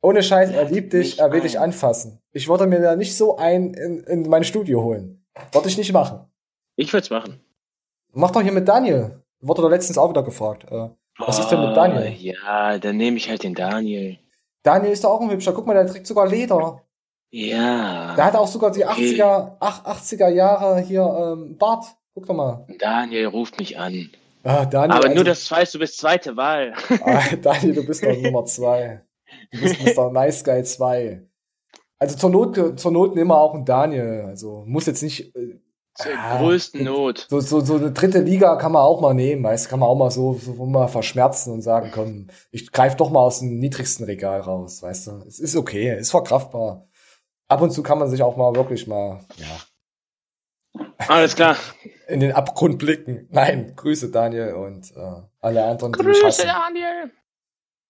[0.00, 2.20] Ohne Scheiß, er liebt dich, er will dich anfassen.
[2.32, 5.24] Ich wollte mir da nicht so ein in, in mein Studio holen.
[5.52, 6.20] Wollte ich nicht machen.
[6.76, 7.40] Ich würde es machen.
[8.12, 9.22] Mach doch hier mit Daniel.
[9.40, 10.64] Wurde doch letztens auch wieder gefragt.
[10.70, 10.88] Äh,
[11.18, 12.12] was ist denn mit Oh, Daniel?
[12.12, 14.18] Ja, dann nehme ich halt den Daniel.
[14.68, 15.52] Daniel ist doch auch ein hübscher.
[15.54, 16.82] Guck mal, der trägt sogar Leder.
[17.30, 18.14] Ja.
[18.14, 19.14] Der hat auch sogar die Okay.
[19.14, 21.86] 80er, ach, 80er Jahre hier ähm, Bart.
[22.14, 22.66] Guck doch mal.
[22.78, 24.10] Daniel ruft mich an.
[24.44, 26.74] Ah, Daniel, Aber also, nur, dass du weißt, du bist zweite Wahl.
[27.02, 29.00] Ah, Daniel, du bist doch Nummer zwei.
[29.52, 30.10] Du bist Mr.
[30.12, 31.22] Nice Guy 2.
[31.98, 34.24] Also zur Not, zur Not nehmen wir auch einen Daniel.
[34.26, 35.32] Also muss jetzt nicht.
[35.98, 37.26] Zur ah, größten Not.
[37.28, 39.88] So, so, so eine dritte Liga kann man auch mal nehmen, weißt du, kann man
[39.88, 43.58] auch mal so, so mal verschmerzen und sagen, komm, ich greif doch mal aus dem
[43.58, 45.24] niedrigsten Regal raus, weißt du.
[45.26, 46.86] Es ist okay, ist verkraftbar.
[47.48, 51.56] Ab und zu kann man sich auch mal wirklich mal, ja, Alles klar.
[52.06, 53.26] in den Abgrund blicken.
[53.30, 56.46] Nein, Grüße Daniel und äh, alle anderen, hassen.
[56.46, 57.10] Daniel.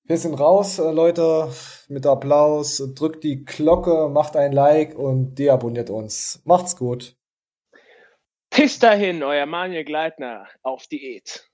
[0.05, 1.51] Wir sind raus, äh, Leute,
[1.89, 2.83] mit Applaus.
[2.95, 6.41] Drückt die Glocke, macht ein Like und deabonniert uns.
[6.47, 7.19] Macht's gut.
[8.51, 11.48] Bis dahin, euer Manuel Gleitner auf Diät.